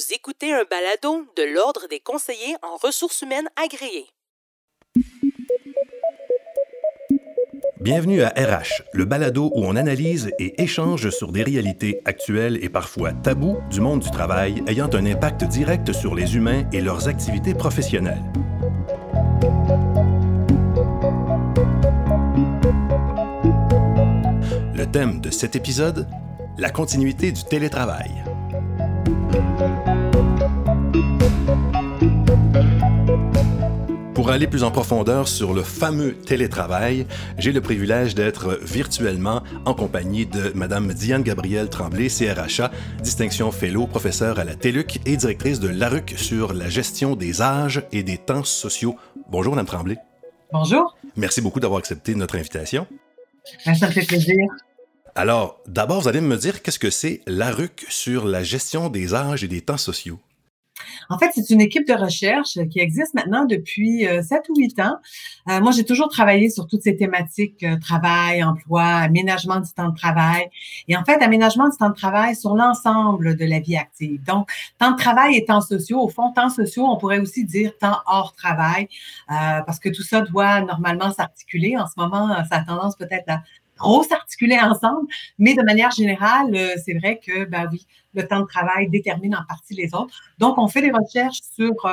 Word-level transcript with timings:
Vous 0.00 0.14
écoutez 0.14 0.50
un 0.50 0.64
balado 0.70 1.26
de 1.36 1.42
l'Ordre 1.42 1.86
des 1.90 2.00
conseillers 2.00 2.56
en 2.62 2.76
ressources 2.76 3.20
humaines 3.20 3.48
agréés. 3.62 4.06
Bienvenue 7.80 8.22
à 8.22 8.28
RH, 8.28 8.82
le 8.94 9.04
balado 9.04 9.50
où 9.54 9.62
on 9.62 9.76
analyse 9.76 10.30
et 10.38 10.62
échange 10.62 11.10
sur 11.10 11.32
des 11.32 11.42
réalités 11.42 12.00
actuelles 12.06 12.58
et 12.62 12.70
parfois 12.70 13.12
tabous 13.12 13.58
du 13.70 13.82
monde 13.82 14.00
du 14.00 14.10
travail 14.10 14.62
ayant 14.68 14.88
un 14.94 15.04
impact 15.04 15.44
direct 15.44 15.92
sur 15.92 16.14
les 16.14 16.34
humains 16.34 16.64
et 16.72 16.80
leurs 16.80 17.08
activités 17.08 17.54
professionnelles. 17.54 18.22
Le 24.74 24.86
thème 24.90 25.20
de 25.20 25.30
cet 25.30 25.56
épisode, 25.56 26.08
la 26.56 26.70
continuité 26.70 27.32
du 27.32 27.44
télétravail. 27.44 28.24
Pour 34.30 34.36
aller 34.36 34.46
plus 34.46 34.62
en 34.62 34.70
profondeur 34.70 35.26
sur 35.26 35.52
le 35.52 35.64
fameux 35.64 36.14
télétravail, 36.14 37.04
j'ai 37.36 37.50
le 37.50 37.60
privilège 37.60 38.14
d'être 38.14 38.60
virtuellement 38.62 39.42
en 39.64 39.74
compagnie 39.74 40.24
de 40.24 40.52
Mme 40.54 40.94
Diane 40.94 41.24
Gabrielle 41.24 41.68
Tremblay, 41.68 42.06
CRHA, 42.06 42.70
distinction 43.02 43.50
fellow, 43.50 43.88
professeure 43.88 44.38
à 44.38 44.44
la 44.44 44.54
TELUC 44.54 45.00
et 45.04 45.16
directrice 45.16 45.58
de 45.58 45.66
l'ARUC 45.66 46.14
sur 46.16 46.52
la 46.52 46.68
gestion 46.68 47.16
des 47.16 47.42
âges 47.42 47.82
et 47.90 48.04
des 48.04 48.18
temps 48.18 48.44
sociaux. 48.44 48.94
Bonjour, 49.30 49.54
Mme 49.54 49.66
Tremblay. 49.66 49.96
Bonjour. 50.52 50.96
Merci 51.16 51.40
beaucoup 51.40 51.58
d'avoir 51.58 51.80
accepté 51.80 52.14
notre 52.14 52.36
invitation. 52.36 52.86
Ben, 53.66 53.74
ça 53.74 53.88
me 53.88 53.92
fait 53.92 54.06
plaisir. 54.06 54.36
Alors, 55.16 55.58
d'abord, 55.66 56.02
vous 56.02 56.08
allez 56.08 56.20
me 56.20 56.36
dire 56.36 56.62
qu'est-ce 56.62 56.78
que 56.78 56.90
c'est 56.90 57.22
l'ARUC 57.26 57.84
sur 57.88 58.26
la 58.26 58.44
gestion 58.44 58.90
des 58.90 59.12
âges 59.12 59.42
et 59.42 59.48
des 59.48 59.60
temps 59.60 59.76
sociaux? 59.76 60.20
En 61.08 61.18
fait, 61.18 61.30
c'est 61.34 61.50
une 61.50 61.60
équipe 61.60 61.86
de 61.86 61.94
recherche 61.94 62.58
qui 62.70 62.80
existe 62.80 63.14
maintenant 63.14 63.44
depuis 63.44 64.06
euh, 64.06 64.22
7 64.22 64.42
ou 64.48 64.56
8 64.56 64.80
ans. 64.80 64.96
Euh, 65.48 65.60
moi, 65.60 65.72
j'ai 65.72 65.84
toujours 65.84 66.08
travaillé 66.08 66.50
sur 66.50 66.66
toutes 66.66 66.82
ces 66.82 66.96
thématiques 66.96 67.62
euh, 67.62 67.76
travail, 67.78 68.42
emploi, 68.42 68.84
aménagement 68.84 69.60
du 69.60 69.72
temps 69.72 69.88
de 69.88 69.96
travail. 69.96 70.48
Et 70.88 70.96
en 70.96 71.04
fait, 71.04 71.22
aménagement 71.22 71.68
du 71.68 71.76
temps 71.76 71.90
de 71.90 71.94
travail 71.94 72.36
sur 72.36 72.54
l'ensemble 72.54 73.36
de 73.36 73.44
la 73.44 73.60
vie 73.60 73.76
active. 73.76 74.22
Donc, 74.24 74.50
temps 74.78 74.92
de 74.92 74.96
travail 74.96 75.36
et 75.36 75.44
temps 75.44 75.60
sociaux. 75.60 76.00
Au 76.00 76.08
fond, 76.08 76.32
temps 76.32 76.50
sociaux, 76.50 76.86
on 76.86 76.96
pourrait 76.96 77.20
aussi 77.20 77.44
dire 77.44 77.76
temps 77.78 77.98
hors 78.06 78.34
travail, 78.34 78.88
parce 79.28 79.78
que 79.78 79.88
tout 79.88 80.02
ça 80.02 80.20
doit 80.20 80.60
normalement 80.62 81.12
s'articuler. 81.12 81.76
En 81.76 81.86
ce 81.86 81.92
moment, 81.96 82.28
ça 82.48 82.56
a 82.56 82.64
tendance 82.64 82.96
peut-être 82.96 83.28
à 83.28 83.42
s'articuler 84.02 84.58
ensemble, 84.60 85.06
mais 85.38 85.54
de 85.54 85.62
manière 85.62 85.90
générale, 85.90 86.54
euh, 86.54 86.74
c'est 86.84 86.94
vrai 86.94 87.20
que, 87.24 87.44
ben 87.44 87.68
oui, 87.72 87.86
le 88.14 88.26
temps 88.26 88.40
de 88.40 88.46
travail 88.46 88.88
détermine 88.88 89.36
en 89.36 89.44
partie 89.48 89.74
les 89.74 89.94
autres. 89.94 90.14
Donc, 90.38 90.58
on 90.58 90.66
fait 90.66 90.82
des 90.82 90.90
recherches 90.90 91.40
sur 91.54 91.74
euh, 91.84 91.92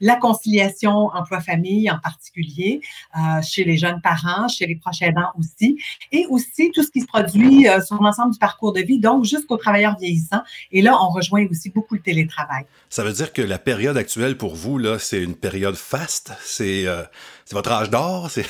la 0.00 0.16
conciliation 0.16 1.08
emploi-famille 1.08 1.90
en 1.90 1.98
particulier, 1.98 2.80
euh, 3.16 3.42
chez 3.42 3.64
les 3.64 3.76
jeunes 3.76 4.00
parents, 4.00 4.48
chez 4.48 4.66
les 4.66 4.76
proches 4.76 5.02
aidants 5.02 5.32
aussi, 5.38 5.78
et 6.12 6.26
aussi 6.30 6.70
tout 6.70 6.82
ce 6.82 6.90
qui 6.90 7.00
se 7.00 7.06
produit 7.06 7.66
sur 7.84 8.00
l'ensemble 8.00 8.32
du 8.32 8.38
parcours 8.38 8.72
de 8.72 8.80
vie, 8.80 8.98
donc 8.98 9.24
jusqu'aux 9.24 9.56
travailleurs 9.56 9.98
vieillissants. 9.98 10.42
Et 10.72 10.82
là, 10.82 10.96
on 11.02 11.10
rejoint 11.10 11.44
aussi 11.50 11.70
beaucoup 11.70 11.94
le 11.94 12.00
télétravail. 12.00 12.64
Ça 12.88 13.04
veut 13.04 13.12
dire 13.12 13.32
que 13.32 13.42
la 13.42 13.58
période 13.58 13.96
actuelle 13.96 14.36
pour 14.38 14.54
vous, 14.54 14.78
là, 14.78 14.98
c'est 14.98 15.22
une 15.22 15.34
période 15.34 15.76
faste, 15.76 16.32
c'est 16.40 16.86
euh, 16.86 17.02
votre 17.50 17.72
âge 17.72 17.90
d'or, 17.90 18.30
c'est... 18.30 18.46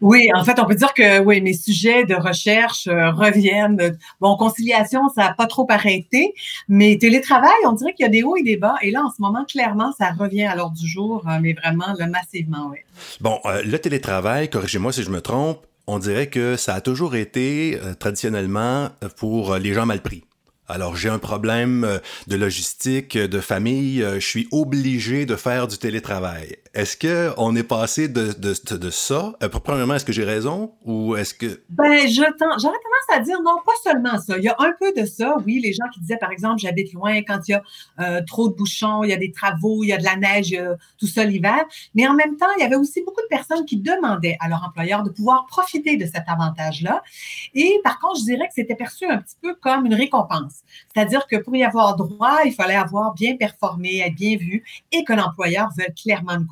Oui, 0.00 0.28
en 0.34 0.44
fait, 0.44 0.58
on 0.58 0.66
peut 0.66 0.74
dire 0.74 0.94
que 0.94 1.20
oui, 1.20 1.40
mes 1.40 1.52
sujets 1.52 2.04
de 2.04 2.14
recherche 2.14 2.86
euh, 2.86 3.10
reviennent. 3.10 3.96
Bon, 4.20 4.36
conciliation, 4.36 5.08
ça 5.14 5.28
n'a 5.28 5.34
pas 5.34 5.46
trop 5.46 5.66
arrêté, 5.70 6.34
mais 6.68 6.96
télétravail, 6.98 7.50
on 7.66 7.72
dirait 7.72 7.94
qu'il 7.94 8.04
y 8.04 8.08
a 8.08 8.10
des 8.10 8.22
hauts 8.22 8.36
et 8.36 8.42
des 8.42 8.56
bas. 8.56 8.74
Et 8.82 8.90
là, 8.90 9.02
en 9.04 9.10
ce 9.10 9.20
moment, 9.20 9.44
clairement, 9.44 9.92
ça 9.98 10.10
revient 10.10 10.44
à 10.44 10.54
l'ordre 10.56 10.76
du 10.76 10.86
jour, 10.86 11.24
euh, 11.28 11.38
mais 11.40 11.52
vraiment 11.52 11.94
massivement, 12.10 12.68
oui. 12.70 12.78
Bon, 13.20 13.40
euh, 13.44 13.62
le 13.62 13.78
télétravail, 13.78 14.48
corrigez-moi 14.48 14.92
si 14.92 15.02
je 15.02 15.10
me 15.10 15.20
trompe, 15.20 15.66
on 15.86 15.98
dirait 15.98 16.28
que 16.28 16.56
ça 16.56 16.74
a 16.74 16.80
toujours 16.80 17.14
été 17.14 17.78
traditionnellement 18.00 18.88
pour 19.18 19.56
les 19.56 19.74
gens 19.74 19.84
mal 19.84 20.00
pris. 20.00 20.24
Alors, 20.66 20.96
j'ai 20.96 21.10
un 21.10 21.18
problème 21.18 22.00
de 22.26 22.36
logistique, 22.36 23.18
de 23.18 23.40
famille, 23.40 24.02
je 24.14 24.26
suis 24.26 24.48
obligé 24.50 25.26
de 25.26 25.36
faire 25.36 25.68
du 25.68 25.76
télétravail. 25.76 26.56
Est-ce 26.74 26.96
que 26.96 27.32
on 27.36 27.54
est 27.54 27.62
passé 27.62 28.08
de, 28.08 28.32
de, 28.32 28.90
ça? 28.90 29.32
Euh, 29.42 29.48
premièrement, 29.48 29.94
est-ce 29.94 30.04
que 30.04 30.12
j'ai 30.12 30.24
raison? 30.24 30.72
Ou 30.84 31.14
est-ce 31.14 31.32
que... 31.32 31.62
Ben, 31.68 32.08
j'aurais 32.08 32.32
tendance 32.32 32.64
à 33.12 33.20
dire 33.20 33.40
non, 33.42 33.58
pas 33.64 33.72
seulement 33.84 34.18
ça. 34.18 34.36
Il 34.38 34.44
y 34.44 34.48
a 34.48 34.56
un 34.58 34.72
peu 34.78 34.92
de 34.92 35.06
ça, 35.06 35.36
oui, 35.46 35.60
les 35.62 35.72
gens 35.72 35.84
qui 35.92 36.00
disaient, 36.00 36.16
par 36.16 36.32
exemple, 36.32 36.58
j'habite 36.58 36.92
loin 36.92 37.22
quand 37.22 37.38
il 37.46 37.52
y 37.52 37.54
a 37.54 37.62
euh, 38.00 38.20
trop 38.26 38.48
de 38.48 38.54
bouchons, 38.54 39.04
il 39.04 39.10
y 39.10 39.12
a 39.12 39.16
des 39.16 39.30
travaux, 39.30 39.84
il 39.84 39.88
y 39.88 39.92
a 39.92 39.98
de 39.98 40.02
la 40.02 40.16
neige, 40.16 40.60
tout 40.98 41.06
ça 41.06 41.24
l'hiver. 41.24 41.64
Mais 41.94 42.08
en 42.08 42.14
même 42.14 42.36
temps, 42.36 42.46
il 42.58 42.62
y 42.62 42.64
avait 42.64 42.74
aussi 42.74 43.04
beaucoup 43.04 43.22
de 43.22 43.28
personnes 43.28 43.64
qui 43.64 43.76
demandaient 43.76 44.36
à 44.40 44.48
leur 44.48 44.64
employeur 44.64 45.04
de 45.04 45.10
pouvoir 45.10 45.46
profiter 45.46 45.96
de 45.96 46.06
cet 46.06 46.24
avantage-là. 46.26 47.02
Et 47.54 47.80
par 47.84 48.00
contre, 48.00 48.18
je 48.18 48.24
dirais 48.24 48.48
que 48.48 48.54
c'était 48.54 48.74
perçu 48.74 49.04
un 49.06 49.18
petit 49.18 49.36
peu 49.40 49.54
comme 49.54 49.86
une 49.86 49.94
récompense. 49.94 50.62
C'est-à-dire 50.92 51.26
que 51.28 51.36
pour 51.36 51.54
y 51.54 51.62
avoir 51.62 51.94
droit, 51.94 52.38
il 52.44 52.52
fallait 52.52 52.74
avoir 52.74 53.14
bien 53.14 53.36
performé, 53.36 54.00
être 54.00 54.14
bien 54.14 54.36
vu 54.36 54.64
et 54.90 55.04
que 55.04 55.12
l'employeur 55.12 55.68
veuille 55.78 55.94
clairement 55.94 56.38
me 56.38 56.46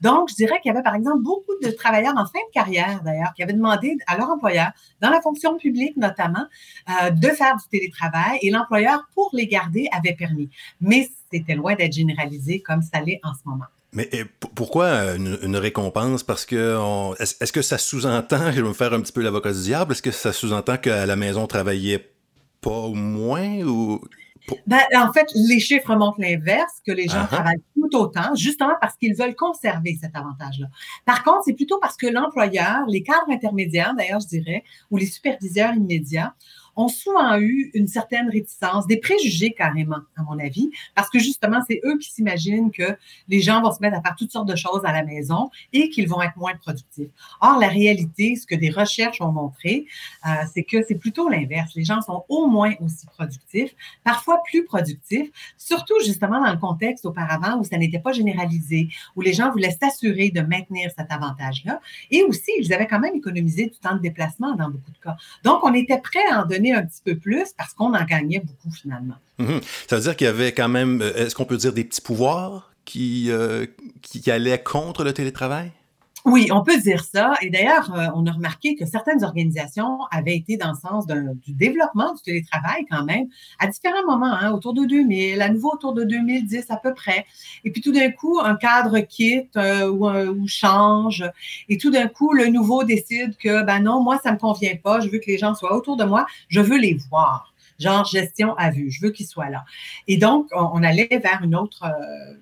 Donc, 0.00 0.30
je 0.30 0.34
dirais 0.34 0.58
qu'il 0.62 0.70
y 0.70 0.74
avait, 0.74 0.82
par 0.82 0.94
exemple, 0.94 1.22
beaucoup 1.22 1.54
de 1.62 1.70
travailleurs 1.70 2.14
en 2.16 2.26
fin 2.26 2.40
de 2.48 2.52
carrière, 2.52 3.02
d'ailleurs, 3.04 3.32
qui 3.34 3.42
avaient 3.42 3.52
demandé 3.52 3.96
à 4.06 4.16
leur 4.16 4.30
employeur, 4.30 4.70
dans 5.00 5.10
la 5.10 5.20
fonction 5.20 5.56
publique 5.56 5.96
notamment, 5.96 6.46
euh, 6.88 7.10
de 7.10 7.28
faire 7.28 7.56
du 7.56 7.64
télétravail 7.70 8.38
et 8.42 8.50
l'employeur, 8.50 9.08
pour 9.14 9.30
les 9.32 9.46
garder, 9.46 9.88
avait 9.92 10.14
permis. 10.14 10.50
Mais 10.80 11.08
c'était 11.30 11.54
loin 11.54 11.74
d'être 11.74 11.92
généralisé 11.92 12.60
comme 12.60 12.82
ça 12.82 13.00
l'est 13.00 13.20
en 13.22 13.34
ce 13.34 13.40
moment. 13.44 13.66
Mais 13.92 14.10
pourquoi 14.54 15.16
une, 15.16 15.38
une, 15.42 15.56
récompense? 15.56 16.22
Parce 16.22 16.44
que 16.44 16.76
est-ce 17.20 17.42
est 17.42 17.52
que 17.52 17.62
ça 17.62 17.78
sous-entend, 17.78 18.52
je 18.52 18.60
vais 18.60 18.68
me 18.68 18.74
faire 18.74 18.92
un 18.92 19.00
petit 19.00 19.12
peu 19.12 19.22
l'avocat 19.22 19.52
du 19.52 19.62
diable, 19.62 19.92
est-ce 19.92 20.02
que 20.02 20.10
ça 20.10 20.32
sous-entend 20.32 20.76
qu'à 20.76 21.06
la 21.06 21.16
maison, 21.16 21.44
on 21.44 21.46
travaillait 21.46 22.12
pas 22.60 22.88
moins 22.88 23.62
ou. 23.62 24.00
Ben, 24.66 24.80
en 24.96 25.12
fait, 25.12 25.26
les 25.34 25.60
chiffres 25.60 25.94
montrent 25.94 26.20
l'inverse, 26.20 26.80
que 26.86 26.92
les 26.92 27.08
gens 27.08 27.22
uh 27.22 27.24
-huh. 27.24 27.28
travaillent 27.28 27.64
tout 27.74 27.96
autant, 27.96 28.34
justement 28.34 28.74
parce 28.80 28.96
qu'ils 28.96 29.14
veulent 29.14 29.36
conserver 29.36 29.96
cet 30.00 30.16
avantage-là. 30.16 30.66
Par 31.04 31.22
contre, 31.24 31.42
c'est 31.44 31.54
plutôt 31.54 31.78
parce 31.80 31.96
que 31.96 32.06
l'employeur, 32.06 32.86
les 32.88 33.02
cadres 33.02 33.30
intermédiaires, 33.30 33.94
d'ailleurs, 33.96 34.20
je 34.20 34.28
dirais, 34.28 34.62
ou 34.90 34.96
les 34.96 35.06
superviseurs 35.06 35.74
immédiats, 35.74 36.34
ont 36.78 36.88
souvent 36.88 37.38
eu 37.38 37.70
une 37.74 37.88
certaine 37.88 38.30
réticence, 38.30 38.86
des 38.86 38.98
préjugés 38.98 39.50
carrément, 39.50 39.98
à 40.16 40.22
mon 40.22 40.38
avis, 40.38 40.70
parce 40.94 41.10
que 41.10 41.18
justement, 41.18 41.60
c'est 41.68 41.80
eux 41.84 41.98
qui 41.98 42.10
s'imaginent 42.12 42.70
que 42.70 42.96
les 43.26 43.40
gens 43.40 43.60
vont 43.60 43.72
se 43.72 43.80
mettre 43.80 43.98
à 43.98 44.00
faire 44.00 44.14
toutes 44.16 44.30
sortes 44.30 44.48
de 44.48 44.54
choses 44.54 44.82
à 44.84 44.92
la 44.92 45.02
maison 45.02 45.50
et 45.72 45.90
qu'ils 45.90 46.08
vont 46.08 46.22
être 46.22 46.36
moins 46.36 46.54
productifs. 46.54 47.10
Or, 47.40 47.58
la 47.58 47.66
réalité, 47.66 48.36
ce 48.36 48.46
que 48.46 48.54
des 48.54 48.70
recherches 48.70 49.20
ont 49.20 49.32
montré, 49.32 49.86
euh, 50.24 50.30
c'est 50.54 50.62
que 50.62 50.78
c'est 50.86 50.94
plutôt 50.94 51.28
l'inverse. 51.28 51.72
Les 51.74 51.84
gens 51.84 52.00
sont 52.00 52.24
au 52.28 52.46
moins 52.46 52.74
aussi 52.80 53.06
productifs, 53.06 53.74
parfois 54.04 54.40
plus 54.44 54.64
productifs, 54.64 55.30
surtout 55.56 55.94
justement 56.04 56.40
dans 56.40 56.52
le 56.52 56.58
contexte 56.58 57.04
auparavant 57.06 57.58
où 57.58 57.64
ça 57.64 57.76
n'était 57.76 57.98
pas 57.98 58.12
généralisé, 58.12 58.88
où 59.16 59.20
les 59.20 59.32
gens 59.32 59.50
voulaient 59.50 59.76
s'assurer 59.80 60.30
de 60.30 60.42
maintenir 60.42 60.92
cet 60.96 61.10
avantage-là. 61.10 61.80
Et 62.12 62.22
aussi, 62.22 62.52
ils 62.60 62.72
avaient 62.72 62.86
quand 62.86 63.00
même 63.00 63.16
économisé 63.16 63.66
du 63.66 63.78
temps 63.78 63.96
de 63.96 64.00
déplacement 64.00 64.54
dans 64.54 64.70
beaucoup 64.70 64.92
de 64.92 64.98
cas. 64.98 65.16
Donc, 65.42 65.64
on 65.64 65.74
était 65.74 65.98
prêt 65.98 66.24
à 66.30 66.42
en 66.42 66.46
donner 66.46 66.67
un 66.72 66.84
petit 66.84 67.00
peu 67.04 67.16
plus 67.16 67.52
parce 67.56 67.74
qu'on 67.74 67.94
en 67.94 68.04
gagnait 68.04 68.40
beaucoup 68.40 68.74
finalement. 68.74 69.16
Mmh. 69.38 69.58
Ça 69.88 69.96
veut 69.96 70.02
dire 70.02 70.16
qu'il 70.16 70.26
y 70.26 70.30
avait 70.30 70.52
quand 70.52 70.68
même, 70.68 71.02
est-ce 71.02 71.34
qu'on 71.34 71.44
peut 71.44 71.56
dire 71.56 71.72
des 71.72 71.84
petits 71.84 72.00
pouvoirs 72.00 72.72
qui, 72.84 73.30
euh, 73.30 73.66
qui 74.02 74.30
allaient 74.30 74.62
contre 74.62 75.04
le 75.04 75.12
télétravail? 75.12 75.72
Oui, 76.24 76.48
on 76.52 76.62
peut 76.62 76.78
dire 76.78 77.04
ça. 77.04 77.34
Et 77.42 77.48
d'ailleurs, 77.48 77.94
euh, 77.94 78.08
on 78.14 78.26
a 78.26 78.32
remarqué 78.32 78.74
que 78.74 78.84
certaines 78.84 79.24
organisations 79.24 80.00
avaient 80.10 80.36
été 80.36 80.56
dans 80.56 80.70
le 80.70 80.76
sens 80.76 81.06
du 81.06 81.52
développement 81.52 82.14
du 82.14 82.22
télétravail 82.22 82.86
quand 82.90 83.04
même, 83.04 83.28
à 83.58 83.66
différents 83.66 84.04
moments, 84.04 84.34
hein, 84.34 84.52
autour 84.52 84.74
de 84.74 84.84
2000, 84.84 85.40
à 85.40 85.48
nouveau 85.48 85.72
autour 85.72 85.94
de 85.94 86.04
2010 86.04 86.70
à 86.70 86.76
peu 86.76 86.92
près. 86.92 87.24
Et 87.64 87.70
puis 87.70 87.80
tout 87.80 87.92
d'un 87.92 88.10
coup, 88.10 88.40
un 88.40 88.56
cadre 88.56 88.98
quitte 89.00 89.56
euh, 89.56 89.88
ou, 89.88 90.08
ou, 90.08 90.48
change. 90.48 91.24
Et 91.68 91.78
tout 91.78 91.90
d'un 91.90 92.08
coup, 92.08 92.32
le 92.32 92.46
nouveau 92.46 92.84
décide 92.84 93.36
que, 93.36 93.62
ben 93.62 93.80
non, 93.80 94.02
moi, 94.02 94.18
ça 94.22 94.32
me 94.32 94.38
convient 94.38 94.76
pas. 94.76 95.00
Je 95.00 95.08
veux 95.08 95.18
que 95.18 95.26
les 95.28 95.38
gens 95.38 95.54
soient 95.54 95.74
autour 95.74 95.96
de 95.96 96.04
moi. 96.04 96.26
Je 96.48 96.60
veux 96.60 96.78
les 96.78 96.98
voir 97.10 97.52
genre 97.78 98.04
gestion 98.04 98.54
à 98.56 98.70
vue. 98.70 98.90
Je 98.90 99.00
veux 99.00 99.10
qu'ils 99.10 99.26
soient 99.26 99.50
là. 99.50 99.64
Et 100.06 100.16
donc, 100.16 100.48
on, 100.52 100.82
allait 100.82 101.08
vers 101.22 101.42
une 101.42 101.54
autre, 101.54 101.84
euh, 101.84 102.34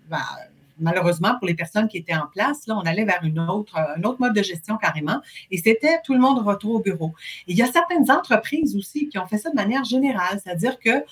malheureusement, 0.79 1.37
pour 1.39 1.47
les 1.47 1.55
personnes 1.55 1.89
qui 1.89 1.99
étaient 1.99 2.15
en 2.15 2.27
place, 2.27 2.67
là, 2.67 2.77
on 2.77 2.87
allait 2.87 3.05
vers 3.05 3.21
une 3.23 3.39
un 3.39 4.03
autre 4.03 4.17
mode 4.21 4.35
de 4.35 4.43
gestion 4.43 4.77
carrément. 4.77 5.21
Et 5.51 5.59
c'était 5.59 6.01
tout 6.05 6.15
le 6.15 6.21
monde 6.21 6.45
retour 6.47 6.77
au 6.77 6.81
bureau. 6.81 7.13
Il 7.47 7.57
y 7.57 7.63
a 7.63 7.67
certaines 7.67 8.11
entreprises 8.11 8.77
aussi 8.77 9.09
qui 9.09 9.19
ont 9.19 9.27
fait 9.27 9.39
ça 9.39 9.51
de 9.51 9.55
manière 9.55 9.85
générale. 9.85 10.41
C'est-à-dire 10.43 10.79
que, 10.79 10.91
euh, 10.91 11.03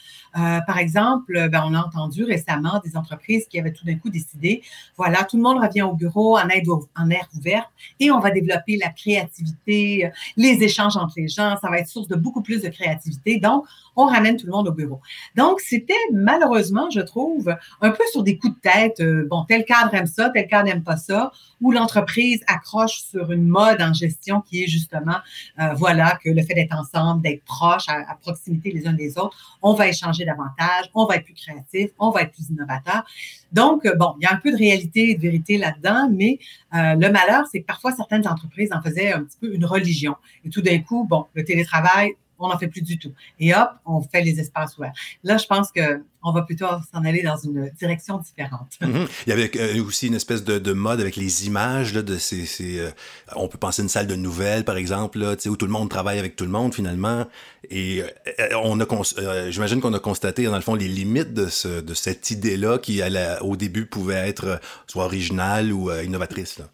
par 0.67 0.79
exemple, 0.79 1.49
ben, 1.49 1.63
on 1.67 1.75
a 1.75 1.81
entendu 1.81 2.25
récemment 2.25 2.81
des 2.85 2.97
entreprises 2.97 3.47
qui 3.47 3.59
avaient 3.59 3.73
tout 3.73 3.85
d'un 3.85 3.97
coup 3.97 4.11
décidé, 4.11 4.63
voilà, 4.97 5.25
tout 5.25 5.37
le 5.37 5.43
monde 5.43 5.59
revient 5.59 5.83
au 5.83 5.95
bureau 5.95 6.39
en, 6.39 6.49
aide 6.49 6.67
air 7.11 7.29
ouvert 7.37 7.71
et 8.01 8.11
on 8.11 8.21
va 8.21 8.31
développer 8.31 8.77
la 8.77 8.91
créativité, 8.91 10.11
les 10.37 10.63
échanges 10.63 10.97
entre 10.97 11.15
les 11.17 11.29
gens. 11.29 11.57
Ça 11.61 11.69
va 11.69 11.79
être 11.79 11.89
source 11.89 12.09
de 12.09 12.17
beaucoup 12.17 12.43
plus 12.43 12.63
de 12.63 12.69
créativité. 12.69 13.39
Donc, 13.39 13.65
on 13.97 14.07
ramène 14.07 14.37
tout 14.37 14.47
le 14.47 14.53
monde 14.53 14.69
au 14.69 14.73
bureau. 14.73 15.01
Donc, 15.37 15.61
c'était 15.61 15.95
malheureusement, 16.13 16.91
je 16.91 17.01
trouve, 17.01 17.55
un 17.81 17.91
peu 17.91 18.03
sur 18.11 18.23
des 18.23 18.39
coups 18.39 18.55
de 18.57 18.61
tête. 18.61 19.01
Euh, 19.01 19.27
tel 19.55 19.65
cadre 19.65 19.95
aime 19.95 20.07
ça, 20.07 20.31
tel 20.31 20.47
cadre 20.49 20.65
n'aime 20.65 20.83
pas 20.83 20.97
ça, 20.97 21.31
où 21.61 21.71
l'entreprise 21.71 22.43
accroche 22.49 23.03
sur 23.03 23.31
une 23.31 23.47
mode 23.47 23.81
en 23.81 23.93
gestion 23.93 24.41
qui 24.41 24.65
est 24.65 24.67
justement, 24.67 25.19
euh, 25.61 25.75
voilà, 25.75 26.19
que 26.25 26.31
le 26.31 26.43
fait 26.43 26.55
d'être 26.55 26.77
ensemble, 26.77 27.23
d'être 27.23 27.45
proche, 27.45 27.85
à, 27.89 28.15
proximité 28.21 28.73
les 28.73 28.87
uns 28.89 28.93
des 28.93 29.17
autres, 29.17 29.59
on 29.63 29.75
va 29.75 29.89
échanger 29.89 30.25
davantage, 30.25 30.91
on 30.95 31.07
va 31.07 31.17
être 31.17 31.25
plus 31.25 31.35
créatif, 31.35 31.91
on 31.99 32.11
va 32.11 32.23
être 32.23 32.33
plus 32.33 32.51
innovateur. 32.51 33.05
Donc, 33.53 33.87
euh, 33.87 33.95
bon, 33.95 34.15
il 34.19 34.25
y 34.25 34.27
a 34.27 34.33
un 34.33 34.39
peu 34.39 34.51
de 34.51 34.57
réalité 34.57 35.11
et 35.11 35.15
de 35.15 35.21
vérité 35.21 35.57
là-dedans, 35.57 36.09
mais 36.11 36.39
le 36.73 37.09
malheur, 37.09 37.45
c'est 37.53 37.61
que 37.61 37.67
parfois 37.67 37.93
certaines 37.93 38.27
entreprises 38.27 38.73
en 38.73 38.83
faisaient 38.83 39.13
un 39.13 39.23
petit 39.23 39.39
peu 39.41 39.55
une 39.55 39.65
religion. 39.65 40.17
Et 40.45 40.51
tout 40.51 40.61
d'un 40.61 40.81
coup, 40.81 41.07
bon, 41.09 41.27
le 41.35 41.45
télétravail, 41.45 42.15
on 42.45 42.49
n'en 42.49 42.59
fait 42.59 42.69
plus 42.69 42.83
du 42.83 42.99
tout. 42.99 43.13
Et 43.39 43.55
hop, 43.55 43.71
on 43.87 44.01
fait 44.03 44.23
les 44.23 44.39
espaces 44.41 44.77
ouverts. 44.77 44.93
Là, 45.23 45.39
je 45.39 45.47
pense 45.47 45.69
qu'on 45.73 46.33
va 46.33 46.43
plutôt 46.43 46.67
s'en 46.93 47.05
aller 47.05 47.23
dans 47.23 47.37
une 47.37 47.71
direction 47.79 48.19
différente. 48.19 48.79
Mhm. 48.81 49.07
Il 49.27 49.31
y 49.31 49.33
avait 49.33 49.51
euh, 49.57 49.83
aussi 49.85 50.09
une 50.09 50.15
espèce 50.15 50.45
de, 50.45 50.73
mode 50.73 51.01
avec 51.01 51.17
les 51.17 51.47
images. 51.47 51.95
Là, 51.95 52.03
de 52.03 52.19
ces, 52.19 52.47
euh, 52.79 52.91
on 53.35 53.49
peut 53.49 53.59
penser 53.59 53.83
à 53.83 53.85
une 53.85 53.89
salle 53.89 54.07
de 54.07 54.17
nouvelles, 54.17 54.65
par 54.65 54.77
exemple, 54.77 55.19
là, 55.19 55.37
où 55.47 55.57
tout 55.57 55.67
le 55.67 55.73
monde 55.73 55.89
travaille 55.89 56.19
avec 56.19 56.37
tout 56.37 56.45
le 56.45 56.51
monde, 56.51 56.75
finalement. 56.75 57.27
Et 57.71 58.03
euh, 58.03 58.49
on 58.63 58.79
a, 58.81 59.51
j'imagine 59.51 59.81
qu'on 59.81 59.95
a 59.95 60.01
constaté, 60.01 60.45
dans 60.45 60.55
le 60.55 60.61
fond, 60.61 60.75
les 60.75 60.89
limites 60.89 61.33
de, 61.33 61.49
ce, 61.49 61.81
de 61.81 61.95
cette 61.95 62.31
idée-là 62.31 62.79
qui, 62.79 63.01
au 63.41 63.57
début, 63.57 63.87
pouvait 63.87 64.29
être 64.29 64.61
soit 64.87 65.05
originale 65.05 65.73
ou 65.73 65.91
innovatrice. 65.91 66.59
Là. 66.59 66.67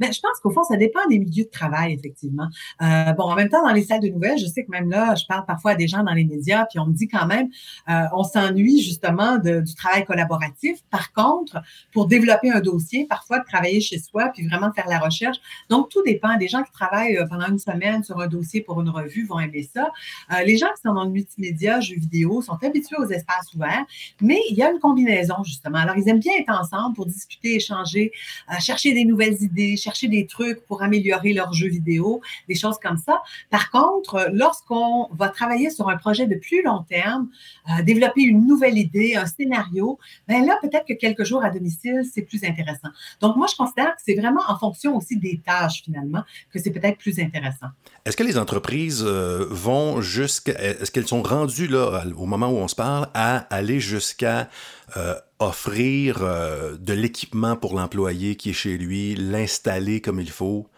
Mais 0.00 0.12
je 0.12 0.20
pense 0.20 0.38
qu'au 0.42 0.50
fond, 0.50 0.62
ça 0.64 0.76
dépend 0.76 1.00
des 1.08 1.18
milieux 1.18 1.44
de 1.44 1.50
travail, 1.50 1.92
effectivement. 1.92 2.48
Euh, 2.82 3.12
bon, 3.12 3.24
en 3.24 3.34
même 3.34 3.48
temps, 3.48 3.64
dans 3.66 3.72
les 3.72 3.84
salles 3.84 4.00
de 4.00 4.08
nouvelles, 4.08 4.38
je 4.38 4.46
sais 4.46 4.64
que 4.64 4.70
même 4.70 4.90
là, 4.90 5.14
je 5.14 5.26
parle 5.26 5.44
parfois 5.46 5.72
à 5.72 5.74
des 5.74 5.88
gens 5.88 6.02
dans 6.02 6.12
les 6.12 6.24
médias, 6.24 6.66
puis 6.66 6.78
on 6.78 6.86
me 6.86 6.92
dit 6.92 7.08
quand 7.08 7.26
même, 7.26 7.48
euh, 7.88 8.04
on 8.12 8.24
s'ennuie 8.24 8.82
justement 8.82 9.38
du 9.38 9.74
travail 9.74 10.04
collaboratif. 10.04 10.78
Par 10.90 11.12
contre, 11.12 11.60
pour 11.92 12.06
développer 12.06 12.50
un 12.50 12.60
dossier, 12.60 13.06
parfois 13.06 13.40
de 13.40 13.44
travailler 13.44 13.80
chez 13.80 13.98
soi, 13.98 14.30
puis 14.34 14.46
vraiment 14.46 14.72
faire 14.72 14.88
la 14.88 14.98
recherche. 14.98 15.38
Donc, 15.68 15.90
tout 15.90 16.02
dépend. 16.02 16.36
Des 16.36 16.48
gens 16.48 16.62
qui 16.62 16.72
travaillent 16.72 17.16
euh, 17.16 17.26
pendant 17.26 17.48
une 17.48 17.58
semaine 17.58 18.02
sur 18.02 18.20
un 18.20 18.26
dossier 18.26 18.60
pour 18.62 18.80
une 18.80 18.88
revue 18.88 19.26
vont 19.26 19.40
aimer 19.40 19.68
ça. 19.74 19.90
Euh, 20.32 20.42
les 20.44 20.56
gens 20.56 20.68
qui 20.68 20.82
sont 20.84 20.94
dans 20.94 21.04
le 21.04 21.10
multimédia, 21.10 21.80
jeux 21.80 21.96
vidéo, 21.96 22.40
sont 22.42 22.58
habitués 22.62 22.96
aux 22.98 23.08
espaces 23.08 23.52
ouverts, 23.54 23.84
mais 24.20 24.40
il 24.50 24.56
y 24.56 24.62
a 24.62 24.70
une 24.70 24.78
combinaison, 24.78 25.42
justement. 25.44 25.78
Alors, 25.78 25.96
ils 25.96 26.08
aiment 26.08 26.20
bien 26.20 26.32
être 26.38 26.50
ensemble 26.50 26.94
pour 26.94 27.06
discuter, 27.06 27.56
échanger, 27.56 28.12
chercher 28.60 28.92
des 28.92 29.04
nouvelles 29.04 29.42
idées 29.42 29.49
chercher 29.76 30.08
des 30.08 30.26
trucs 30.26 30.64
pour 30.66 30.82
améliorer 30.82 31.32
leurs 31.32 31.52
jeux 31.52 31.68
vidéo, 31.68 32.20
des 32.48 32.54
choses 32.54 32.78
comme 32.82 32.96
ça. 32.96 33.22
Par 33.50 33.70
contre, 33.70 34.28
lorsqu'on 34.32 35.08
va 35.12 35.28
travailler 35.28 35.70
sur 35.70 35.88
un 35.88 35.96
projet 35.96 36.26
de 36.26 36.36
plus 36.36 36.62
long 36.62 36.82
terme, 36.88 37.28
euh, 37.68 37.82
développer 37.82 38.22
une 38.22 38.46
nouvelle 38.46 38.78
idée, 38.78 39.16
un 39.16 39.26
scénario, 39.26 39.98
ben 40.28 40.44
là, 40.44 40.58
peut-être 40.62 40.86
que 40.86 40.94
quelques 40.94 41.24
jours 41.24 41.44
à 41.44 41.50
domicile, 41.50 42.02
c'est 42.10 42.22
plus 42.22 42.44
intéressant. 42.44 42.88
Donc, 43.20 43.36
moi, 43.36 43.46
je 43.50 43.56
considère 43.56 43.94
que 43.96 44.02
c'est 44.04 44.14
vraiment 44.14 44.42
en 44.48 44.58
fonction 44.58 44.96
aussi 44.96 45.16
des 45.16 45.40
tâches, 45.44 45.82
finalement, 45.84 46.22
que 46.52 46.58
c'est 46.58 46.70
peut-être 46.70 46.98
plus 46.98 47.18
intéressant. 47.18 47.68
Est-ce 48.06 48.16
que 48.16 48.22
les 48.22 48.38
entreprises 48.38 49.04
euh, 49.04 49.46
vont 49.50 50.00
jusqu'à... 50.00 50.52
Est-ce 50.52 50.90
qu'elles 50.90 51.06
sont 51.06 51.22
rendues, 51.22 51.66
là, 51.66 52.04
au 52.16 52.26
moment 52.26 52.48
où 52.48 52.56
on 52.56 52.68
se 52.68 52.74
parle, 52.74 53.08
à 53.14 53.38
aller 53.54 53.80
jusqu'à... 53.80 54.48
Euh, 54.96 55.14
offrir 55.38 56.18
euh, 56.20 56.76
de 56.76 56.92
l'équipement 56.92 57.56
pour 57.56 57.74
l'employé 57.74 58.36
qui 58.36 58.50
est 58.50 58.52
chez 58.52 58.76
lui, 58.76 59.14
l'installer 59.14 60.02
comme 60.02 60.20
il 60.20 60.30
faut? 60.30 60.68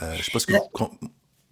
Je 0.00 0.22
sais 0.22 0.30
pas 0.32 0.38
ce 0.38 0.46
que 0.46 0.54
vous... 0.54 0.90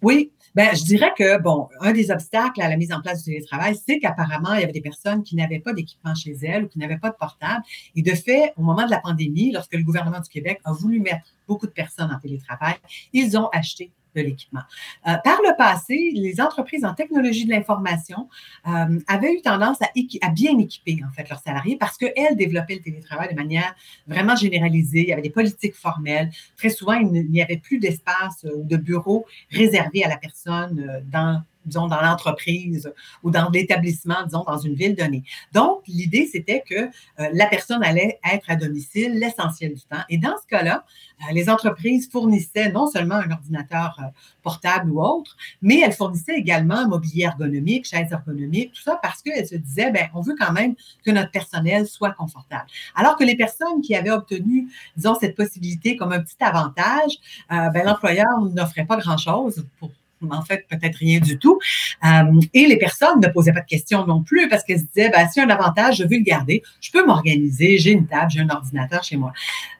Oui, 0.01 0.31
ben, 0.55 0.75
je 0.75 0.83
dirais 0.83 1.11
que, 1.17 1.41
bon, 1.41 1.67
un 1.81 1.91
des 1.91 2.11
obstacles 2.11 2.61
à 2.61 2.69
la 2.69 2.77
mise 2.77 2.93
en 2.93 3.01
place 3.01 3.23
du 3.23 3.31
télétravail, 3.31 3.75
c'est 3.85 3.99
qu'apparemment, 3.99 4.53
il 4.53 4.61
y 4.61 4.63
avait 4.63 4.71
des 4.71 4.81
personnes 4.81 5.21
qui 5.21 5.35
n'avaient 5.35 5.59
pas 5.59 5.73
d'équipement 5.73 6.15
chez 6.15 6.35
elles 6.43 6.63
ou 6.63 6.67
qui 6.67 6.79
n'avaient 6.79 6.97
pas 6.97 7.09
de 7.09 7.15
portable. 7.15 7.63
Et 7.95 8.01
de 8.01 8.11
fait, 8.11 8.53
au 8.55 8.61
moment 8.61 8.85
de 8.85 8.91
la 8.91 8.99
pandémie, 8.99 9.51
lorsque 9.51 9.73
le 9.73 9.83
gouvernement 9.83 10.19
du 10.19 10.29
Québec 10.29 10.59
a 10.63 10.71
voulu 10.71 10.99
mettre 11.01 11.25
beaucoup 11.47 11.67
de 11.67 11.71
personnes 11.71 12.11
en 12.11 12.19
télétravail, 12.19 12.75
ils 13.13 13.37
ont 13.37 13.49
acheté 13.49 13.91
l'équipement. 14.21 14.61
Euh, 15.07 15.15
par 15.23 15.39
le 15.41 15.55
passé, 15.57 16.11
les 16.13 16.41
entreprises 16.41 16.85
en 16.85 16.93
technologie 16.93 17.45
de 17.45 17.51
l'information 17.51 18.29
euh, 18.67 18.99
avaient 19.07 19.33
eu 19.33 19.41
tendance 19.41 19.77
à, 19.81 20.29
bien 20.29 20.57
équiper 20.59 20.99
en 21.07 21.11
fait 21.11 21.29
leurs 21.29 21.39
salariés 21.39 21.77
parce 21.77 21.97
qu'elles 21.97 22.35
développaient 22.35 22.75
le 22.75 22.81
télétravail 22.81 23.29
de 23.29 23.35
manière 23.35 23.75
vraiment 24.07 24.35
généralisée. 24.35 25.01
Il 25.01 25.07
y 25.07 25.13
avait 25.13 25.21
des 25.21 25.29
politiques 25.29 25.75
formelles. 25.75 26.29
Très 26.57 26.69
souvent, 26.69 26.93
il 26.93 27.29
n'y 27.29 27.41
avait 27.41 27.57
plus 27.57 27.79
d'espace 27.79 28.45
ou 28.55 28.63
de 28.63 28.77
bureau 28.77 29.25
réservé 29.51 30.03
à 30.03 30.09
la 30.09 30.17
personne 30.17 30.79
euh, 30.89 31.01
dans 31.11 31.41
disons, 31.65 31.87
dans 31.87 32.01
l'entreprise 32.01 32.91
ou 33.23 33.31
dans 33.31 33.49
l'établissement, 33.49 34.23
disons, 34.25 34.43
dans 34.43 34.57
une 34.57 34.75
ville 34.75 34.95
donnée. 34.95 35.23
Donc, 35.53 35.83
l'idée, 35.87 36.27
c'était 36.31 36.63
que 36.67 36.75
euh, 36.75 37.29
la 37.33 37.47
personne 37.47 37.83
allait 37.83 38.19
être 38.31 38.49
à 38.49 38.55
domicile 38.55 39.19
l'essentiel 39.19 39.73
du 39.73 39.81
temps. 39.81 40.03
Et 40.09 40.17
dans 40.17 40.35
ce 40.41 40.47
cas-là, 40.47 40.85
euh, 41.21 41.33
les 41.33 41.49
entreprises 41.49 42.09
fournissaient 42.11 42.71
non 42.71 42.87
seulement 42.87 43.15
un 43.15 43.31
ordinateur 43.31 43.97
euh, 43.99 44.07
portable 44.43 44.91
ou 44.91 45.01
autre, 45.01 45.35
mais 45.61 45.79
elles 45.79 45.93
fournissaient 45.93 46.35
également 46.35 46.75
un 46.75 46.87
mobilier 46.87 47.23
ergonomique, 47.23 47.85
chaises 47.85 48.11
ergonomiques, 48.11 48.73
tout 48.73 48.83
ça 48.83 48.99
parce 49.01 49.21
qu'elles 49.21 49.47
se 49.47 49.55
disaient, 49.55 49.91
ben, 49.91 50.07
on 50.13 50.21
veut 50.21 50.35
quand 50.37 50.51
même 50.51 50.75
que 51.03 51.11
notre 51.11 51.31
personnel 51.31 51.87
soit 51.87 52.11
confortable. 52.11 52.65
Alors 52.95 53.15
que 53.15 53.23
les 53.23 53.35
personnes 53.35 53.81
qui 53.81 53.95
avaient 53.95 54.11
obtenu, 54.11 54.69
disons, 54.95 55.15
cette 55.19 55.35
possibilité 55.35 55.95
comme 55.95 56.11
un 56.11 56.21
petit 56.21 56.35
avantage, 56.39 57.11
ben, 57.49 57.83
l'employeur 57.83 58.27
n'offrait 58.53 58.85
pas 58.85 58.97
grand-chose 58.97 59.65
pour 59.79 59.91
en 60.29 60.41
fait, 60.41 60.65
peut-être 60.69 60.95
rien 60.95 61.19
du 61.19 61.37
tout. 61.37 61.59
Euh, 62.05 62.41
et 62.53 62.65
les 62.67 62.77
personnes 62.77 63.19
ne 63.21 63.27
posaient 63.27 63.53
pas 63.53 63.61
de 63.61 63.65
questions 63.65 64.05
non 64.05 64.23
plus 64.23 64.47
parce 64.49 64.63
qu'elles 64.63 64.79
se 64.79 64.85
disaient, 64.85 65.09
ben, 65.09 65.27
si 65.29 65.41
un 65.41 65.49
avantage, 65.49 65.97
je 65.97 66.03
veux 66.03 66.17
le 66.17 66.23
garder, 66.23 66.63
je 66.81 66.91
peux 66.91 67.05
m'organiser, 67.05 67.77
j'ai 67.77 67.91
une 67.91 68.07
table, 68.07 68.31
j'ai 68.31 68.41
un 68.41 68.49
ordinateur 68.49 69.03
chez 69.03 69.17
moi. 69.17 69.33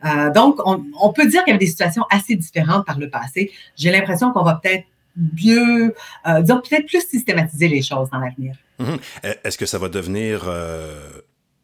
Euh, 0.05 0.31
donc, 0.31 0.59
on, 0.65 1.13
peut 1.13 1.27
dire 1.27 1.43
qu'il 1.43 1.51
y 1.53 1.55
avait 1.55 1.65
des 1.65 1.71
situations 1.71 2.03
assez 2.09 2.35
différentes 2.35 2.85
par 2.85 2.99
le 2.99 3.09
passé. 3.09 3.51
J'ai 3.75 3.91
l'impression 3.91 4.31
qu'on 4.31 4.43
va 4.43 4.59
peut-être 4.61 4.85
mieux, 5.15 5.95
euh, 6.27 6.41
disons, 6.41 6.61
peut-être 6.61 6.87
plus 6.87 7.07
systématiser 7.07 7.67
les 7.67 7.81
choses 7.81 8.09
dans 8.09 8.19
l'avenir. 8.19 8.55
Mm-hmm. 8.79 9.37
Est-ce 9.43 9.57
que 9.57 9.65
ça 9.65 9.77
va 9.77 9.87
devenir 9.87 10.49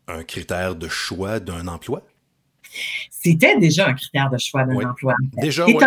un 0.07 0.23
critère 0.23 0.75
de 0.75 0.87
choix 0.87 1.39
d'un 1.39 1.67
emploi? 1.67 2.03
C'était 3.09 3.57
déjà 3.57 3.87
un 3.87 3.93
critère 3.93 4.29
de 4.29 4.37
choix 4.37 4.63
d'un 4.63 4.89
emploi. 4.89 5.15
Déjà, 5.33 5.65
oui. 5.65 5.77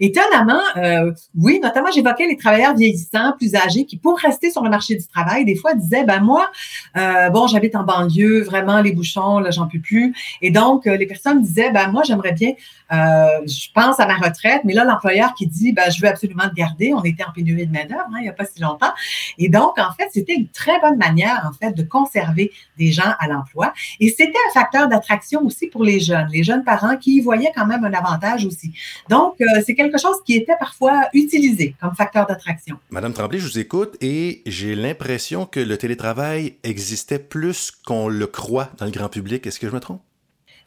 Étonnamment, 0.00 0.62
euh, 0.76 1.12
oui, 1.36 1.60
notamment 1.62 1.90
j'évoquais 1.90 2.26
les 2.26 2.36
travailleurs 2.36 2.74
vieillissants, 2.74 3.32
plus 3.38 3.54
âgés, 3.54 3.84
qui 3.84 3.96
pour 3.96 4.18
rester 4.18 4.50
sur 4.50 4.62
le 4.62 4.70
marché 4.70 4.96
du 4.96 5.06
travail, 5.06 5.44
des 5.44 5.56
fois 5.56 5.74
disaient, 5.74 6.04
ben 6.04 6.20
moi, 6.20 6.50
euh, 6.96 7.30
bon, 7.30 7.46
j'habite 7.46 7.74
en 7.74 7.84
banlieue, 7.84 8.42
vraiment 8.42 8.80
les 8.80 8.92
bouchons, 8.92 9.38
là, 9.38 9.50
j'en 9.50 9.66
peux 9.66 9.80
plus. 9.80 10.14
Et 10.42 10.50
donc, 10.50 10.86
euh, 10.86 10.96
les 10.96 11.06
personnes 11.06 11.42
disaient, 11.42 11.70
ben 11.70 11.88
moi, 11.88 12.02
j'aimerais 12.04 12.32
bien, 12.32 12.52
je 12.90 13.72
pense 13.74 13.98
à 14.00 14.06
ma 14.06 14.16
retraite, 14.16 14.62
mais 14.64 14.74
là, 14.74 14.84
l'employeur 14.84 15.34
qui 15.34 15.46
dit, 15.46 15.72
ben 15.72 15.90
je 15.90 16.00
veux 16.00 16.08
absolument 16.08 16.48
te 16.48 16.54
garder. 16.54 16.94
On 16.94 17.02
était 17.02 17.24
en 17.24 17.32
pénurie 17.32 17.66
de 17.66 17.72
main-d'œuvre, 17.72 18.06
hein, 18.12 18.18
il 18.18 18.22
n'y 18.22 18.28
a 18.28 18.32
pas 18.32 18.44
si 18.44 18.60
longtemps. 18.60 18.92
Et 19.36 19.48
donc, 19.48 19.78
en 19.78 19.92
fait, 19.92 20.08
c'était 20.12 20.34
une 20.34 20.48
très 20.48 20.80
bonne 20.80 20.96
manière, 20.96 21.48
en 21.48 21.52
fait, 21.52 21.72
de 21.72 21.82
conserver 21.82 22.52
des 22.78 22.92
gens 22.92 23.12
à 23.18 23.26
l'emploi. 23.26 23.72
Et 24.00 24.08
c'était 24.10 24.38
un 24.50 24.52
facteur 24.54 24.88
d'attraction 24.88 25.44
aussi 25.44 25.66
pour 25.66 25.82
les 25.82 25.98
jeunes, 26.00 26.28
les 26.32 26.44
jeunes 26.44 26.64
parents 26.64 26.96
qui 26.96 27.16
y 27.16 27.20
voyaient 27.20 27.52
quand 27.54 27.66
même 27.66 27.84
un 27.84 27.92
avantage 27.92 28.46
aussi. 28.46 28.72
Donc, 29.08 29.34
c'est 29.64 29.74
quelque 29.74 29.88
quelque 29.88 30.00
chose 30.00 30.16
qui 30.24 30.34
était 30.34 30.56
parfois 30.58 31.08
utilisé 31.12 31.74
comme 31.80 31.94
facteur 31.94 32.26
d'attraction. 32.26 32.76
Madame 32.90 33.12
Tremblay, 33.12 33.38
je 33.38 33.46
vous 33.46 33.58
écoute 33.58 33.96
et 34.00 34.42
j'ai 34.46 34.74
l'impression 34.74 35.46
que 35.46 35.60
le 35.60 35.76
télétravail 35.76 36.56
existait 36.62 37.18
plus 37.18 37.70
qu'on 37.70 38.08
le 38.08 38.26
croit 38.26 38.70
dans 38.78 38.84
le 38.84 38.90
grand 38.90 39.08
public. 39.08 39.46
Est-ce 39.46 39.58
que 39.58 39.68
je 39.68 39.74
me 39.74 39.80
trompe? 39.80 40.02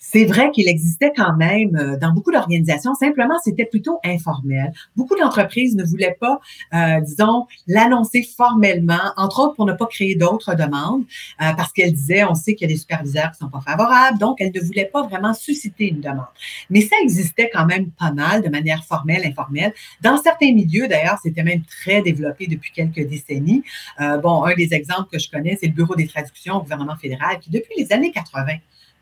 C'est 0.03 0.25
vrai 0.25 0.49
qu'il 0.49 0.67
existait 0.67 1.13
quand 1.15 1.37
même 1.37 1.75
euh, 1.75 1.95
dans 1.95 2.11
beaucoup 2.11 2.31
d'organisations. 2.31 2.95
Simplement, 2.95 3.35
c'était 3.43 3.65
plutôt 3.65 3.99
informel. 4.03 4.73
Beaucoup 4.95 5.15
d'entreprises 5.15 5.75
ne 5.75 5.83
voulaient 5.83 6.17
pas, 6.19 6.39
euh, 6.73 6.99
disons, 7.01 7.45
l'annoncer 7.67 8.23
formellement, 8.35 9.13
entre 9.15 9.41
autres 9.41 9.55
pour 9.55 9.67
ne 9.67 9.73
pas 9.73 9.85
créer 9.85 10.15
d'autres 10.15 10.55
demandes, 10.55 11.03
euh, 11.39 11.53
parce 11.55 11.71
qu'elles 11.71 11.93
disaient, 11.93 12.23
on 12.23 12.33
sait 12.33 12.55
qu'il 12.55 12.67
y 12.67 12.71
a 12.71 12.73
des 12.73 12.79
superviseurs 12.79 13.31
qui 13.31 13.37
sont 13.37 13.49
pas 13.49 13.61
favorables, 13.61 14.17
donc 14.17 14.41
elles 14.41 14.51
ne 14.53 14.59
voulaient 14.59 14.89
pas 14.91 15.03
vraiment 15.03 15.35
susciter 15.35 15.89
une 15.89 16.01
demande. 16.01 16.25
Mais 16.71 16.81
ça 16.81 16.95
existait 17.03 17.51
quand 17.53 17.67
même 17.67 17.91
pas 17.91 18.11
mal 18.11 18.41
de 18.41 18.49
manière 18.49 18.83
formelle, 18.83 19.23
informelle. 19.23 19.71
Dans 20.01 20.17
certains 20.17 20.51
milieux, 20.51 20.87
d'ailleurs, 20.87 21.19
c'était 21.21 21.43
même 21.43 21.61
très 21.61 22.01
développé 22.01 22.47
depuis 22.47 22.71
quelques 22.71 23.07
décennies. 23.07 23.63
bon, 23.99 24.45
un 24.45 24.55
des 24.55 24.73
exemples 24.73 25.09
que 25.11 25.19
je 25.19 25.29
connais, 25.29 25.59
c'est 25.61 25.67
le 25.67 25.73
Bureau 25.73 25.95
des 25.95 26.07
traductions 26.07 26.55
au 26.55 26.61
gouvernement 26.63 26.95
fédéral 26.95 27.37
qui, 27.39 27.51
depuis 27.51 27.75
les 27.77 27.93
années 27.93 28.11
80, 28.11 28.53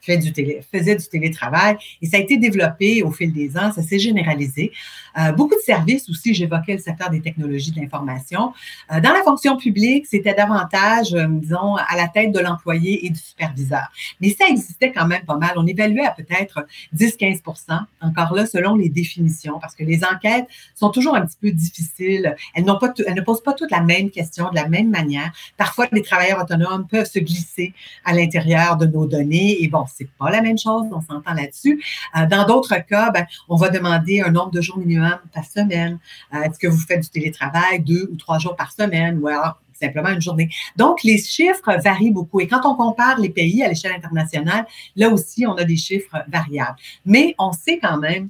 fait 0.01 0.17
du 0.17 0.33
faisait 0.71 0.95
du 0.95 1.05
télétravail 1.07 1.77
et 2.01 2.07
ça 2.07 2.17
a 2.17 2.19
été 2.19 2.37
développé 2.37 3.03
au 3.03 3.11
fil 3.11 3.33
des 3.33 3.57
ans, 3.57 3.71
ça 3.71 3.81
s'est 3.81 3.99
généralisé. 3.99 4.71
Euh, 5.17 5.31
beaucoup 5.31 5.55
de 5.55 5.61
services 5.61 6.09
aussi, 6.09 6.33
j'évoquais 6.33 6.73
le 6.73 6.79
secteur 6.79 7.09
des 7.09 7.21
technologies 7.21 7.71
de 7.71 7.79
l'information. 7.79 8.53
Euh, 8.91 8.99
dans 9.01 9.11
la 9.11 9.23
fonction 9.23 9.57
publique, 9.57 10.05
c'était 10.05 10.33
davantage, 10.33 11.13
euh, 11.13 11.27
disons, 11.27 11.75
à 11.75 11.95
la 11.95 12.07
tête 12.07 12.31
de 12.31 12.39
l'employé 12.39 13.05
et 13.05 13.09
du 13.09 13.19
superviseur. 13.19 13.87
Mais 14.21 14.29
ça 14.29 14.47
existait 14.47 14.91
quand 14.91 15.07
même 15.07 15.23
pas 15.25 15.37
mal. 15.37 15.51
On 15.57 15.65
évaluait 15.65 16.05
à 16.05 16.11
peut-être 16.11 16.65
10-15% 16.95 17.79
encore 18.01 18.33
là, 18.33 18.45
selon 18.45 18.75
les 18.75 18.89
définitions, 18.89 19.59
parce 19.59 19.75
que 19.75 19.83
les 19.83 20.03
enquêtes 20.03 20.47
sont 20.75 20.89
toujours 20.89 21.15
un 21.15 21.25
petit 21.25 21.37
peu 21.41 21.51
difficiles. 21.51 22.35
Elles, 22.53 22.65
n'ont 22.65 22.79
pas 22.79 22.93
elles 23.05 23.15
ne 23.15 23.21
posent 23.21 23.43
pas 23.43 23.53
toutes 23.53 23.71
la 23.71 23.81
même 23.81 24.09
question 24.09 24.49
de 24.49 24.55
la 24.55 24.67
même 24.67 24.89
manière. 24.89 25.31
Parfois, 25.57 25.87
les 25.91 26.01
travailleurs 26.01 26.41
autonomes 26.41 26.87
peuvent 26.87 27.09
se 27.09 27.19
glisser 27.19 27.73
à 28.05 28.13
l'intérieur 28.13 28.77
de 28.77 28.85
nos 28.85 29.05
données 29.05 29.63
et 29.63 29.67
bon, 29.67 29.85
c'est 29.95 30.09
pas 30.17 30.29
la 30.31 30.41
même 30.41 30.57
chose, 30.57 30.85
on 30.91 31.01
s'entend 31.01 31.33
là-dessus. 31.33 31.83
dans 32.29 32.45
d'autres 32.45 32.77
cas, 32.77 33.11
ben, 33.11 33.25
on 33.47 33.55
va 33.55 33.69
demander 33.69 34.21
un 34.21 34.31
nombre 34.31 34.51
de 34.51 34.61
jours 34.61 34.77
minimum 34.77 35.19
par 35.33 35.45
semaine? 35.45 35.99
Euh, 36.33 36.41
est-ce 36.41 36.59
que 36.59 36.67
vous 36.67 36.79
faites 36.79 37.01
du 37.01 37.09
télétravail 37.09 37.81
deux 37.81 38.09
ou 38.11 38.15
trois 38.15 38.39
jours 38.39 38.55
par 38.55 38.71
semaine 38.71 39.19
ou 39.19 39.27
alors 39.27 39.59
simplement 39.73 40.09
une 40.09 40.21
journée? 40.21 40.49
Donc, 40.75 41.03
les 41.03 41.17
chiffres 41.17 41.77
varient 41.83 42.11
beaucoup. 42.11 42.39
Et 42.39 42.47
quand 42.47 42.61
on 42.65 42.75
compare 42.75 43.19
les 43.19 43.29
pays 43.29 43.63
à 43.63 43.67
l'échelle 43.67 43.93
internationale, 43.93 44.65
là 44.95 45.09
aussi, 45.09 45.45
on 45.45 45.55
a 45.55 45.63
des 45.63 45.77
chiffres 45.77 46.23
variables. 46.27 46.77
Mais 47.05 47.35
on 47.39 47.53
sait 47.53 47.79
quand 47.79 47.97
même 47.97 48.29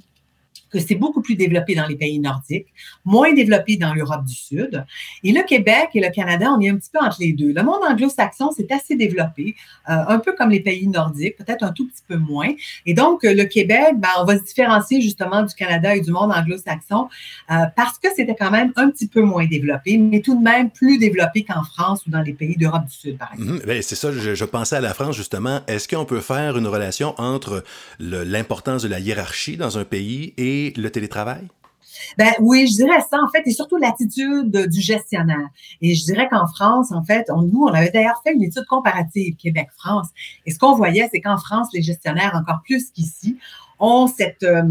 que 0.70 0.78
c'est 0.78 0.94
beaucoup 0.94 1.20
plus 1.20 1.36
développé 1.36 1.74
dans 1.74 1.86
les 1.86 1.96
pays 1.96 2.18
nordiques, 2.18 2.68
moins 3.04 3.32
développé 3.32 3.76
dans 3.76 3.94
l'Europe 3.94 4.24
du 4.24 4.34
Sud. 4.34 4.84
Et 5.24 5.32
le 5.32 5.42
Québec 5.42 5.90
et 5.94 6.00
le 6.00 6.10
Canada, 6.10 6.52
on 6.56 6.60
est 6.60 6.70
un 6.70 6.76
petit 6.76 6.90
peu 6.92 7.04
entre 7.04 7.18
les 7.20 7.32
deux. 7.32 7.52
Le 7.52 7.62
monde 7.62 7.80
anglo-saxon, 7.88 8.50
c'est 8.56 8.70
assez 8.72 8.96
développé, 8.96 9.56
euh, 9.88 9.94
un 10.08 10.18
peu 10.18 10.34
comme 10.36 10.50
les 10.50 10.60
pays 10.60 10.86
nordiques, 10.86 11.36
peut-être 11.36 11.64
un 11.64 11.72
tout 11.72 11.86
petit 11.86 12.02
peu 12.06 12.16
moins. 12.16 12.50
Et 12.86 12.94
donc, 12.94 13.20
le 13.22 13.44
Québec, 13.44 13.94
ben, 13.96 14.08
on 14.18 14.24
va 14.24 14.38
se 14.38 14.44
différencier 14.44 15.00
justement 15.00 15.42
du 15.42 15.54
Canada 15.54 15.94
et 15.94 16.00
du 16.00 16.10
monde 16.10 16.32
anglo-saxon 16.32 17.08
euh, 17.50 17.54
parce 17.76 17.98
que 17.98 18.08
c'était 18.14 18.36
quand 18.36 18.50
même 18.50 18.72
un 18.76 18.90
petit 18.90 19.08
peu 19.08 19.22
moins 19.22 19.46
développé, 19.46 19.98
mais 19.98 20.20
tout 20.20 20.38
de 20.38 20.42
même 20.42 20.70
plus 20.70 20.98
développé 20.98 21.44
qu'en 21.44 21.64
France 21.64 22.06
ou 22.06 22.10
dans 22.10 22.22
les 22.22 22.32
pays 22.32 22.56
d'Europe 22.56 22.86
du 22.86 22.94
Sud, 22.94 23.18
par 23.18 23.32
exemple. 23.34 23.66
Ben, 23.66 23.82
c'est 23.82 23.96
ça, 23.96 24.12
je, 24.12 24.34
je, 24.34 24.44
pensais 24.44 24.76
à 24.76 24.80
la 24.80 24.94
France 24.94 25.16
justement. 25.16 25.60
Est-ce 25.66 25.88
qu'on 25.88 26.04
peut 26.04 26.20
faire 26.20 26.56
une 26.56 26.66
relation 26.66 27.14
entre 27.18 27.64
l'importance 27.98 28.82
de 28.82 28.88
la 28.88 29.00
hiérarchie 29.00 29.56
dans 29.56 29.78
un 29.78 29.84
pays 29.84 30.34
et 30.36 30.59
le 30.76 30.90
télétravail? 30.90 31.48
Ben 32.18 32.32
oui, 32.40 32.66
je 32.66 32.76
dirais 32.76 33.00
ça 33.08 33.18
en 33.22 33.28
fait, 33.28 33.42
et 33.46 33.52
surtout 33.52 33.76
l'attitude 33.76 34.68
du 34.68 34.80
gestionnaire. 34.80 35.48
Et 35.80 35.94
je 35.94 36.04
dirais 36.04 36.28
qu'en 36.30 36.46
France, 36.46 36.92
en 36.92 37.02
fait, 37.04 37.26
nous, 37.28 37.62
on 37.62 37.72
avait 37.72 37.90
d'ailleurs 37.90 38.20
fait 38.24 38.32
une 38.32 38.42
étude 38.42 38.64
comparative 38.66 39.36
Québec-France. 39.36 40.08
Et 40.46 40.50
ce 40.50 40.58
qu'on 40.58 40.74
voyait, 40.74 41.08
c'est 41.12 41.20
qu'en 41.20 41.38
France, 41.38 41.68
les 41.72 41.82
gestionnaires, 41.82 42.32
encore 42.34 42.60
plus 42.64 42.90
qu'ici, 42.90 43.38
ont 43.78 44.06
cette, 44.06 44.42
euh, 44.42 44.62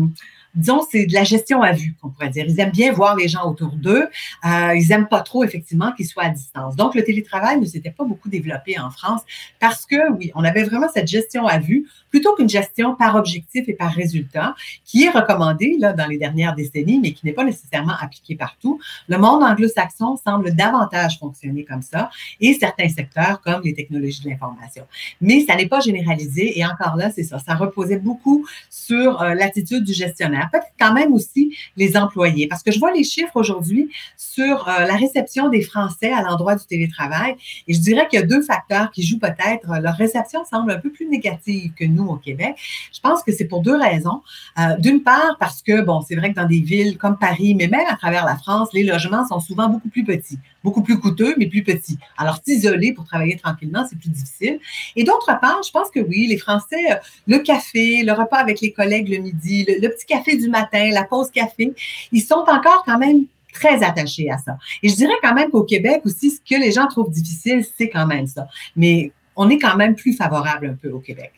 disons, 0.56 0.82
c'est 0.90 1.06
de 1.06 1.14
la 1.14 1.24
gestion 1.24 1.62
à 1.62 1.72
vue, 1.72 1.96
qu'on 2.02 2.10
pourrait 2.10 2.30
dire. 2.30 2.46
Ils 2.48 2.60
aiment 2.60 2.72
bien 2.72 2.92
voir 2.92 3.16
les 3.16 3.28
gens 3.28 3.50
autour 3.50 3.72
d'eux. 3.74 4.08
Euh, 4.46 4.76
ils 4.76 4.88
n'aiment 4.90 5.08
pas 5.08 5.22
trop, 5.22 5.44
effectivement, 5.44 5.92
qu'ils 5.92 6.08
soient 6.08 6.24
à 6.24 6.30
distance. 6.30 6.76
Donc, 6.76 6.96
le 6.96 7.04
télétravail 7.04 7.60
ne 7.60 7.66
s'était 7.66 7.92
pas 7.92 8.04
beaucoup 8.04 8.30
développé 8.30 8.80
en 8.80 8.90
France 8.90 9.22
parce 9.60 9.86
que, 9.86 10.12
oui, 10.14 10.32
on 10.36 10.44
avait 10.44 10.64
vraiment 10.64 10.88
cette 10.94 11.08
gestion 11.08 11.46
à 11.46 11.60
vue 11.60 11.88
plutôt 12.10 12.34
qu'une 12.36 12.50
gestion 12.50 12.96
par 12.96 13.16
objectif 13.16 13.68
et 13.68 13.74
par 13.74 13.92
résultat 13.92 14.56
qui 14.84 15.04
est 15.04 15.10
recommandée 15.10 15.78
là, 15.80 15.94
dans 15.94 16.08
les 16.08 16.18
dernières 16.18 16.56
décennies, 16.56 17.00
mais 17.00 17.14
qui 17.14 17.26
n'est 17.26 17.34
pas 17.34 17.44
nécessairement 17.44 17.94
appliquée 18.00 18.36
partout. 18.36 18.80
Le 19.08 19.18
monde 19.18 19.44
anglo-saxon 19.44 20.18
semble 20.18 20.56
davantage 20.56 21.20
fonctionner 21.20 21.64
comme 21.66 21.82
ça 21.82 22.10
et 22.40 22.54
certains 22.54 22.90
secteurs 22.90 23.42
comme 23.42 23.62
les 23.64 23.74
technologies 23.74 24.24
de 24.24 24.30
l'information. 24.30 24.86
Mais 25.22 25.42
ça 25.42 25.56
n'est 25.56 25.68
pas 25.68 25.80
généralisé 25.80 26.58
et 26.58 26.66
encore 26.66 26.96
là, 26.96 27.12
c'est 27.12 27.24
ça. 27.24 27.40
Ça 27.40 27.56
reposait 27.56 28.00
beaucoup 28.00 28.48
sur 28.70 29.22
euh, 29.22 29.34
l'attitude 29.34 29.84
du 29.84 29.94
gestionnaire 29.94 30.39
peut-être 30.52 30.68
quand 30.80 30.94
même 30.94 31.14
aussi 31.14 31.56
les 31.78 31.98
employés, 31.98 32.48
parce 32.48 32.64
que 32.64 32.72
je 32.72 32.80
vois 32.80 32.92
les 32.92 33.04
chiffres 33.04 33.36
aujourd'hui 33.36 33.90
sur 34.18 34.68
euh, 34.68 34.86
la 34.86 34.96
réception 34.96 35.50
des 35.50 35.62
Français 35.62 36.12
à 36.12 36.22
l'endroit 36.22 36.56
du 36.56 36.66
télétravail, 36.66 37.36
et 37.68 37.74
je 37.74 37.80
dirais 37.80 38.08
qu'il 38.08 38.20
y 38.20 38.24
a 38.24 38.26
deux 38.26 38.42
facteurs 38.42 38.92
qui 38.92 39.04
jouent 39.04 39.20
peut-être. 39.20 39.68
Leur 39.82 39.96
réception 39.96 40.46
semble 40.46 40.72
un 40.72 40.80
peu 40.80 40.92
plus 40.92 41.08
négative 41.08 41.72
que 41.76 41.86
nous 41.86 42.08
au 42.08 42.16
Québec. 42.16 42.56
Je 42.94 43.00
pense 43.00 43.24
que 43.24 43.32
c'est 43.32 43.46
pour 43.46 43.62
deux 43.62 43.76
raisons. 43.76 44.22
Euh, 44.60 44.78
d'une 44.78 45.02
part, 45.02 45.38
parce 45.40 45.62
que, 45.62 45.82
bon, 45.82 46.02
c'est 46.02 46.16
vrai 46.16 46.32
que 46.32 46.36
dans 46.36 46.48
des 46.48 46.62
villes 46.62 46.98
comme 46.98 47.18
Paris, 47.18 47.56
mais 47.56 47.68
même 47.68 47.86
à 47.90 47.96
travers 47.96 48.26
la 48.26 48.38
France, 48.38 48.70
les 48.74 48.84
logements 48.84 49.28
sont 49.28 49.40
souvent 49.40 49.68
beaucoup 49.68 49.90
plus 49.90 50.04
petits, 50.04 50.40
beaucoup 50.64 50.84
plus 50.84 51.00
coûteux, 51.00 51.36
mais 51.38 51.48
plus 51.48 51.64
petits. 51.64 51.98
Alors, 52.18 52.40
s'isoler 52.46 52.94
pour 52.94 53.06
travailler 53.06 53.38
tranquillement, 53.38 53.86
c'est 53.90 53.98
plus 53.98 54.10
difficile. 54.10 54.60
Et 54.96 55.04
d'autre 55.04 55.40
part, 55.40 55.62
je 55.64 55.72
pense 55.72 55.90
que 55.90 56.00
oui, 56.00 56.28
les 56.28 56.38
Français, 56.38 56.92
euh, 56.92 56.96
le 57.28 57.40
café, 57.40 58.04
le 58.04 58.14
repas 58.14 58.38
avec 58.38 58.62
les 58.62 58.72
collègues 58.72 59.10
le 59.10 59.18
midi, 59.18 59.66
le 59.68 59.88
petit 59.90 60.06
café 60.06 60.29
du 60.38 60.50
matin, 60.50 60.90
la 60.92 61.04
pause 61.04 61.30
café, 61.32 61.74
ils 62.12 62.22
sont 62.22 62.46
encore 62.48 62.84
quand 62.86 62.98
même 62.98 63.26
très 63.54 63.84
attachés 63.84 64.30
à 64.30 64.38
ça. 64.38 64.58
Et 64.84 64.90
je 64.90 64.96
dirais 64.96 65.18
quand 65.22 65.34
même 65.34 65.50
qu'au 65.50 65.64
Québec 65.64 66.02
aussi, 66.06 66.32
ce 66.32 66.40
que 66.40 66.60
les 66.60 66.72
gens 66.72 66.88
trouvent 66.88 67.12
difficile, 67.12 67.66
c'est 67.78 67.90
quand 67.90 68.06
même 68.06 68.28
ça. 68.28 68.48
Mais 68.76 69.12
on 69.36 69.50
est 69.50 69.58
quand 69.58 69.76
même 69.76 69.96
plus 69.96 70.14
favorable 70.14 70.68
un 70.68 70.76
peu 70.76 70.90
au 70.92 71.00
Québec. 71.00 71.32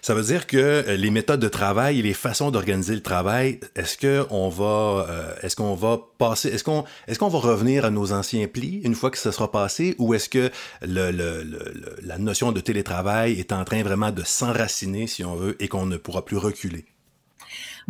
Ça 0.00 0.14
veut 0.14 0.22
dire 0.22 0.46
que 0.46 0.56
euh, 0.56 0.96
les 0.96 1.10
méthodes 1.10 1.40
de 1.40 1.48
travail 1.48 1.98
et 1.98 2.02
les 2.02 2.14
façons 2.14 2.50
d'organiser 2.50 2.94
le 2.94 3.02
travail, 3.02 3.60
est-ce 3.76 3.98
qu'on 3.98 4.48
va, 4.48 5.06
euh, 5.08 5.34
est-ce 5.42 5.56
qu'on 5.56 5.74
va 5.74 6.00
passer, 6.18 6.48
est-ce 6.48 6.64
qu'on, 6.64 6.84
est-ce 7.06 7.18
qu'on 7.18 7.28
va 7.28 7.38
revenir 7.38 7.84
à 7.84 7.90
nos 7.90 8.12
anciens 8.12 8.46
plis 8.46 8.80
une 8.84 8.94
fois 8.94 9.10
que 9.10 9.18
ça 9.18 9.32
sera 9.32 9.50
passé, 9.50 9.94
ou 9.98 10.14
est-ce 10.14 10.28
que 10.28 10.50
la 10.82 12.18
notion 12.18 12.52
de 12.52 12.60
télétravail 12.60 13.38
est 13.38 13.52
en 13.52 13.64
train 13.64 13.82
vraiment 13.82 14.10
de 14.10 14.22
s'enraciner, 14.22 15.06
si 15.06 15.24
on 15.24 15.34
veut, 15.34 15.56
et 15.62 15.68
qu'on 15.68 15.86
ne 15.86 15.96
pourra 15.96 16.24
plus 16.24 16.36
reculer? 16.38 16.86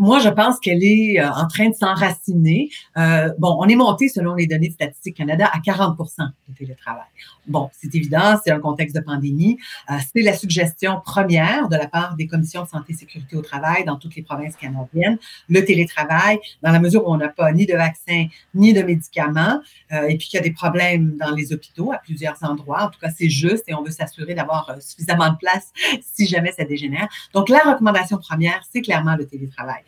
Moi, 0.01 0.21
je 0.21 0.29
pense 0.29 0.61
qu'elle 0.61 0.85
est 0.85 1.21
euh, 1.21 1.29
en 1.29 1.49
train 1.49 1.71
de 1.71 1.75
s'enraciner. 1.75 2.71
Euh, 2.97 3.31
bon, 3.41 3.57
on 3.59 3.67
est 3.67 3.75
monté, 3.75 4.09
selon 4.09 4.37
les 4.37 4.47
données 4.47 4.69
de 4.69 4.75
Statistique 4.75 5.17
Canada, 5.17 5.51
à 5.53 5.59
40 5.59 5.99
de 5.99 6.55
télétravail. 6.55 7.03
Bon, 7.49 7.69
c'est 7.73 7.93
évident, 7.93 8.39
c'est 8.45 8.53
un 8.53 8.61
contexte 8.61 8.95
de 8.95 9.01
pandémie. 9.01 9.59
Euh, 9.91 9.95
c'est 10.15 10.23
la 10.23 10.35
suggestion 10.35 11.01
première 11.05 11.69
de 11.69 11.75
la 11.75 11.89
part 11.89 12.15
des 12.15 12.29
commissions 12.29 12.63
de 12.63 12.69
santé 12.69 12.93
et 12.93 12.97
sécurité 12.97 13.35
au 13.35 13.43
travail 13.43 13.85
dans 13.85 13.97
toutes 13.97 14.15
les 14.15 14.23
provinces 14.23 14.55
canadiennes. 14.55 15.19
Le 15.49 15.65
télétravail, 15.65 16.39
dans 16.63 16.71
la 16.71 16.79
mesure 16.79 17.05
où 17.05 17.13
on 17.13 17.17
n'a 17.17 17.29
pas 17.29 17.51
ni 17.51 17.67
de 17.67 17.75
vaccins 17.75 18.27
ni 18.55 18.73
de 18.73 18.83
médicaments, 18.83 19.61
et 19.91 20.17
puis 20.17 20.29
qu'il 20.29 20.39
y 20.39 20.41
a 20.41 20.45
des 20.45 20.53
problèmes 20.53 21.17
dans 21.17 21.35
les 21.35 21.53
hôpitaux 21.53 21.91
à 21.93 21.97
plusieurs 21.97 22.37
endroits. 22.43 22.85
En 22.85 22.91
tout 22.91 23.01
cas, 23.01 23.11
c'est 23.11 23.31
juste 23.31 23.65
et 23.67 23.75
on 23.75 23.83
veut 23.83 23.91
s'assurer 23.91 24.35
d'avoir 24.35 24.77
suffisamment 24.81 25.31
de 25.31 25.37
place 25.39 25.73
si 26.03 26.27
jamais 26.27 26.53
ça 26.53 26.65
dégénère. 26.65 27.09
Donc, 27.35 27.49
la 27.49 27.61
recommandation 27.61 28.19
première, 28.19 28.63
c'est 28.71 28.83
clairement 28.83 29.17
le 29.17 29.27
télétravail. 29.27 29.83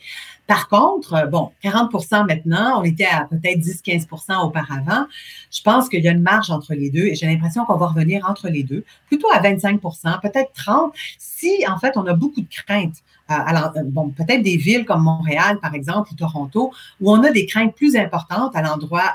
Par 0.50 0.68
contre, 0.68 1.14
euh, 1.14 1.26
bon, 1.26 1.52
40% 1.62 2.26
maintenant, 2.26 2.80
on 2.80 2.82
était 2.82 3.04
à 3.04 3.24
peut-être 3.24 3.60
10-15% 3.60 4.44
auparavant. 4.44 5.06
Je 5.52 5.62
pense 5.62 5.88
qu'il 5.88 6.02
y 6.02 6.08
a 6.08 6.10
une 6.10 6.22
marge 6.22 6.50
entre 6.50 6.74
les 6.74 6.90
deux 6.90 7.04
et 7.04 7.14
j'ai 7.14 7.26
l'impression 7.26 7.64
qu'on 7.64 7.76
va 7.76 7.86
revenir 7.86 8.28
entre 8.28 8.48
les 8.48 8.64
deux, 8.64 8.84
plutôt 9.06 9.28
à 9.32 9.40
25% 9.40 10.20
peut-être 10.20 10.50
30% 10.56 10.90
si, 11.18 11.64
en 11.68 11.78
fait, 11.78 11.96
on 11.96 12.04
a 12.06 12.14
beaucoup 12.14 12.40
de 12.40 12.48
craintes. 12.48 12.96
Euh, 13.30 13.34
alors, 13.46 13.72
euh, 13.76 14.08
peut-être 14.16 14.42
des 14.42 14.56
villes 14.56 14.84
comme 14.84 15.04
Montréal, 15.04 15.60
par 15.62 15.72
exemple, 15.76 16.10
ou 16.10 16.16
Toronto, 16.16 16.72
où 17.00 17.12
on 17.12 17.22
a 17.22 17.30
des 17.30 17.46
craintes 17.46 17.76
plus 17.76 17.94
importantes 17.94 18.56
à 18.56 18.62
l'endroit 18.62 19.14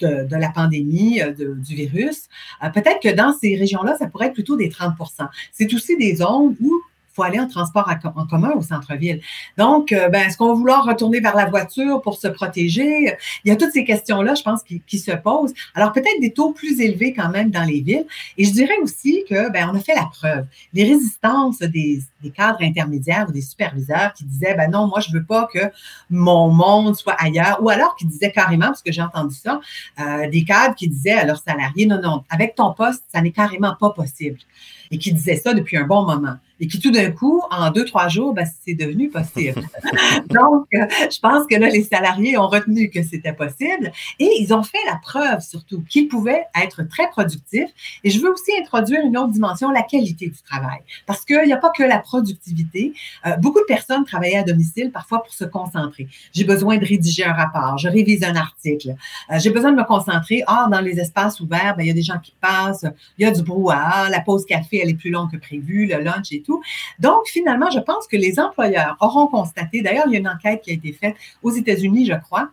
de, 0.00 0.36
la 0.36 0.50
pandémie 0.50 1.22
du 1.38 1.74
virus. 1.74 2.28
peut-être 2.74 3.00
que 3.02 3.14
dans 3.14 3.32
ces 3.32 3.56
régions-là, 3.56 3.96
ça 3.96 4.06
pourrait 4.06 4.26
être 4.26 4.34
plutôt 4.34 4.56
des 4.56 4.68
30% 4.68 5.28
C'est 5.50 5.72
aussi 5.72 5.96
des 5.96 6.16
zones 6.16 6.56
où 6.60 6.82
faut 7.18 7.24
aller 7.24 7.40
en 7.40 7.48
transport 7.48 7.90
en 8.14 8.26
commun 8.26 8.52
au 8.56 8.62
centre-ville. 8.62 9.20
Donc, 9.56 9.90
euh, 9.90 10.08
ben, 10.08 10.28
est-ce 10.28 10.36
qu'on 10.36 10.48
va 10.48 10.54
vouloir 10.54 10.84
retourner 10.84 11.18
vers 11.18 11.34
la 11.34 11.46
voiture 11.46 12.00
pour 12.00 12.16
se 12.16 12.28
protéger? 12.28 13.16
Il 13.44 13.48
y 13.48 13.50
a 13.50 13.56
toutes 13.56 13.72
ces 13.72 13.84
questions-là, 13.84 14.36
je 14.36 14.42
pense, 14.42 14.62
qui, 14.62 14.98
se 14.98 15.10
posent. 15.10 15.52
Alors, 15.74 15.92
peut-être 15.92 16.20
des 16.20 16.32
taux 16.32 16.52
plus 16.52 16.80
élevés 16.80 17.12
quand 17.12 17.28
même 17.30 17.50
dans 17.50 17.64
les 17.64 17.80
villes. 17.80 18.06
Et 18.36 18.44
je 18.44 18.52
dirais 18.52 18.78
aussi 18.82 19.24
que, 19.28 19.50
ben, 19.50 19.68
on 19.72 19.76
a 19.76 19.80
fait 19.80 19.96
la 19.96 20.06
preuve. 20.06 20.46
Les 20.72 20.84
résistances 20.84 21.58
des, 21.58 22.00
cadres 22.36 22.62
intermédiaires 22.62 23.26
ou 23.28 23.32
des 23.32 23.40
superviseurs 23.40 24.12
qui 24.14 24.24
disaient, 24.24 24.54
ben 24.54 24.70
non, 24.70 24.86
moi, 24.86 25.00
je 25.00 25.10
veux 25.12 25.24
pas 25.24 25.48
que 25.52 25.60
mon 26.10 26.50
monde 26.50 26.96
soit 26.96 27.16
ailleurs. 27.18 27.58
Ou 27.62 27.68
alors 27.70 27.96
qui 27.96 28.06
disaient 28.06 28.32
carrément, 28.32 28.66
parce 28.66 28.82
que 28.82 28.92
j'ai 28.92 29.02
entendu 29.02 29.34
ça, 29.34 29.60
euh, 29.98 30.28
des 30.28 30.44
cadres 30.44 30.76
qui 30.76 30.88
disaient 30.88 31.12
à 31.12 31.24
leurs 31.24 31.42
salariés, 31.42 31.86
non, 31.86 32.00
non, 32.00 32.24
avec 32.30 32.54
ton 32.54 32.72
poste, 32.74 33.02
ça 33.12 33.20
n'est 33.20 33.32
carrément 33.32 33.74
pas 33.74 33.90
possible. 33.90 34.38
Et 34.90 34.98
qui 34.98 35.12
disaient 35.12 35.36
ça 35.36 35.54
depuis 35.54 35.76
un 35.76 35.86
bon 35.86 36.04
moment 36.04 36.36
et 36.60 36.66
qui 36.66 36.80
tout 36.80 36.90
d'un 36.90 37.10
coup, 37.10 37.42
en 37.50 37.70
deux, 37.70 37.84
trois 37.84 38.08
jours, 38.08 38.34
ben, 38.34 38.46
c'est 38.64 38.74
devenu 38.74 39.08
possible. 39.10 39.62
Donc, 40.30 40.66
euh, 40.74 40.86
je 41.10 41.18
pense 41.20 41.46
que 41.46 41.54
là, 41.54 41.68
les 41.68 41.84
salariés 41.84 42.36
ont 42.36 42.48
retenu 42.48 42.90
que 42.90 43.02
c'était 43.02 43.32
possible 43.32 43.92
et 44.18 44.30
ils 44.40 44.52
ont 44.52 44.62
fait 44.62 44.78
la 44.86 44.96
preuve 44.96 45.40
surtout 45.40 45.82
qu'ils 45.88 46.08
pouvaient 46.08 46.44
être 46.60 46.82
très 46.88 47.08
productifs. 47.10 47.70
Et 48.02 48.10
je 48.10 48.20
veux 48.20 48.32
aussi 48.32 48.50
introduire 48.60 49.00
une 49.04 49.16
autre 49.16 49.32
dimension, 49.32 49.70
la 49.70 49.82
qualité 49.82 50.26
du 50.28 50.42
travail. 50.42 50.80
Parce 51.06 51.24
qu'il 51.24 51.44
n'y 51.44 51.52
a 51.52 51.56
pas 51.56 51.70
que 51.70 51.82
la 51.82 51.98
productivité. 51.98 52.92
Euh, 53.26 53.36
beaucoup 53.36 53.60
de 53.60 53.66
personnes 53.66 54.04
travaillaient 54.04 54.38
à 54.38 54.42
domicile 54.42 54.90
parfois 54.90 55.22
pour 55.22 55.32
se 55.32 55.44
concentrer. 55.44 56.08
J'ai 56.32 56.44
besoin 56.44 56.78
de 56.78 56.84
rédiger 56.84 57.24
un 57.24 57.32
rapport, 57.32 57.78
je 57.78 57.88
révise 57.88 58.24
un 58.24 58.34
article, 58.34 58.94
euh, 59.30 59.38
j'ai 59.38 59.50
besoin 59.50 59.72
de 59.72 59.76
me 59.76 59.84
concentrer. 59.84 60.42
Ah, 60.46 60.68
dans 60.70 60.80
les 60.80 60.98
espaces 60.98 61.40
ouverts, 61.40 61.74
ben, 61.76 61.84
il 61.84 61.88
y 61.88 61.90
a 61.90 61.94
des 61.94 62.02
gens 62.02 62.18
qui 62.18 62.34
passent, 62.40 62.86
il 63.16 63.24
y 63.24 63.28
a 63.28 63.30
du 63.30 63.42
brouhaha, 63.42 64.08
la 64.10 64.20
pause 64.20 64.44
café, 64.44 64.77
elle 64.78 64.90
est 64.90 64.94
plus 64.94 65.10
longue 65.10 65.30
que 65.30 65.36
prévu, 65.36 65.86
le 65.86 66.02
lunch 66.02 66.32
et 66.32 66.42
tout. 66.42 66.62
Donc, 66.98 67.26
finalement, 67.26 67.70
je 67.70 67.80
pense 67.80 68.06
que 68.06 68.16
les 68.16 68.38
employeurs 68.38 68.96
auront 69.00 69.26
constaté, 69.26 69.82
d'ailleurs, 69.82 70.04
il 70.06 70.12
y 70.12 70.16
a 70.16 70.18
une 70.18 70.28
enquête 70.28 70.62
qui 70.62 70.70
a 70.70 70.74
été 70.74 70.92
faite 70.92 71.16
aux 71.42 71.50
États-Unis, 71.50 72.06
je 72.06 72.14
crois, 72.14 72.50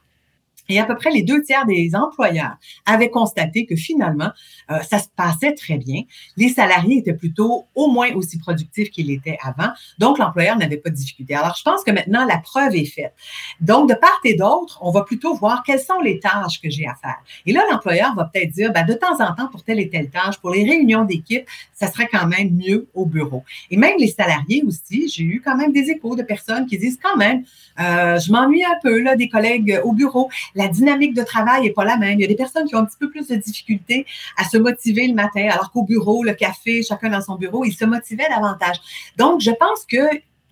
et 0.69 0.79
à 0.79 0.85
peu 0.85 0.95
près 0.95 1.11
les 1.11 1.23
deux 1.23 1.43
tiers 1.43 1.65
des 1.65 1.95
employeurs 1.95 2.55
avaient 2.85 3.09
constaté 3.09 3.65
que 3.65 3.75
finalement, 3.75 4.31
euh, 4.71 4.79
ça 4.81 4.99
se 4.99 5.07
passait 5.15 5.53
très 5.53 5.77
bien. 5.77 6.01
Les 6.37 6.49
salariés 6.49 6.97
étaient 6.97 7.13
plutôt 7.13 7.65
au 7.75 7.91
moins 7.91 8.13
aussi 8.13 8.37
productifs 8.37 8.89
qu'ils 8.89 9.07
l'étaient 9.07 9.37
avant. 9.43 9.69
Donc, 9.99 10.17
l'employeur 10.17 10.57
n'avait 10.57 10.77
pas 10.77 10.89
de 10.89 10.95
difficulté. 10.95 11.35
Alors, 11.35 11.55
je 11.57 11.63
pense 11.63 11.83
que 11.83 11.91
maintenant, 11.91 12.25
la 12.25 12.37
preuve 12.37 12.75
est 12.75 12.85
faite. 12.85 13.13
Donc, 13.61 13.89
de 13.89 13.95
part 13.95 14.19
et 14.23 14.35
d'autre, 14.35 14.79
on 14.81 14.91
va 14.91 15.03
plutôt 15.03 15.35
voir 15.35 15.63
quelles 15.63 15.79
sont 15.79 15.99
les 16.01 16.19
tâches 16.19 16.61
que 16.61 16.69
j'ai 16.69 16.87
à 16.87 16.95
faire. 16.95 17.17
Et 17.45 17.53
là, 17.53 17.63
l'employeur 17.71 18.15
va 18.15 18.25
peut-être 18.25 18.51
dire, 18.51 18.71
ben, 18.73 18.85
de 18.85 18.93
temps 18.93 19.19
en 19.19 19.33
temps, 19.35 19.47
pour 19.47 19.63
telle 19.63 19.79
et 19.79 19.89
telle 19.89 20.09
tâche, 20.09 20.37
pour 20.37 20.49
les 20.49 20.63
réunions 20.63 21.05
d'équipe, 21.05 21.45
ça 21.73 21.91
serait 21.91 22.07
quand 22.11 22.27
même 22.27 22.51
mieux 22.51 22.87
au 22.93 23.05
bureau. 23.05 23.43
Et 23.69 23.77
même 23.77 23.95
les 23.99 24.07
salariés 24.07 24.63
aussi, 24.65 25.07
j'ai 25.09 25.23
eu 25.23 25.41
quand 25.43 25.55
même 25.55 25.71
des 25.71 25.89
échos 25.89 26.15
de 26.15 26.23
personnes 26.23 26.65
qui 26.65 26.77
disent 26.77 26.99
quand 27.01 27.17
même, 27.17 27.43
euh, 27.79 28.19
je 28.19 28.31
m'ennuie 28.31 28.63
un 28.63 28.77
peu 28.81 29.01
là 29.01 29.15
des 29.15 29.29
collègues 29.29 29.79
au 29.83 29.91
bureau 29.91 30.29
la 30.55 30.67
dynamique 30.67 31.13
de 31.13 31.23
travail 31.23 31.63
n'est 31.63 31.71
pas 31.71 31.85
la 31.85 31.97
même. 31.97 32.19
Il 32.19 32.21
y 32.21 32.25
a 32.25 32.27
des 32.27 32.35
personnes 32.35 32.65
qui 32.67 32.75
ont 32.75 32.79
un 32.79 32.85
petit 32.85 32.97
peu 32.99 33.09
plus 33.09 33.27
de 33.27 33.35
difficultés 33.35 34.05
à 34.37 34.45
se 34.45 34.57
motiver 34.57 35.07
le 35.07 35.13
matin, 35.13 35.47
alors 35.51 35.71
qu'au 35.71 35.83
bureau, 35.83 36.23
le 36.23 36.33
café, 36.33 36.81
chacun 36.81 37.09
dans 37.09 37.21
son 37.21 37.35
bureau, 37.35 37.65
ils 37.65 37.73
se 37.73 37.85
motivaient 37.85 38.29
davantage. 38.29 38.77
Donc, 39.17 39.41
je 39.41 39.51
pense 39.51 39.85
que 39.85 39.97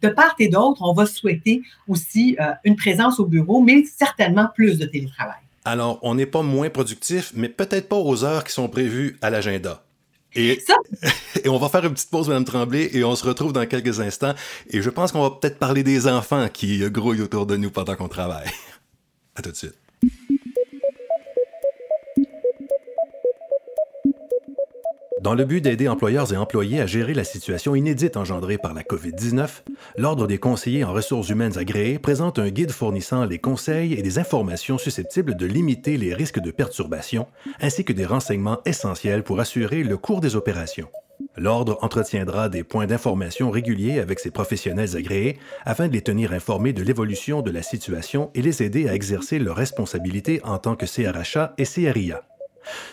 de 0.02 0.10
part 0.10 0.36
et 0.38 0.50
d'autre, 0.50 0.82
on 0.82 0.94
va 0.94 1.06
souhaiter 1.06 1.62
aussi 1.88 2.36
euh, 2.40 2.52
une 2.66 2.76
présence 2.76 3.20
au 3.20 3.26
bureau, 3.26 3.62
mais 3.62 3.84
certainement 3.86 4.50
plus 4.54 4.78
de 4.78 4.86
télétravail. 4.86 5.38
Alors, 5.66 6.00
on 6.02 6.16
n'est 6.16 6.26
pas 6.26 6.42
moins 6.42 6.70
productif, 6.70 7.32
mais 7.36 7.48
peut-être 7.48 7.88
pas 7.88 7.96
aux 7.96 8.26
heures 8.26 8.44
qui 8.44 8.52
sont 8.52 8.68
prévues 8.68 9.18
à 9.22 9.30
l'agenda. 9.30 9.82
Et, 10.36 10.62
et, 11.44 11.48
on 11.48 11.58
va 11.58 11.70
faire 11.70 11.86
une 11.86 11.94
petite 11.94 12.10
pause, 12.10 12.28
Mme 12.28 12.44
Tremblay, 12.44 12.90
et 12.92 13.04
on 13.06 13.16
se 13.16 13.26
retrouve 13.26 13.54
dans 13.54 13.66
quelques 13.66 14.02
instants. 14.02 14.34
Et 14.70 14.82
je 14.82 14.90
pense 14.90 15.14
qu'on 15.14 15.22
va 15.22 15.32
peut-être 15.32 15.60
parler 15.60 15.84
des 15.84 16.08
enfants 16.08 16.50
qui 16.52 16.80
grouillent 16.90 17.22
autour 17.22 17.46
de 17.46 17.56
nous 17.56 17.72
pendant 17.72 17.96
qu'on 17.96 18.10
travaille. 18.10 18.50
À 19.36 19.42
tout 19.42 19.52
de 19.52 19.56
suite. 19.56 19.83
Dans 25.24 25.36
le 25.36 25.46
but 25.46 25.62
d'aider 25.62 25.88
employeurs 25.88 26.34
et 26.34 26.36
employés 26.36 26.82
à 26.82 26.86
gérer 26.86 27.14
la 27.14 27.24
situation 27.24 27.76
inédite 27.76 28.18
engendrée 28.18 28.58
par 28.58 28.74
la 28.74 28.84
COVID-19, 28.84 29.64
l'Ordre 29.96 30.28
des 30.28 30.38
conseillers 30.38 30.84
en 30.84 30.92
ressources 30.92 31.30
humaines 31.30 31.58
agréés 31.58 31.98
présente 31.98 32.40
un 32.40 32.50
guide 32.50 32.72
fournissant 32.72 33.24
les 33.24 33.40
conseils 33.40 33.94
et 33.94 34.02
des 34.02 34.20
informations 34.20 34.78
susceptibles 34.78 35.38
de 35.38 35.46
limiter 35.46 35.96
les 35.96 36.14
risques 36.14 36.42
de 36.42 36.52
perturbation, 36.52 37.28
ainsi 37.62 37.86
que 37.86 37.94
des 37.94 38.06
renseignements 38.06 38.60
essentiels 38.66 39.24
pour 39.24 39.40
assurer 39.40 39.84
le 39.84 39.96
cours 39.96 40.20
des 40.20 40.36
opérations. 40.36 40.90
L'Ordre 41.38 41.78
entretiendra 41.82 42.50
des 42.50 42.66
points 42.66 42.88
d'information 42.88 43.50
réguliers 43.50 44.00
avec 44.00 44.20
ses 44.20 44.30
professionnels 44.30 44.98
agréés 44.98 45.40
afin 45.64 45.88
de 45.88 45.94
les 45.94 46.02
tenir 46.02 46.34
informés 46.34 46.74
de 46.74 46.84
l'évolution 46.84 47.42
de 47.42 47.52
la 47.52 47.64
situation 47.64 48.30
et 48.36 48.42
les 48.42 48.62
aider 48.62 48.90
à 48.90 48.94
exercer 48.94 49.40
leurs 49.40 49.56
responsabilités 49.56 50.42
en 50.44 50.58
tant 50.58 50.76
que 50.76 50.86
CRHA 50.86 51.54
et 51.58 51.64
CRIA. 51.64 52.24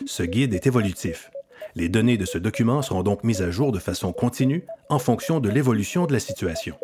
Ce 0.07 0.23
guide 0.23 0.55
est 0.55 0.69
évolutif. 0.69 1.33
Les 1.75 1.89
données 1.89 2.17
de 2.17 2.25
ce 2.25 2.39
document 2.39 2.83
seront 2.83 3.03
donc 3.03 3.25
mises 3.25 3.43
à 3.43 3.51
jour 3.51 3.73
de 3.73 3.79
façon 3.79 4.13
continue 4.13 4.65
en 4.89 4.99
fonction 4.99 5.41
de 5.41 5.49
l'évolution 5.49 6.07
de 6.07 6.13
la 6.13 6.21
situation. 6.21 6.77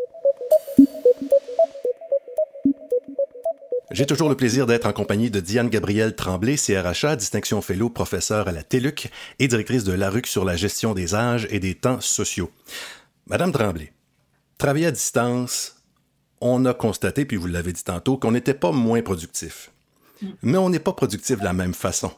J'ai 3.93 4.05
toujours 4.05 4.29
le 4.29 4.37
plaisir 4.37 4.67
d'être 4.67 4.87
en 4.87 4.93
compagnie 4.93 5.31
de 5.31 5.41
Diane 5.41 5.71
Gabrielle 5.71 6.15
Tremblay, 6.15 6.57
CRHA, 6.57 7.17
distinction 7.17 7.63
fellow, 7.63 7.89
professeure 7.89 8.47
à 8.47 8.53
la 8.53 8.63
TELUC 8.63 9.11
et 9.39 9.49
directrice 9.49 9.85
de 9.85 9.93
l'ARUC 9.93 10.27
sur 10.27 10.45
la 10.45 10.57
gestion 10.57 10.93
des 10.93 11.15
âges 11.15 11.47
et 11.51 11.61
des 11.61 11.75
temps 11.75 12.01
sociaux. 12.01 12.51
Madame 13.27 13.53
Tremblay, 13.53 13.93
travailler 14.59 14.87
à 14.87 14.91
distance, 14.91 15.77
on 16.41 16.65
a 16.67 16.75
constaté, 16.75 17.25
puis 17.25 17.37
vous 17.37 17.47
l'avez 17.47 17.73
dit 17.73 17.85
tantôt, 17.85 18.19
qu'on 18.19 18.33
n'était 18.33 18.55
pas 18.55 18.71
moins 18.71 19.03
productif. 19.03 19.71
Mm. 20.21 20.27
Mais 20.43 20.59
on 20.59 20.69
n'est 20.69 20.79
pas 20.79 20.93
productif 20.93 21.39
de 21.39 21.45
la 21.45 21.53
même 21.53 21.75
façon. 21.75 22.13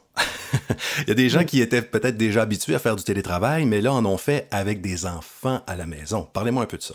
Il 1.02 1.09
y 1.09 1.11
a 1.12 1.14
des 1.14 1.28
gens 1.28 1.45
qui 1.45 1.61
étaient 1.61 1.83
peut-être 1.83 2.17
déjà 2.17 2.43
habitués 2.43 2.75
à 2.75 2.78
faire 2.78 2.97
du 2.97 3.05
télétravail, 3.05 3.64
mais 3.64 3.81
là, 3.81 3.93
en 3.93 4.05
ont 4.05 4.19
fait 4.19 4.49
avec 4.50 4.81
des 4.81 5.07
enfants 5.07 5.62
à 5.67 5.76
la 5.76 5.87
maison. 5.87 6.28
Parlez-moi 6.33 6.62
un 6.62 6.67
peu 6.67 6.78
de 6.78 6.83
ça. 6.83 6.95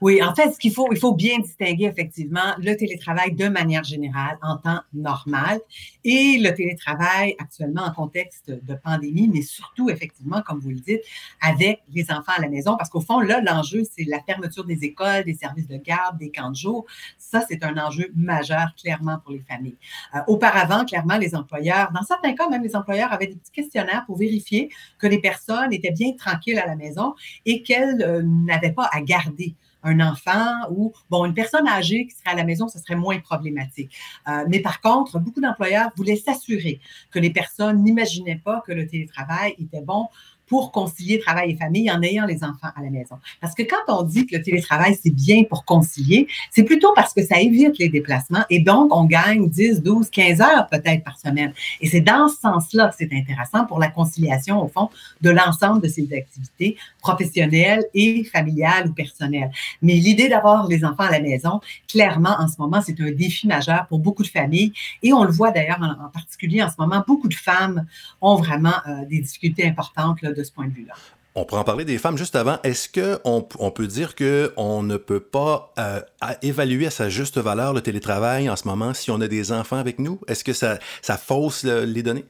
Oui, 0.00 0.22
en 0.22 0.34
fait, 0.34 0.52
ce 0.52 0.58
qu'il 0.58 0.72
faut, 0.72 0.88
il 0.92 0.98
faut 0.98 1.14
bien 1.14 1.38
distinguer 1.40 1.86
effectivement 1.86 2.54
le 2.58 2.74
télétravail 2.74 3.32
de 3.32 3.48
manière 3.48 3.82
générale 3.82 4.38
en 4.42 4.56
temps 4.56 4.80
normal 4.92 5.60
et 6.04 6.38
le 6.38 6.50
télétravail 6.54 7.34
actuellement 7.38 7.82
en 7.82 7.92
contexte 7.92 8.50
de 8.50 8.74
pandémie, 8.74 9.28
mais 9.32 9.42
surtout 9.42 9.90
effectivement, 9.90 10.42
comme 10.42 10.60
vous 10.60 10.70
le 10.70 10.80
dites, 10.80 11.02
avec 11.40 11.82
les 11.92 12.10
enfants 12.10 12.32
à 12.36 12.40
la 12.40 12.48
maison, 12.48 12.76
parce 12.76 12.90
qu'au 12.90 13.00
fond, 13.00 13.20
là, 13.20 13.40
l'enjeu, 13.40 13.82
c'est 13.84 14.04
la 14.04 14.20
fermeture 14.20 14.64
des 14.64 14.84
écoles, 14.84 15.24
des 15.24 15.34
services 15.34 15.68
de 15.68 15.76
garde, 15.76 16.18
des 16.18 16.30
camps 16.30 16.50
de 16.50 16.56
jour. 16.56 16.86
Ça, 17.18 17.42
c'est 17.48 17.64
un 17.64 17.76
enjeu 17.76 18.12
majeur, 18.14 18.74
clairement, 18.80 19.18
pour 19.18 19.32
les 19.32 19.42
familles. 19.48 19.76
Euh, 20.14 20.20
auparavant, 20.28 20.84
clairement, 20.84 21.18
les 21.18 21.34
employeurs, 21.34 21.90
dans 21.92 22.02
certains 22.02 22.34
cas, 22.34 22.48
même 22.48 22.62
les 22.62 22.76
employeurs 22.76 23.12
avaient 23.12 23.26
des 23.26 23.36
petits 23.36 23.52
questionnaires 23.52 24.04
pour 24.06 24.18
vérifier 24.18 24.70
que 24.98 25.06
les 25.06 25.20
personnes 25.20 25.72
étaient 25.72 25.90
bien 25.90 26.12
tranquilles 26.12 26.58
à 26.58 26.66
la 26.66 26.76
maison 26.76 27.14
et 27.44 27.62
qu'elles 27.62 28.02
euh, 28.02 28.22
n'avaient 28.22 28.72
pas 28.72 28.88
à 28.92 29.00
garder 29.00 29.54
un 29.84 30.00
enfant 30.00 30.70
ou, 30.70 30.92
bon, 31.10 31.24
une 31.24 31.34
personne 31.34 31.68
âgée 31.68 32.06
qui 32.06 32.16
serait 32.16 32.30
à 32.30 32.34
la 32.34 32.44
maison, 32.44 32.68
ce 32.68 32.78
serait 32.78 32.96
moins 32.96 33.18
problématique. 33.20 33.90
Euh, 34.28 34.44
mais 34.48 34.60
par 34.60 34.80
contre, 34.80 35.18
beaucoup 35.18 35.40
d'employeurs 35.40 35.90
voulaient 35.96 36.16
s'assurer 36.16 36.80
que 37.10 37.18
les 37.18 37.30
personnes 37.30 37.82
n'imaginaient 37.84 38.40
pas 38.42 38.62
que 38.66 38.72
le 38.72 38.86
télétravail 38.86 39.54
était 39.58 39.82
bon 39.82 40.08
pour 40.46 40.72
concilier 40.72 41.18
travail 41.18 41.52
et 41.52 41.56
famille 41.56 41.90
en 41.90 42.02
ayant 42.02 42.26
les 42.26 42.44
enfants 42.44 42.68
à 42.74 42.82
la 42.82 42.90
maison. 42.90 43.16
Parce 43.40 43.54
que 43.54 43.62
quand 43.62 43.84
on 43.88 44.02
dit 44.02 44.26
que 44.26 44.36
le 44.36 44.42
télétravail, 44.42 44.98
c'est 45.00 45.14
bien 45.14 45.44
pour 45.44 45.64
concilier, 45.64 46.26
c'est 46.50 46.64
plutôt 46.64 46.92
parce 46.94 47.12
que 47.12 47.24
ça 47.24 47.40
évite 47.40 47.78
les 47.78 47.88
déplacements 47.88 48.44
et 48.50 48.60
donc 48.60 48.94
on 48.94 49.04
gagne 49.04 49.48
10, 49.48 49.82
12, 49.82 50.10
15 50.10 50.40
heures 50.40 50.66
peut-être 50.70 51.02
par 51.02 51.18
semaine. 51.18 51.52
Et 51.80 51.88
c'est 51.88 52.00
dans 52.00 52.28
ce 52.28 52.36
sens-là 52.40 52.88
que 52.88 52.94
c'est 52.98 53.12
intéressant 53.12 53.66
pour 53.66 53.78
la 53.78 53.88
conciliation, 53.88 54.62
au 54.62 54.68
fond, 54.68 54.90
de 55.20 55.30
l'ensemble 55.30 55.82
de 55.82 55.88
ces 55.88 56.08
activités 56.12 56.76
professionnelles 57.00 57.84
et 57.94 58.24
familiales 58.24 58.88
ou 58.88 58.92
personnelles. 58.92 59.50
Mais 59.82 59.94
l'idée 59.94 60.28
d'avoir 60.28 60.66
les 60.68 60.84
enfants 60.84 61.04
à 61.04 61.10
la 61.10 61.20
maison, 61.20 61.60
clairement, 61.88 62.36
en 62.38 62.48
ce 62.48 62.54
moment, 62.58 62.80
c'est 62.84 63.00
un 63.00 63.12
défi 63.12 63.46
majeur 63.46 63.86
pour 63.88 63.98
beaucoup 63.98 64.22
de 64.22 64.28
familles. 64.28 64.72
Et 65.02 65.12
on 65.12 65.24
le 65.24 65.30
voit 65.30 65.50
d'ailleurs 65.50 65.80
en, 65.80 66.08
particulier 66.08 66.62
en 66.62 66.68
ce 66.68 66.76
moment, 66.78 67.02
beaucoup 67.06 67.28
de 67.28 67.34
femmes 67.34 67.86
ont 68.20 68.36
vraiment 68.36 68.74
euh, 68.86 69.04
des 69.06 69.20
difficultés 69.20 69.66
importantes 69.66 70.22
là, 70.22 70.32
de 70.34 70.42
ce 70.42 70.52
point 70.52 70.66
de 70.66 70.72
vue-là. 70.72 70.94
On 71.36 71.44
pourrait 71.44 71.62
en 71.62 71.64
parler 71.64 71.84
des 71.84 71.98
femmes 71.98 72.16
juste 72.16 72.36
avant. 72.36 72.60
Est-ce 72.62 72.88
qu'on 72.88 73.48
on 73.58 73.70
peut 73.72 73.88
dire 73.88 74.14
qu'on 74.14 74.82
ne 74.84 74.96
peut 74.96 75.18
pas 75.18 75.72
euh, 75.78 76.00
évaluer 76.42 76.86
à 76.86 76.90
sa 76.90 77.08
juste 77.08 77.38
valeur 77.38 77.72
le 77.72 77.80
télétravail 77.80 78.48
en 78.48 78.54
ce 78.54 78.68
moment 78.68 78.94
si 78.94 79.10
on 79.10 79.20
a 79.20 79.26
des 79.26 79.50
enfants 79.50 79.78
avec 79.78 79.98
nous? 79.98 80.20
Est-ce 80.28 80.44
que 80.44 80.52
ça 80.52 80.78
fausse 81.16 81.64
les 81.64 82.02
données? 82.04 82.24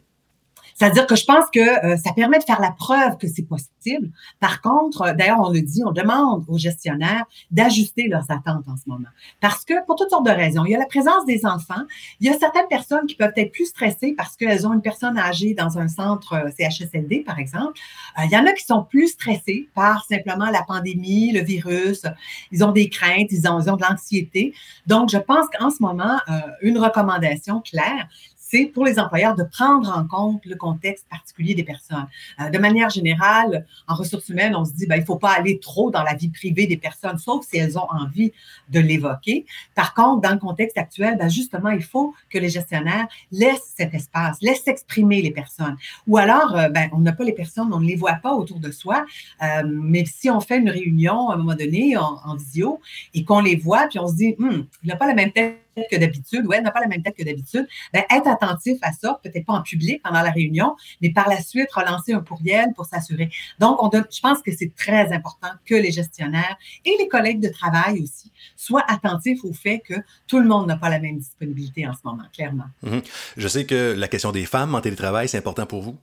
C'est-à-dire 0.75 1.07
que 1.07 1.15
je 1.15 1.25
pense 1.25 1.45
que 1.53 1.61
euh, 1.61 1.97
ça 1.97 2.13
permet 2.13 2.39
de 2.39 2.45
faire 2.45 2.61
la 2.61 2.73
preuve 2.73 3.17
que 3.17 3.29
c'est 3.29 3.47
possible. 3.47 4.11
Par 4.41 4.61
contre, 4.61 5.03
euh, 5.03 5.13
d'ailleurs, 5.15 5.41
on 5.41 5.51
le 5.51 5.61
dit, 5.61 5.83
on 5.87 5.93
demande 5.93 6.45
aux 6.49 6.59
gestionnaires 6.59 7.25
d'ajuster 7.51 8.09
leurs 8.09 8.31
attentes 8.31 8.65
en 8.67 8.77
ce 8.77 8.83
moment. 8.87 9.09
Parce 9.41 9.65
que, 9.65 9.85
pour 9.87 9.95
toutes 9.95 10.11
sortes 10.11 10.27
de 10.27 10.33
raisons, 10.33 10.65
il 10.65 10.73
y 10.73 10.75
a 10.75 10.79
la 10.79 10.87
présence 10.87 11.25
des 11.27 11.47
enfants. 11.47 11.83
Il 12.21 12.27
y 12.27 12.31
a 12.31 12.39
certaines 12.39 12.67
personnes 12.69 13.07
qui 13.07 13.15
peuvent 13.15 13.33
être 13.37 13.53
plus 13.53 13.67
stressées 13.67 14.15
parce 14.17 14.37
qu'elles 14.37 14.67
ont 14.67 14.73
une 14.73 14.83
personne 14.83 15.17
âgée 15.17 15.55
dans 15.55 15.79
un 15.79 15.87
centre 15.87 16.35
euh, 16.35 16.51
CHSLD, 16.59 17.21
par 17.21 17.39
exemple. 17.39 17.79
il 18.25 18.31
y 18.31 18.37
en 18.37 18.47
a 18.47 18.53
qui 18.53 18.65
sont 18.65 18.83
plus 18.83 19.09
stressés 19.09 19.69
par 19.75 20.05
simplement 20.07 20.51
la 20.51 20.63
pandémie, 20.63 21.31
le 21.33 21.41
virus. 21.41 22.03
Ils 22.51 22.65
ont 22.65 22.73
des 22.73 22.89
craintes, 22.89 23.29
ils 23.31 23.49
ont 23.49 23.61
de 23.61 23.83
l'anxiété. 23.83 24.55
Donc, 24.87 25.11
je 25.11 25.19
pense 25.19 25.47
qu'en 25.57 25.71
ce 25.71 25.81
moment, 25.81 26.19
une 26.63 26.79
recommandation 26.79 27.61
claire, 27.61 28.09
c'est 28.47 28.67
pour 28.67 28.85
les 28.85 28.99
employeurs 28.99 29.35
de 29.35 29.43
prendre 29.43 29.91
en 29.91 30.07
compte 30.07 30.45
le 30.45 30.55
contexte 30.55 31.07
particulier 31.09 31.55
des 31.55 31.65
personnes. 31.65 32.07
Euh, 32.41 32.51
de 32.51 32.59
manière 32.59 32.91
générale, 32.91 33.67
en 33.89 33.95
ressources 33.95 34.29
humaines, 34.29 34.55
on 34.55 34.65
se 34.65 34.73
dit, 34.73 34.87
ben, 34.87 34.97
il 34.97 35.01
ne 35.01 35.05
faut 35.05 35.17
pas 35.17 35.33
aller 35.33 35.59
trop 35.59 35.91
dans 35.91 36.03
la 36.03 36.15
vie 36.15 36.29
privée 36.29 36.67
des 36.67 36.77
personnes, 36.77 37.19
sauf 37.19 37.47
si 37.47 37.57
elles 37.57 37.79
ont 37.79 37.91
envie 37.91 38.33
de 38.69 38.81
l'évoquer. 38.81 39.47
Par 39.75 39.95
contre, 39.95 40.21
dans 40.21 40.33
le 40.33 40.39
contexte 40.39 40.77
actuel, 40.77 41.17
ben, 41.19 41.29
justement, 41.29 41.71
il 41.71 41.83
faut 41.83 42.15
que 42.31 42.39
les 42.39 42.51
gestionnaires 42.51 43.09
laissent 43.33 43.73
cet 43.77 43.95
espace, 43.95 44.37
laissent 44.43 44.65
s'exprimer 44.65 45.23
les 45.23 45.31
personnes. 45.31 45.77
Ou 46.07 46.19
alors, 46.19 46.57
euh, 46.57 46.69
ben, 46.69 46.91
on 46.93 46.99
n'a 46.99 47.13
pas 47.13 47.25
les 47.25 47.33
personnes, 47.33 47.73
on 47.73 47.81
ne 47.81 47.87
les 47.87 47.97
voit 47.97 48.15
pas 48.23 48.35
autour 48.35 48.61
de 48.61 48.71
soi, 48.71 49.05
euh, 49.43 49.63
mais 49.65 50.05
si 50.05 50.29
on 50.29 50.41
fait 50.41 50.59
une 50.59 50.71
réunion 50.71 51.31
à 51.31 51.35
un 51.35 51.37
moment 51.39 51.55
donné 51.55 51.97
en, 51.97 52.37
visio 52.37 52.81
et 53.15 53.25
qu'on 53.25 53.41
les 53.41 53.57
voit, 53.57 53.87
puis 53.89 53.99
on 53.99 54.09
se 54.09 54.15
dit, 54.15 54.35
hum, 54.39 54.67
il 54.83 54.89
n'a 54.89 54.97
pas 54.97 55.07
la 55.07 55.15
même 55.15 55.33
tête 55.33 55.64
que 55.91 55.97
d'habitude, 55.97 56.47
ou 56.47 56.53
elle 56.53 56.63
n'a 56.63 56.71
pas 56.71 56.81
la 56.81 56.89
même 56.89 57.03
tête 57.03 57.17
que 57.17 57.25
d'habitude, 57.25 57.67
ben, 57.93 58.03
être 58.11 58.29
attentif 58.29 58.79
à 58.83 58.93
ça, 58.93 59.21
peut-être 59.23 59.47
pas 59.47 59.55
en 59.55 59.63
public 59.63 60.03
pendant 60.03 60.23
la 60.23 60.31
réunion, 60.31 60.77
mais 61.01 61.11
par 61.11 61.29
la 61.29 61.41
suite, 61.41 61.71
relancer 61.73 62.13
un 62.13 62.21
courriel 62.21 62.73
pour 62.75 62.87
s'assurer. 62.87 63.31
Donc, 63.59 63.83
on 63.83 63.91
je 63.95 64.21
pense 64.21 64.43
que 64.43 64.51
c'est 64.53 64.75
très 64.75 65.13
important 65.13 65.51
que 65.65 65.75
les 65.75 65.93
gestionnaires 65.93 66.57
et 66.85 66.97
les 66.99 67.09
collègues 67.09 67.41
de 67.41 67.49
travail 67.49 68.01
aussi 68.01 68.33
soient 68.57 68.85
attentifs 68.89 69.45
au 69.45 69.53
fait 69.53 69.81
que 69.81 69.95
tout 70.27 70.41
le 70.41 70.47
monde 70.47 70.67
n'a 70.67 70.77
pas 70.77 70.89
la 70.89 70.99
même 70.99 71.19
disponibilité 71.19 71.87
en 71.87 71.93
ce 71.93 72.01
moment, 72.05 72.25
clairement. 72.33 72.67
Mhm. 72.83 73.03
Je 73.37 73.49
sais 73.49 73.65
que 73.65 73.95
la 73.97 74.09
question 74.09 74.33
des 74.33 74.47
femmes 74.47 74.75
en 74.75 74.81
télétravail, 74.81 75.29
c'est 75.29 75.39
important 75.39 75.67
pour 75.67 75.83
vous? 75.83 75.97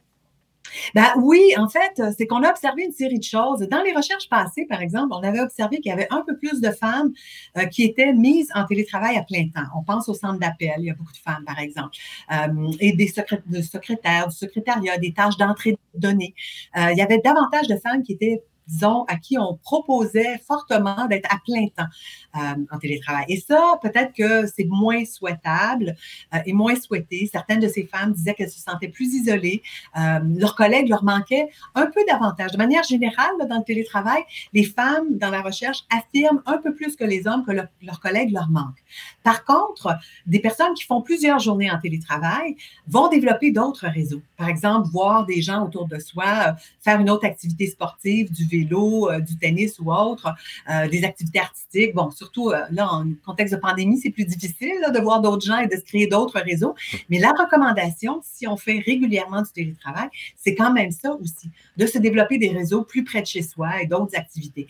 Ben 0.96 1.08
oui, 1.18 1.54
en 1.58 1.68
fait, 1.68 2.02
c'est 2.18 2.28
qu'on 2.28 2.44
a 2.44 2.50
observé 2.50 2.84
une 2.84 2.92
série 2.92 3.20
de 3.20 3.24
choses. 3.24 3.60
Dans 3.70 3.82
les 3.82 3.94
recherches 3.94 4.30
passées, 4.30 4.66
par 4.66 4.82
exemple, 4.82 5.10
on 5.12 5.24
avait 5.24 5.40
observé 5.40 5.78
qu'il 5.78 5.90
y 5.90 5.94
avait 5.94 6.08
un 6.12 6.24
peu 6.26 6.38
plus 6.38 6.62
de 6.62 6.72
femmes 6.72 7.12
euh, 7.58 7.66
qui 7.66 7.84
étaient 7.84 8.14
mises 8.14 8.50
en 8.56 8.66
télétravail 8.66 9.18
à 9.18 9.24
plein 9.24 9.48
temps. 9.50 9.68
On 9.76 9.84
pense 9.84 10.10
au 10.10 10.14
centre 10.14 10.40
d'appel, 10.40 10.76
il 10.80 10.86
y 10.86 10.90
a 10.90 10.94
beaucoup 10.94 11.12
de 11.12 11.18
femmes, 11.18 11.44
par 11.46 11.60
exemple, 11.60 11.98
euh, 12.32 12.72
et 12.80 12.94
des 12.94 13.08
secrétaires, 13.08 14.28
du 14.28 14.36
secrétariat, 14.36 14.98
des 14.98 15.14
tâches 15.14 15.38
d'entrée 15.38 15.72
de 15.72 16.00
données. 16.00 16.34
Euh, 16.78 16.92
il 16.92 16.98
y 16.98 17.02
avait 17.02 17.20
davantage 17.20 17.68
de 17.68 17.78
femmes 17.78 18.04
qui 18.04 18.14
étaient 18.14 18.44
disons, 18.72 19.04
à 19.08 19.18
qui 19.18 19.38
on 19.38 19.58
proposait 19.58 20.40
fortement 20.48 21.06
d'être 21.08 21.32
à 21.34 21.38
plein 21.46 21.68
temps 21.68 21.90
euh, 22.38 22.40
en 22.72 22.80
télétravail. 22.80 23.26
Et 23.28 23.40
ça, 23.40 23.78
peut-être 23.82 24.14
que 24.14 24.48
c'est 24.48 24.66
moins 24.66 25.04
souhaitable 25.06 25.96
euh, 26.34 26.38
et 26.46 26.54
moins 26.54 26.76
souhaité. 26.76 27.30
Certaines 27.32 27.60
de 27.60 27.68
ces 27.68 27.86
femmes 27.86 28.14
disaient 28.14 28.34
qu'elles 28.34 28.50
se 28.50 28.62
sentaient 28.62 28.88
plus 28.88 29.14
isolées. 29.14 29.62
Euh, 29.98 30.20
leurs 30.38 30.56
collègues 30.56 30.88
leur 30.88 31.04
manquaient 31.04 31.50
un 31.76 31.88
peu 31.88 32.02
davantage. 32.08 32.52
De 32.52 32.58
manière 32.58 32.84
générale, 32.84 33.32
dans 33.50 33.58
le 33.58 33.64
télétravail, 33.64 34.24
les 34.54 34.64
femmes, 34.64 35.18
dans 35.18 35.30
la 35.30 35.42
recherche, 35.42 35.84
affirment 35.90 36.42
un 36.46 36.58
peu 36.58 36.74
plus 36.74 36.96
que 36.96 37.04
les 37.04 37.28
hommes 37.28 37.44
que 37.46 37.52
leurs 37.52 38.00
collègues 38.00 38.32
leur 38.32 38.50
manquent. 38.50 38.84
Par 39.24 39.44
contre, 39.44 39.98
des 40.26 40.40
personnes 40.40 40.74
qui 40.74 40.84
font 40.84 41.02
plusieurs 41.02 41.40
journées 41.40 41.70
en 41.70 41.80
télétravail 41.80 42.56
vont 42.88 43.10
développer 43.10 43.52
d'autres 43.52 43.88
réseaux. 43.88 44.22
Par 44.38 44.48
exemple, 44.48 44.90
voir 44.92 45.26
des 45.26 45.42
gens 45.42 45.66
autour 45.66 45.88
de 45.88 46.00
soi 46.00 46.56
faire 46.82 47.00
une 47.00 47.10
autre 47.10 47.26
activité 47.26 47.68
sportive, 47.68 48.32
du 48.32 48.46
vélo, 48.46 48.61
euh, 48.72 49.20
du 49.20 49.38
tennis 49.38 49.80
ou 49.80 49.92
autre, 49.92 50.34
euh, 50.70 50.88
des 50.88 51.04
activités 51.04 51.40
artistiques. 51.40 51.94
Bon, 51.94 52.12
surtout 52.12 52.50
euh, 52.50 52.62
là, 52.72 52.88
en 52.92 53.06
contexte 53.26 53.54
de 53.54 53.60
pandémie, 53.60 53.98
c'est 53.98 54.10
plus 54.10 54.26
difficile 54.26 54.78
de 54.94 55.00
voir 55.00 55.22
d'autres 55.22 55.46
gens 55.46 55.60
et 55.60 55.68
de 55.68 55.76
se 55.76 55.84
créer 55.84 56.08
d'autres 56.08 56.40
réseaux. 56.40 56.76
Mais 57.10 57.20
la 57.20 57.32
recommandation, 57.32 58.22
si 58.24 58.48
on 58.48 58.58
fait 58.58 58.80
régulièrement 58.80 59.42
du 59.42 59.52
télétravail, 59.52 60.10
c'est 60.36 60.56
quand 60.56 60.74
même 60.74 60.92
ça 60.92 61.14
aussi, 61.14 61.50
de 61.78 61.86
se 61.86 61.98
développer 61.98 62.38
des 62.38 62.50
réseaux 62.50 62.84
plus 62.84 63.04
près 63.04 63.22
de 63.22 63.28
chez 63.28 63.42
soi 63.42 63.82
et 63.82 63.88
d'autres 63.88 64.18
activités. 64.18 64.68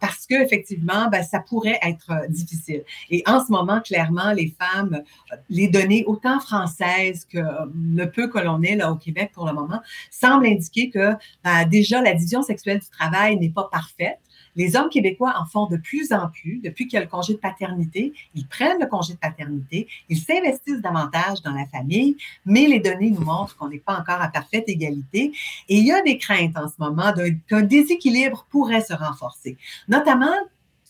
parce 0.00 0.26
que 0.26 0.34
effectivement, 0.42 1.08
ben, 1.10 1.22
ça 1.22 1.40
pourrait 1.40 1.78
être 1.82 2.12
difficile. 2.28 2.82
Et 3.10 3.22
en 3.26 3.44
ce 3.44 3.50
moment, 3.50 3.80
clairement, 3.80 4.32
les 4.32 4.54
femmes, 4.58 5.02
les 5.48 5.68
données 5.68 6.04
autant 6.06 6.40
françaises 6.40 7.26
que 7.30 7.38
le 7.38 8.10
peu 8.10 8.28
que 8.28 8.38
l'on 8.38 8.62
est 8.62 8.76
là 8.76 8.90
au 8.90 8.96
Québec 8.96 9.30
pour 9.32 9.46
le 9.46 9.52
moment, 9.52 9.80
semblent 10.10 10.46
indiquer 10.46 10.90
que 10.90 11.12
ben, 11.44 11.64
déjà 11.66 12.00
la 12.00 12.12
division 12.12 12.42
sexuelle 12.42 12.80
du 12.80 12.88
travail 12.88 13.05
n'est 13.10 13.50
pas 13.50 13.68
parfaite. 13.70 14.18
Les 14.56 14.74
hommes 14.74 14.88
québécois 14.88 15.34
en 15.38 15.44
font 15.44 15.66
de 15.66 15.76
plus 15.76 16.12
en 16.12 16.28
plus. 16.28 16.60
Depuis 16.64 16.86
qu'il 16.86 16.96
y 16.96 16.98
a 16.98 17.04
le 17.04 17.10
congé 17.10 17.34
de 17.34 17.38
paternité, 17.38 18.14
ils 18.34 18.46
prennent 18.46 18.80
le 18.80 18.86
congé 18.86 19.12
de 19.12 19.18
paternité, 19.18 19.86
ils 20.08 20.18
s'investissent 20.18 20.80
davantage 20.80 21.42
dans 21.42 21.52
la 21.52 21.66
famille, 21.66 22.16
mais 22.46 22.66
les 22.66 22.80
données 22.80 23.10
nous 23.10 23.20
montrent 23.20 23.56
qu'on 23.56 23.68
n'est 23.68 23.78
pas 23.78 23.98
encore 23.98 24.20
à 24.20 24.28
parfaite 24.28 24.64
égalité. 24.68 25.32
Et 25.68 25.76
il 25.76 25.86
y 25.86 25.92
a 25.92 26.02
des 26.02 26.16
craintes 26.16 26.56
en 26.56 26.68
ce 26.68 26.74
moment 26.78 27.12
qu'un 27.48 27.62
déséquilibre 27.62 28.46
pourrait 28.50 28.80
se 28.80 28.94
renforcer, 28.94 29.58
notamment 29.88 30.34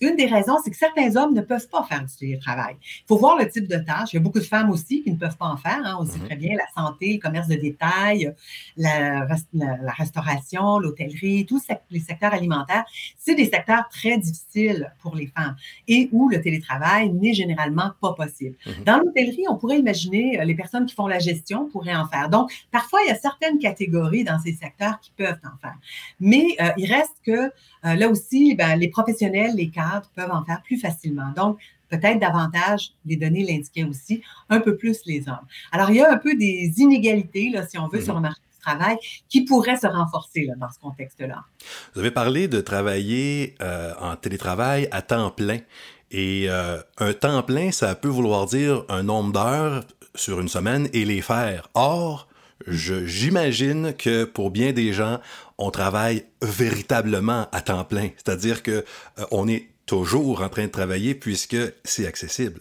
une 0.00 0.16
des 0.16 0.26
raisons, 0.26 0.56
c'est 0.62 0.70
que 0.70 0.76
certains 0.76 1.16
hommes 1.16 1.34
ne 1.34 1.40
peuvent 1.40 1.68
pas 1.68 1.84
faire 1.84 2.04
du 2.04 2.14
télétravail. 2.14 2.76
Il 2.82 3.04
faut 3.08 3.16
voir 3.16 3.38
le 3.38 3.48
type 3.48 3.66
de 3.66 3.76
tâche. 3.76 4.12
Il 4.12 4.16
y 4.16 4.18
a 4.18 4.22
beaucoup 4.22 4.38
de 4.38 4.44
femmes 4.44 4.70
aussi 4.70 5.02
qui 5.02 5.10
ne 5.10 5.16
peuvent 5.16 5.36
pas 5.36 5.46
en 5.46 5.56
faire. 5.56 5.80
Hein. 5.84 5.96
On 6.00 6.06
sait 6.06 6.18
mhm. 6.18 6.26
très 6.26 6.36
bien 6.36 6.56
la 6.56 6.82
santé, 6.82 7.14
le 7.14 7.18
commerce 7.18 7.48
de 7.48 7.56
détail, 7.56 8.34
la, 8.76 9.26
restauration, 9.96 10.78
l'hôtellerie, 10.78 11.46
tous 11.46 11.62
les 11.90 12.00
secteurs 12.00 12.34
alimentaires. 12.34 12.84
C'est 13.18 13.34
des 13.34 13.46
secteurs 13.46 13.88
très 13.90 14.18
difficiles 14.18 14.92
pour 15.00 15.16
les 15.16 15.28
femmes 15.28 15.56
et 15.88 16.08
où 16.12 16.28
le 16.28 16.40
télétravail 16.40 17.10
n'est 17.10 17.34
généralement 17.34 17.92
pas 18.00 18.12
possible. 18.12 18.56
Mhm. 18.66 18.84
Dans 18.84 18.98
l'hôtellerie, 18.98 19.44
on 19.48 19.56
pourrait 19.56 19.78
imaginer 19.78 20.40
euh, 20.40 20.44
les 20.44 20.54
personnes 20.54 20.86
qui 20.86 20.94
font 20.94 21.06
la 21.06 21.18
gestion 21.18 21.68
pourraient 21.68 21.96
en 21.96 22.06
faire. 22.06 22.28
Donc, 22.28 22.50
parfois, 22.70 23.00
il 23.04 23.08
y 23.08 23.12
a 23.12 23.18
certaines 23.18 23.58
catégories 23.58 24.24
dans 24.24 24.38
ces 24.38 24.52
secteurs 24.52 25.00
qui 25.00 25.12
peuvent 25.16 25.38
en 25.44 25.56
faire. 25.60 25.76
Mais 26.20 26.56
euh, 26.60 26.70
il 26.76 26.92
reste 26.92 27.16
que 27.24 27.50
là 27.94 28.08
aussi, 28.08 28.54
ben, 28.54 28.76
les 28.76 28.88
professionnels, 28.88 29.54
les 29.54 29.70
cadres 29.70 30.10
peuvent 30.14 30.32
en 30.32 30.44
faire 30.44 30.62
plus 30.62 30.78
facilement. 30.78 31.30
Donc, 31.36 31.58
peut-être 31.88 32.18
davantage, 32.18 32.92
les 33.04 33.16
données 33.16 33.44
l'indiquaient 33.44 33.84
aussi, 33.84 34.22
un 34.48 34.60
peu 34.60 34.76
plus 34.76 35.00
les 35.06 35.28
hommes. 35.28 35.46
Alors, 35.72 35.90
il 35.90 35.96
y 35.96 36.02
a 36.02 36.10
un 36.10 36.16
peu 36.16 36.34
des 36.34 36.72
inégalités, 36.78 37.50
là, 37.50 37.66
si 37.66 37.78
on 37.78 37.88
veut, 37.88 38.00
sur 38.00 38.14
le 38.14 38.20
mhm. 38.20 38.26
marché 38.26 38.40
du 38.40 38.60
travail 38.60 38.96
qui 39.28 39.44
pourraient 39.44 39.76
se 39.76 39.86
renforcer 39.86 40.48
dans 40.56 40.70
ce 40.70 40.78
contexte-là. 40.80 41.44
Vous 41.94 42.00
avez 42.00 42.10
parlé 42.10 42.48
de 42.48 42.60
travailler 42.60 43.54
euh, 43.60 43.92
en 44.00 44.16
télétravail 44.16 44.88
à 44.90 45.02
temps 45.02 45.30
plein. 45.30 45.58
Et 46.10 46.46
euh, 46.48 46.80
un 46.98 47.12
temps 47.12 47.42
plein, 47.42 47.72
ça 47.72 47.94
peut 47.94 48.08
vouloir 48.08 48.46
dire 48.46 48.84
un 48.88 49.02
nombre 49.02 49.32
d'heures 49.32 49.84
sur 50.14 50.40
une 50.40 50.48
semaine 50.48 50.88
et 50.92 51.04
les 51.04 51.20
faire. 51.20 51.68
Or, 51.74 52.28
j'imagine 52.66 53.94
que 53.94 54.24
pour 54.24 54.50
bien 54.50 54.72
des 54.72 54.92
gens, 54.92 55.20
on 55.58 55.70
travaille 55.70 56.24
véritablement 56.42 57.48
à 57.52 57.60
temps 57.60 57.84
plein. 57.84 58.10
C'est-à-dire 58.16 58.62
que 58.62 58.84
euh, 59.18 59.24
on 59.30 59.48
est 59.48 59.68
toujours 59.86 60.42
en 60.42 60.48
train 60.48 60.66
de 60.66 60.70
travailler 60.70 61.14
puisque 61.14 61.56
c'est 61.84 62.06
accessible. 62.06 62.60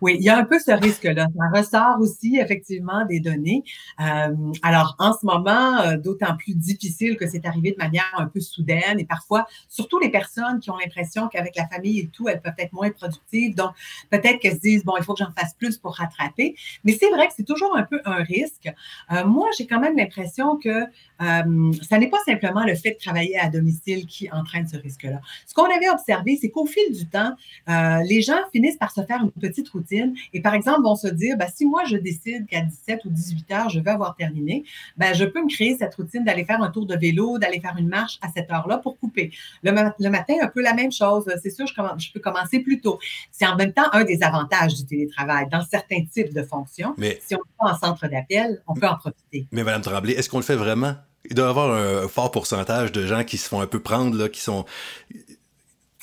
Oui, 0.00 0.16
il 0.18 0.24
y 0.24 0.28
a 0.28 0.36
un 0.36 0.44
peu 0.44 0.58
ce 0.58 0.70
risque-là. 0.70 1.26
Ça 1.36 1.58
ressort 1.58 2.00
aussi 2.00 2.38
effectivement 2.38 3.04
des 3.06 3.20
données. 3.20 3.62
Euh, 4.00 4.34
alors, 4.62 4.96
en 4.98 5.12
ce 5.12 5.24
moment, 5.24 5.80
euh, 5.80 5.96
d'autant 5.96 6.36
plus 6.36 6.54
difficile 6.54 7.16
que 7.16 7.26
c'est 7.26 7.46
arrivé 7.46 7.72
de 7.72 7.76
manière 7.76 8.10
un 8.16 8.26
peu 8.26 8.40
soudaine 8.40 8.98
et 8.98 9.04
parfois, 9.04 9.46
surtout 9.68 9.98
les 9.98 10.10
personnes 10.10 10.60
qui 10.60 10.70
ont 10.70 10.76
l'impression 10.76 11.28
qu'avec 11.28 11.56
la 11.56 11.66
famille 11.66 12.00
et 12.00 12.08
tout, 12.08 12.28
elles 12.28 12.40
peuvent 12.40 12.54
être 12.58 12.72
moins 12.72 12.90
productives. 12.90 13.54
Donc, 13.54 13.72
peut-être 14.10 14.38
qu'elles 14.40 14.56
se 14.56 14.60
disent, 14.60 14.84
bon, 14.84 14.94
il 14.98 15.04
faut 15.04 15.14
que 15.14 15.24
j'en 15.24 15.32
fasse 15.32 15.54
plus 15.54 15.78
pour 15.78 15.96
rattraper. 15.96 16.56
Mais 16.84 16.92
c'est 16.92 17.10
vrai 17.10 17.28
que 17.28 17.34
c'est 17.36 17.46
toujours 17.46 17.76
un 17.76 17.84
peu 17.84 18.00
un 18.04 18.22
risque. 18.22 18.72
Euh, 19.12 19.24
moi, 19.24 19.48
j'ai 19.56 19.66
quand 19.66 19.80
même 19.80 19.96
l'impression 19.96 20.56
que 20.56 20.84
ça 21.18 21.98
n'est 21.98 22.10
pas 22.10 22.18
simplement 22.26 22.64
le 22.64 22.74
fait 22.74 22.90
de 22.90 22.98
travailler 22.98 23.38
à 23.38 23.48
domicile 23.48 24.06
qui 24.06 24.30
entraîne 24.30 24.68
ce 24.68 24.76
risque-là. 24.76 25.20
Ce 25.46 25.54
qu'on 25.54 25.64
avait 25.64 25.88
observé, 25.88 26.38
c'est 26.38 26.50
qu'au 26.50 26.66
fil 26.66 26.92
du 26.92 27.06
temps, 27.06 27.34
les 27.66 28.20
gens 28.20 28.38
finissent 28.52 28.76
par 28.76 28.92
se 28.92 29.02
faire 29.02 29.22
une 29.22 29.32
petite 29.32 29.70
routine 29.76 30.14
et 30.32 30.40
par 30.40 30.54
exemple 30.54 30.82
vont 30.82 30.96
se 30.96 31.08
dire, 31.08 31.36
ben, 31.36 31.48
si 31.54 31.66
moi 31.66 31.82
je 31.84 31.96
décide 31.96 32.46
qu'à 32.46 32.60
17 32.60 33.04
ou 33.04 33.10
18 33.10 33.50
heures, 33.52 33.68
je 33.68 33.80
vais 33.80 33.90
avoir 33.90 34.16
terminé, 34.16 34.64
ben, 34.96 35.14
je 35.14 35.24
peux 35.24 35.42
me 35.42 35.48
créer 35.48 35.76
cette 35.76 35.94
routine 35.94 36.24
d'aller 36.24 36.44
faire 36.44 36.62
un 36.62 36.70
tour 36.70 36.86
de 36.86 36.96
vélo, 36.96 37.38
d'aller 37.38 37.60
faire 37.60 37.76
une 37.78 37.88
marche 37.88 38.18
à 38.22 38.28
cette 38.34 38.50
heure-là 38.50 38.78
pour 38.78 38.98
couper. 38.98 39.30
Le, 39.62 39.72
matin, 39.72 40.34
un 40.40 40.48
peu 40.48 40.62
la 40.62 40.74
même 40.74 40.92
chose. 40.92 41.24
C'est 41.42 41.50
sûr, 41.50 41.66
je, 41.66 41.74
je, 41.98 42.12
peux 42.12 42.20
commencer 42.20 42.60
plus 42.60 42.80
tôt. 42.80 42.98
C'est 43.30 43.46
en 43.46 43.56
même 43.56 43.72
temps 43.72 43.88
un 43.92 44.04
des 44.04 44.22
avantages 44.22 44.74
du 44.74 44.86
télétravail 44.86 45.48
dans 45.50 45.64
certains 45.64 46.04
types 46.04 46.32
de 46.32 46.42
fonctions. 46.42 46.94
Mais, 46.96 47.18
si 47.24 47.34
on 47.34 47.38
est 47.38 47.58
pas 47.58 47.72
en 47.72 47.78
centre 47.78 48.08
d'appel, 48.08 48.62
on 48.66 48.74
peut 48.74 48.86
en 48.86 48.96
profiter. 48.96 49.46
Mais 49.52 49.64
Mme 49.64 49.82
Tremblay, 49.82 50.12
est-ce 50.12 50.28
qu'on 50.28 50.38
le 50.38 50.44
fait 50.44 50.56
vraiment? 50.56 50.94
Il 51.28 51.34
doit 51.34 51.46
y 51.46 51.50
avoir 51.50 51.72
un 51.72 52.06
fort 52.06 52.30
pourcentage 52.30 52.92
de 52.92 53.04
gens 53.04 53.24
qui 53.24 53.36
se 53.36 53.48
font 53.48 53.60
un 53.60 53.66
peu 53.66 53.80
prendre, 53.80 54.16
là, 54.16 54.28
qui 54.28 54.40
sont 54.40 54.64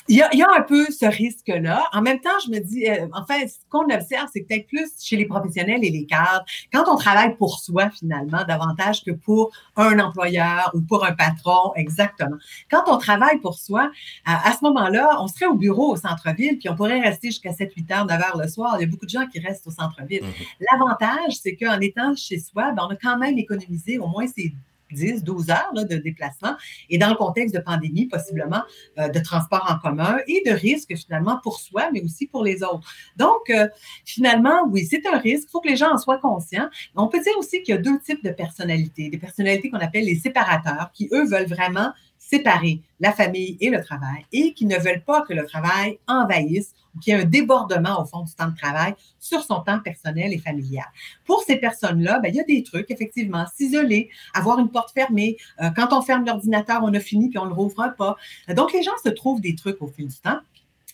il 0.08 0.16
y, 0.16 0.22
a, 0.22 0.28
il 0.32 0.38
y 0.38 0.42
a, 0.42 0.48
un 0.54 0.62
peu 0.62 0.84
ce 0.86 1.06
risque-là. 1.06 1.84
En 1.92 2.02
même 2.02 2.20
temps, 2.20 2.38
je 2.44 2.50
me 2.50 2.58
dis, 2.58 2.86
euh, 2.88 3.06
enfin, 3.12 3.46
ce 3.46 3.56
qu'on 3.70 3.84
observe, 3.84 4.28
c'est 4.32 4.42
peut-être 4.42 4.66
plus 4.66 4.90
chez 5.00 5.16
les 5.16 5.24
professionnels 5.24 5.82
et 5.82 5.90
les 5.90 6.04
cadres, 6.04 6.44
quand 6.72 6.84
on 6.92 6.96
travaille 6.96 7.36
pour 7.36 7.58
soi, 7.58 7.90
finalement, 7.90 8.44
davantage 8.46 9.02
que 9.02 9.12
pour 9.12 9.50
un 9.76 9.98
employeur 9.98 10.70
ou 10.74 10.82
pour 10.82 11.04
un 11.04 11.12
patron, 11.12 11.72
exactement. 11.74 12.36
Quand 12.70 12.84
on 12.88 12.98
travaille 12.98 13.40
pour 13.40 13.54
soi, 13.54 13.90
à, 14.26 14.52
ce 14.52 14.64
moment-là, 14.64 15.16
on 15.20 15.26
serait 15.26 15.46
au 15.46 15.54
bureau 15.54 15.92
au 15.92 15.96
centre-ville, 15.96 16.58
puis 16.58 16.68
on 16.68 16.76
pourrait 16.76 17.00
rester 17.00 17.28
jusqu'à 17.28 17.52
7-8 17.52 17.92
heures, 17.92 18.06
9 18.06 18.20
heures 18.20 18.38
le 18.38 18.48
soir. 18.48 18.76
Il 18.78 18.82
y 18.82 18.84
a 18.84 18.88
beaucoup 18.88 19.06
de 19.06 19.10
gens 19.10 19.26
qui 19.26 19.40
restent 19.40 19.66
au 19.66 19.70
centre-ville. 19.70 20.22
Mm-hmm. 20.22 20.66
L'avantage, 20.70 21.32
c'est 21.40 21.56
qu'en 21.56 21.80
étant 21.80 22.14
chez 22.14 22.38
soi, 22.38 22.72
ben, 22.72 22.86
on 22.88 22.92
a 22.92 22.96
quand 22.96 23.16
même 23.18 23.38
économisé 23.38 23.98
au 23.98 24.06
moins 24.06 24.26
ces 24.26 24.52
10, 24.92 25.24
12 25.24 25.50
heures 25.50 25.72
de 25.74 25.96
déplacement 25.96 26.54
et 26.90 26.98
dans 26.98 27.08
le 27.08 27.16
contexte 27.16 27.54
de 27.54 27.60
pandémie, 27.60 28.06
possiblement 28.06 28.62
euh, 28.98 29.08
de 29.08 29.18
transport 29.18 29.66
en 29.70 29.78
commun 29.78 30.18
et 30.26 30.42
de 30.46 30.52
risque 30.52 30.94
finalement 30.96 31.40
pour 31.42 31.58
soi, 31.58 31.90
mais 31.92 32.02
aussi 32.02 32.26
pour 32.26 32.44
les 32.44 32.62
autres. 32.62 32.88
Donc, 33.16 33.50
euh, 33.50 33.68
finalement, 34.04 34.66
oui, 34.68 34.86
c'est 34.88 35.06
un 35.06 35.18
risque. 35.18 35.48
Il 35.48 35.50
faut 35.50 35.60
que 35.60 35.68
les 35.68 35.76
gens 35.76 35.92
en 35.92 35.98
soient 35.98 36.18
conscients. 36.18 36.68
On 36.94 37.08
peut 37.08 37.20
dire 37.20 37.36
aussi 37.38 37.62
qu'il 37.62 37.74
y 37.74 37.78
a 37.78 37.80
deux 37.80 37.98
types 38.00 38.24
de 38.24 38.30
personnalités. 38.30 39.08
Des 39.08 39.18
personnalités 39.18 39.70
qu'on 39.70 39.78
appelle 39.78 40.04
les 40.04 40.16
séparateurs, 40.16 40.90
qui, 40.92 41.08
eux, 41.12 41.26
veulent 41.26 41.46
vraiment 41.46 41.92
séparer 42.28 42.80
la 43.00 43.12
famille 43.12 43.56
et 43.60 43.70
le 43.70 43.82
travail 43.82 44.24
et 44.32 44.52
qui 44.54 44.66
ne 44.66 44.76
veulent 44.76 45.04
pas 45.04 45.22
que 45.22 45.34
le 45.34 45.44
travail 45.46 45.98
envahisse 46.06 46.72
ou 46.94 47.00
qu'il 47.00 47.12
y 47.12 47.16
ait 47.16 47.22
un 47.22 47.24
débordement 47.24 48.00
au 48.00 48.04
fond 48.04 48.22
du 48.22 48.32
temps 48.34 48.48
de 48.48 48.56
travail 48.56 48.94
sur 49.18 49.42
son 49.42 49.60
temps 49.60 49.80
personnel 49.80 50.32
et 50.32 50.38
familial. 50.38 50.86
Pour 51.24 51.42
ces 51.42 51.56
personnes-là, 51.56 52.20
ben, 52.20 52.28
il 52.28 52.36
y 52.36 52.40
a 52.40 52.44
des 52.44 52.62
trucs, 52.62 52.90
effectivement, 52.90 53.44
s'isoler, 53.56 54.10
avoir 54.32 54.58
une 54.58 54.70
porte 54.70 54.92
fermée. 54.92 55.36
Euh, 55.60 55.70
quand 55.74 55.92
on 55.92 56.02
ferme 56.02 56.24
l'ordinateur, 56.24 56.80
on 56.82 56.94
a 56.94 57.00
fini 57.00 57.28
puis 57.28 57.38
on 57.38 57.44
ne 57.44 57.50
le 57.50 57.54
rouvre 57.54 57.94
pas. 57.96 58.16
Donc, 58.54 58.72
les 58.72 58.82
gens 58.82 58.96
se 59.04 59.10
trouvent 59.10 59.40
des 59.40 59.54
trucs 59.54 59.80
au 59.82 59.88
fil 59.88 60.08
du 60.08 60.16
temps 60.16 60.38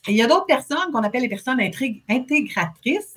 il 0.08 0.14
y 0.14 0.22
a 0.22 0.26
d'autres 0.26 0.46
personnes 0.46 0.90
qu'on 0.92 1.02
appelle 1.02 1.22
les 1.22 1.28
personnes 1.28 1.60
intégratrices 2.08 3.14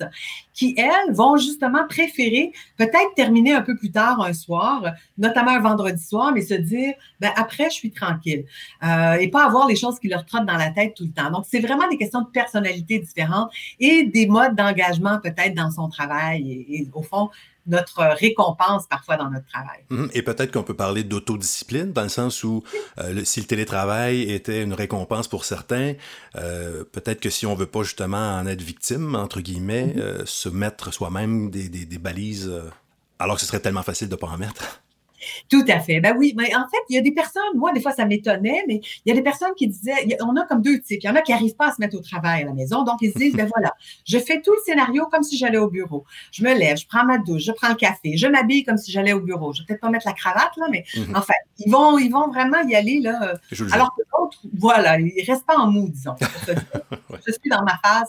qui, 0.52 0.74
elles, 0.76 1.14
vont 1.14 1.36
justement 1.36 1.86
préférer 1.88 2.52
peut-être 2.76 3.14
terminer 3.16 3.54
un 3.54 3.62
peu 3.62 3.74
plus 3.76 3.90
tard 3.90 4.20
un 4.20 4.34
soir, 4.34 4.84
notamment 5.16 5.52
un 5.52 5.60
vendredi 5.60 6.02
soir, 6.02 6.32
mais 6.34 6.42
se 6.42 6.54
dire, 6.54 6.92
ben, 7.20 7.32
après, 7.36 7.70
je 7.70 7.74
suis 7.74 7.90
tranquille 7.90 8.44
euh, 8.82 9.14
et 9.14 9.28
pas 9.28 9.46
avoir 9.46 9.66
les 9.66 9.76
choses 9.76 9.98
qui 9.98 10.08
leur 10.08 10.26
trottent 10.26 10.46
dans 10.46 10.58
la 10.58 10.70
tête 10.70 10.94
tout 10.94 11.04
le 11.04 11.12
temps. 11.12 11.30
Donc, 11.30 11.46
c'est 11.48 11.60
vraiment 11.60 11.88
des 11.88 11.96
questions 11.96 12.20
de 12.20 12.28
personnalité 12.28 12.98
différentes 12.98 13.50
et 13.80 14.04
des 14.04 14.26
modes 14.26 14.54
d'engagement 14.54 15.18
peut-être 15.22 15.54
dans 15.54 15.70
son 15.70 15.88
travail 15.88 16.66
et, 16.68 16.86
au 16.92 17.02
fond, 17.02 17.30
notre 17.66 18.02
récompense 18.04 18.86
parfois 18.86 19.16
dans 19.16 19.30
notre 19.30 19.46
travail. 19.46 19.84
Mhm. 19.90 20.10
Et 20.14 20.22
peut-être 20.22 20.52
qu'on 20.52 20.62
peut 20.62 20.74
parler 20.74 21.04
d'autodiscipline 21.04 21.92
dans 21.92 22.02
le 22.02 22.08
sens 22.08 22.44
où 22.44 22.62
euh, 22.98 23.24
si 23.24 23.40
le 23.40 23.46
télétravail 23.46 24.22
était 24.30 24.62
une 24.62 24.74
récompense 24.74 25.28
pour 25.28 25.44
certains, 25.44 25.94
euh, 26.36 26.84
peut-être 26.84 27.20
que 27.20 27.30
si 27.30 27.46
on 27.46 27.54
veut 27.54 27.66
pas 27.66 27.82
justement 27.82 28.36
en 28.36 28.46
être 28.46 28.62
victime, 28.62 29.14
entre 29.14 29.40
guillemets, 29.40 29.86
mhm. 29.94 30.00
euh, 30.00 30.26
se 30.26 30.48
mettre 30.48 30.92
soi-même 30.92 31.50
des, 31.50 31.68
des, 31.68 31.86
des 31.86 31.98
balises, 31.98 32.52
alors 33.18 33.36
que 33.36 33.40
ce 33.40 33.46
serait 33.46 33.60
tellement 33.60 33.82
facile 33.82 34.08
de 34.08 34.16
pas 34.16 34.28
en 34.28 34.38
mettre. 34.38 34.83
Tout 35.48 35.64
à 35.68 35.80
fait. 35.80 36.00
Ben 36.00 36.14
oui, 36.16 36.34
mais 36.36 36.54
en 36.54 36.66
fait, 36.68 36.82
il 36.88 36.96
y 36.96 36.98
a 36.98 37.00
des 37.00 37.12
personnes, 37.12 37.42
moi, 37.54 37.72
des 37.72 37.80
fois, 37.80 37.92
ça 37.92 38.04
m'étonnait, 38.06 38.64
mais 38.66 38.80
il 39.04 39.08
y 39.08 39.12
a 39.12 39.14
des 39.14 39.22
personnes 39.22 39.52
qui 39.56 39.68
disaient, 39.68 40.16
on 40.20 40.36
a 40.36 40.44
comme 40.46 40.62
deux 40.62 40.80
types. 40.80 41.00
Il 41.02 41.06
y 41.06 41.08
en 41.08 41.14
a 41.14 41.22
qui 41.22 41.32
n'arrivent 41.32 41.56
pas 41.56 41.68
à 41.68 41.72
se 41.72 41.80
mettre 41.80 41.96
au 41.96 42.00
travail 42.00 42.42
à 42.42 42.46
la 42.46 42.52
maison. 42.52 42.84
Donc, 42.84 42.96
ils 43.00 43.12
se 43.12 43.18
disent, 43.18 43.34
ben 43.34 43.48
voilà, 43.54 43.72
je 44.06 44.18
fais 44.18 44.40
tout 44.40 44.52
le 44.52 44.58
scénario 44.64 45.06
comme 45.10 45.22
si 45.22 45.36
j'allais 45.36 45.58
au 45.58 45.68
bureau. 45.68 46.04
Je 46.32 46.42
me 46.42 46.54
lève, 46.54 46.76
je 46.76 46.86
prends 46.86 47.04
ma 47.04 47.18
douche, 47.18 47.42
je 47.42 47.52
prends 47.52 47.68
le 47.68 47.74
café, 47.74 48.16
je 48.16 48.26
m'habille 48.26 48.64
comme 48.64 48.76
si 48.76 48.92
j'allais 48.92 49.12
au 49.12 49.20
bureau. 49.20 49.52
Je 49.52 49.62
vais 49.62 49.66
peut-être 49.66 49.80
pas 49.80 49.90
mettre 49.90 50.06
la 50.06 50.14
cravate, 50.14 50.56
là, 50.56 50.66
mais 50.70 50.84
mhm. 50.96 51.16
en 51.16 51.22
fait, 51.22 51.34
ils 51.58 51.70
vont, 51.70 51.98
ils 51.98 52.10
vont 52.10 52.28
vraiment 52.28 52.60
y 52.66 52.74
aller, 52.74 53.00
là. 53.00 53.34
alors 53.72 53.94
que 53.96 54.02
d'autres, 54.02 54.38
voilà, 54.58 54.98
ils 54.98 55.24
restent 55.26 55.46
pas 55.46 55.56
en 55.56 55.70
mou, 55.70 55.88
disons. 55.88 56.14
je 57.26 57.32
suis 57.32 57.50
dans 57.50 57.62
ma 57.62 57.78
phase 57.82 58.08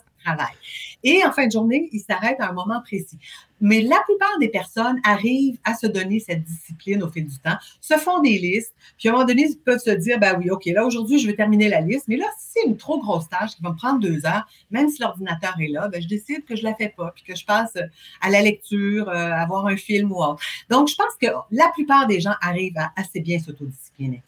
Et 1.03 1.23
en 1.23 1.31
fin 1.31 1.47
de 1.47 1.51
journée, 1.51 1.89
ils 1.91 1.99
s'arrêtent 1.99 2.39
à 2.39 2.49
un 2.49 2.53
moment 2.53 2.81
précis. 2.81 3.19
Mais 3.61 3.81
la 3.81 4.01
plupart 4.05 4.37
des 4.39 4.49
personnes 4.49 4.99
arrivent 5.03 5.57
à 5.63 5.75
se 5.75 5.87
donner 5.87 6.19
cette 6.19 6.43
discipline 6.43 7.03
au 7.03 7.09
fil 7.09 7.25
du 7.25 7.39
temps, 7.39 7.55
se 7.79 7.95
font 7.95 8.19
des 8.19 8.37
listes, 8.37 8.73
puis 8.97 9.07
à 9.07 9.11
un 9.11 9.13
moment 9.13 9.25
donné, 9.25 9.47
ils 9.49 9.57
peuvent 9.57 9.79
se 9.79 9.91
dire, 9.91 10.19
ben 10.19 10.37
oui, 10.37 10.49
OK, 10.49 10.65
là, 10.65 10.85
aujourd'hui, 10.85 11.19
je 11.19 11.27
vais 11.27 11.35
terminer 11.35 11.69
la 11.69 11.81
liste, 11.81 12.05
mais 12.07 12.17
là, 12.17 12.25
si 12.37 12.47
c'est 12.55 12.67
une 12.67 12.75
trop 12.75 12.99
grosse 12.99 13.29
tâche 13.29 13.55
qui 13.55 13.61
va 13.61 13.69
me 13.69 13.75
prendre 13.75 13.99
deux 13.99 14.25
heures, 14.25 14.45
même 14.71 14.89
si 14.89 15.01
l'ordinateur 15.01 15.55
est 15.59 15.67
là, 15.67 15.87
ben, 15.87 16.01
je 16.01 16.07
décide 16.07 16.43
que 16.43 16.55
je 16.55 16.63
ne 16.63 16.69
la 16.69 16.75
fais 16.75 16.89
pas, 16.89 17.11
puis 17.15 17.23
que 17.23 17.35
je 17.35 17.45
passe 17.45 17.77
à 18.21 18.29
la 18.29 18.41
lecture, 18.41 19.07
euh, 19.07 19.31
à 19.31 19.45
voir 19.45 19.67
un 19.67 19.77
film 19.77 20.11
ou 20.11 20.21
autre. 20.21 20.41
Donc, 20.69 20.89
je 20.89 20.95
pense 20.95 21.13
que 21.21 21.27
la 21.51 21.69
plupart 21.73 22.07
des 22.07 22.19
gens 22.19 22.35
arrivent 22.41 22.77
à 22.77 22.91
assez 22.97 23.21
bien 23.21 23.39
s'autodiscipliner. 23.39 24.21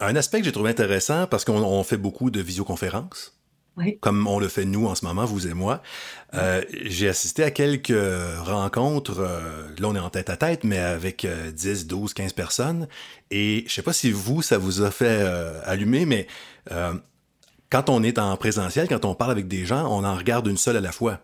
Un 0.00 0.16
aspect 0.16 0.40
que 0.40 0.44
j'ai 0.44 0.52
trouvé 0.52 0.70
intéressant, 0.70 1.26
parce 1.26 1.44
qu'on 1.44 1.82
fait 1.84 1.96
beaucoup 1.96 2.30
de 2.30 2.40
visioconférences, 2.40 3.34
comme 4.00 4.26
on 4.26 4.38
le 4.38 4.48
fait 4.48 4.64
nous 4.64 4.86
en 4.86 4.94
ce 4.94 5.04
moment, 5.04 5.24
vous 5.24 5.46
et 5.46 5.54
moi. 5.54 5.82
Euh, 6.34 6.62
j'ai 6.84 7.08
assisté 7.08 7.42
à 7.42 7.50
quelques 7.50 7.92
rencontres, 8.44 9.18
euh, 9.18 9.68
là 9.78 9.88
on 9.88 9.94
est 9.94 10.00
en 10.00 10.10
tête 10.10 10.30
à 10.30 10.36
tête, 10.36 10.64
mais 10.64 10.78
avec 10.78 11.26
10, 11.26 11.86
12, 11.86 12.14
15 12.14 12.32
personnes. 12.32 12.88
Et 13.30 13.64
je 13.66 13.72
sais 13.72 13.82
pas 13.82 13.92
si 13.92 14.10
vous, 14.10 14.42
ça 14.42 14.58
vous 14.58 14.82
a 14.82 14.90
fait 14.90 15.06
euh, 15.20 15.60
allumer, 15.64 16.06
mais 16.06 16.26
quand 17.70 17.90
on 17.90 18.02
est 18.02 18.18
en 18.18 18.36
présentiel, 18.36 18.88
quand 18.88 19.04
on 19.04 19.14
parle 19.14 19.32
avec 19.32 19.48
des 19.48 19.66
gens, 19.66 19.86
on 19.86 20.04
en 20.04 20.16
regarde 20.16 20.46
une 20.46 20.56
seule 20.56 20.76
à 20.76 20.80
la 20.80 20.92
fois. 20.92 21.20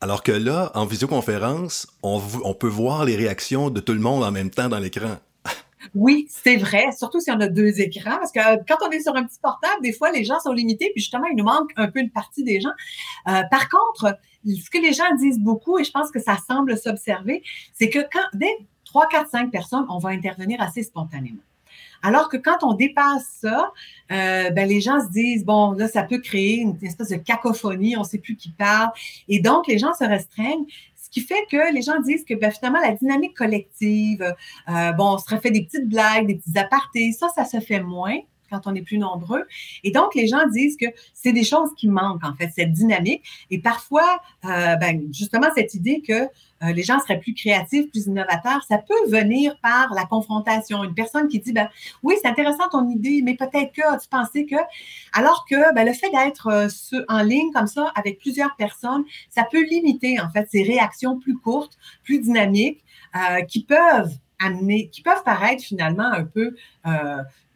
Alors 0.00 0.22
que 0.22 0.32
là, 0.32 0.70
en 0.74 0.84
visioconférence, 0.84 1.86
on, 2.02 2.20
on 2.44 2.54
peut 2.54 2.68
voir 2.68 3.04
les 3.04 3.16
réactions 3.16 3.70
de 3.70 3.80
tout 3.80 3.92
le 3.92 4.00
monde 4.00 4.24
en 4.24 4.30
même 4.30 4.50
temps 4.50 4.68
dans 4.68 4.78
l'écran. 4.78 5.18
Oui, 5.94 6.26
c'est 6.28 6.56
vrai, 6.56 6.90
surtout 6.96 7.20
si 7.20 7.30
on 7.30 7.40
a 7.40 7.48
deux 7.48 7.80
écrans, 7.80 8.18
parce 8.18 8.32
que 8.32 8.40
euh, 8.40 8.62
quand 8.68 8.76
on 8.86 8.90
est 8.90 9.00
sur 9.00 9.14
un 9.16 9.24
petit 9.24 9.38
portable, 9.40 9.82
des 9.82 9.92
fois, 9.92 10.10
les 10.10 10.24
gens 10.24 10.40
sont 10.40 10.52
limités, 10.52 10.90
puis 10.94 11.02
justement, 11.02 11.26
il 11.26 11.36
nous 11.36 11.44
manque 11.44 11.70
un 11.76 11.88
peu 11.88 12.00
une 12.00 12.10
partie 12.10 12.44
des 12.44 12.60
gens. 12.60 12.72
Euh, 13.28 13.42
par 13.50 13.68
contre, 13.68 14.18
ce 14.46 14.70
que 14.70 14.78
les 14.78 14.92
gens 14.92 15.14
disent 15.18 15.40
beaucoup, 15.40 15.78
et 15.78 15.84
je 15.84 15.90
pense 15.90 16.10
que 16.10 16.20
ça 16.20 16.36
semble 16.48 16.76
s'observer, 16.76 17.42
c'est 17.72 17.90
que 17.90 18.00
quand, 18.00 18.26
dès 18.34 18.56
3, 18.84 19.08
4, 19.08 19.30
5 19.30 19.50
personnes, 19.50 19.86
on 19.88 19.98
va 19.98 20.10
intervenir 20.10 20.60
assez 20.60 20.82
spontanément. 20.82 21.42
Alors 22.02 22.28
que 22.28 22.36
quand 22.36 22.58
on 22.62 22.74
dépasse 22.74 23.26
ça, 23.40 23.72
euh, 24.10 24.50
ben 24.50 24.68
les 24.68 24.80
gens 24.80 25.00
se 25.00 25.10
disent 25.10 25.44
bon 25.44 25.72
là 25.72 25.86
ça 25.88 26.02
peut 26.02 26.18
créer 26.18 26.56
une 26.56 26.76
espèce 26.82 27.10
de 27.10 27.16
cacophonie, 27.16 27.96
on 27.96 28.00
ne 28.00 28.04
sait 28.04 28.18
plus 28.18 28.36
qui 28.36 28.50
parle, 28.50 28.90
et 29.28 29.40
donc 29.40 29.68
les 29.68 29.78
gens 29.78 29.94
se 29.94 30.04
restreignent 30.04 30.66
qui 31.12 31.20
fait 31.20 31.46
que 31.48 31.72
les 31.72 31.82
gens 31.82 32.00
disent 32.00 32.24
que 32.24 32.34
ben, 32.34 32.50
finalement, 32.50 32.80
la 32.80 32.92
dynamique 32.92 33.36
collective, 33.36 34.34
euh, 34.68 34.92
bon, 34.92 35.14
on 35.14 35.18
se 35.18 35.32
refait 35.32 35.52
des 35.52 35.64
petites 35.64 35.88
blagues, 35.88 36.26
des 36.26 36.36
petits 36.36 36.58
apartés, 36.58 37.12
ça, 37.12 37.28
ça 37.28 37.44
se 37.44 37.60
fait 37.60 37.80
moins 37.80 38.18
quand 38.52 38.66
on 38.66 38.74
est 38.74 38.82
plus 38.82 38.98
nombreux. 38.98 39.44
Et 39.82 39.90
donc, 39.90 40.14
les 40.14 40.26
gens 40.26 40.46
disent 40.52 40.76
que 40.76 40.86
c'est 41.14 41.32
des 41.32 41.44
choses 41.44 41.70
qui 41.76 41.88
manquent, 41.88 42.24
en 42.24 42.34
fait, 42.34 42.50
cette 42.54 42.72
dynamique. 42.72 43.22
Et 43.50 43.58
parfois, 43.58 44.20
euh, 44.44 44.76
ben, 44.76 45.08
justement, 45.12 45.48
cette 45.54 45.74
idée 45.74 46.02
que 46.06 46.12
euh, 46.12 46.72
les 46.72 46.82
gens 46.82 47.00
seraient 47.00 47.18
plus 47.18 47.34
créatifs, 47.34 47.90
plus 47.90 48.06
innovateurs, 48.06 48.62
ça 48.68 48.78
peut 48.78 49.08
venir 49.08 49.58
par 49.60 49.92
la 49.94 50.04
confrontation. 50.04 50.84
Une 50.84 50.94
personne 50.94 51.28
qui 51.28 51.40
dit, 51.40 51.52
ben, 51.52 51.68
oui, 52.02 52.14
c'est 52.22 52.28
intéressant 52.28 52.68
ton 52.70 52.88
idée, 52.88 53.20
mais 53.24 53.34
peut-être 53.34 53.72
que 53.72 54.00
tu 54.00 54.08
pensais 54.08 54.44
que, 54.44 54.56
alors 55.12 55.44
que 55.48 55.74
ben, 55.74 55.86
le 55.86 55.92
fait 55.92 56.10
d'être 56.10 56.48
euh, 56.48 57.04
en 57.08 57.22
ligne 57.22 57.50
comme 57.52 57.66
ça 57.66 57.90
avec 57.96 58.18
plusieurs 58.18 58.54
personnes, 58.56 59.04
ça 59.30 59.44
peut 59.50 59.64
limiter, 59.64 60.20
en 60.20 60.30
fait, 60.30 60.46
ces 60.50 60.62
réactions 60.62 61.18
plus 61.18 61.36
courtes, 61.36 61.76
plus 62.04 62.20
dynamiques, 62.20 62.84
qui 63.48 63.62
peuvent 63.62 64.16
amener, 64.38 64.88
qui 64.88 65.02
peuvent 65.02 65.22
paraître 65.22 65.62
finalement 65.62 66.10
un 66.10 66.24
peu 66.24 66.56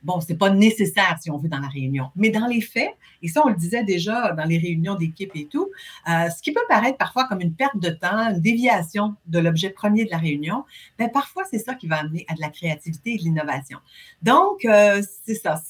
bon, 0.06 0.20
c'est 0.20 0.38
pas 0.38 0.50
nécessaire 0.50 1.18
si 1.20 1.30
on 1.30 1.36
veut 1.36 1.48
dans 1.48 1.58
la 1.58 1.68
réunion. 1.68 2.10
Mais 2.14 2.30
dans 2.30 2.46
les 2.46 2.60
faits, 2.60 2.94
et 3.22 3.28
ça, 3.28 3.42
on 3.44 3.48
le 3.48 3.56
disait 3.56 3.82
déjà 3.82 4.32
dans 4.32 4.44
les 4.44 4.56
réunions 4.56 4.94
d'équipe 4.94 5.32
et 5.34 5.46
tout, 5.46 5.70
euh, 6.08 6.30
ce 6.30 6.40
qui 6.40 6.52
peut 6.52 6.60
paraître 6.68 6.96
parfois 6.96 7.26
comme 7.26 7.40
une 7.40 7.54
perte 7.54 7.78
de 7.78 7.90
temps, 7.90 8.30
une 8.30 8.40
déviation 8.40 9.16
de 9.26 9.40
l'objet 9.40 9.70
premier 9.70 10.04
de 10.04 10.10
la 10.10 10.18
réunion, 10.18 10.64
ben, 10.98 11.10
parfois, 11.10 11.42
c'est 11.50 11.58
ça 11.58 11.74
qui 11.74 11.88
va 11.88 11.96
amener 11.98 12.24
à 12.28 12.34
de 12.34 12.40
la 12.40 12.50
créativité 12.50 13.14
et 13.14 13.18
de 13.18 13.22
l'innovation. 13.22 13.78
Donc, 14.22 14.64
euh, 14.64 15.02
c'est 15.24 15.34
ça. 15.34 15.60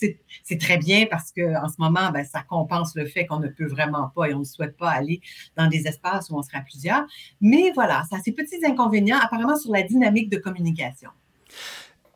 C'est 0.44 0.58
très 0.58 0.76
bien 0.76 1.06
parce 1.10 1.32
qu'en 1.32 1.68
ce 1.68 1.76
moment, 1.78 2.10
ben, 2.12 2.24
ça 2.24 2.42
compense 2.42 2.94
le 2.94 3.06
fait 3.06 3.24
qu'on 3.26 3.40
ne 3.40 3.48
peut 3.48 3.66
vraiment 3.66 4.10
pas 4.14 4.28
et 4.28 4.34
on 4.34 4.40
ne 4.40 4.44
souhaite 4.44 4.76
pas 4.76 4.90
aller 4.90 5.20
dans 5.56 5.66
des 5.66 5.86
espaces 5.86 6.28
où 6.28 6.36
on 6.36 6.42
sera 6.42 6.60
plusieurs. 6.60 7.06
Mais 7.40 7.72
voilà, 7.74 8.04
ça 8.10 8.16
a 8.16 8.20
ces 8.20 8.32
petits 8.32 8.64
inconvénients 8.66 9.18
apparemment 9.18 9.56
sur 9.56 9.72
la 9.72 9.82
dynamique 9.82 10.28
de 10.28 10.36
communication. 10.36 11.10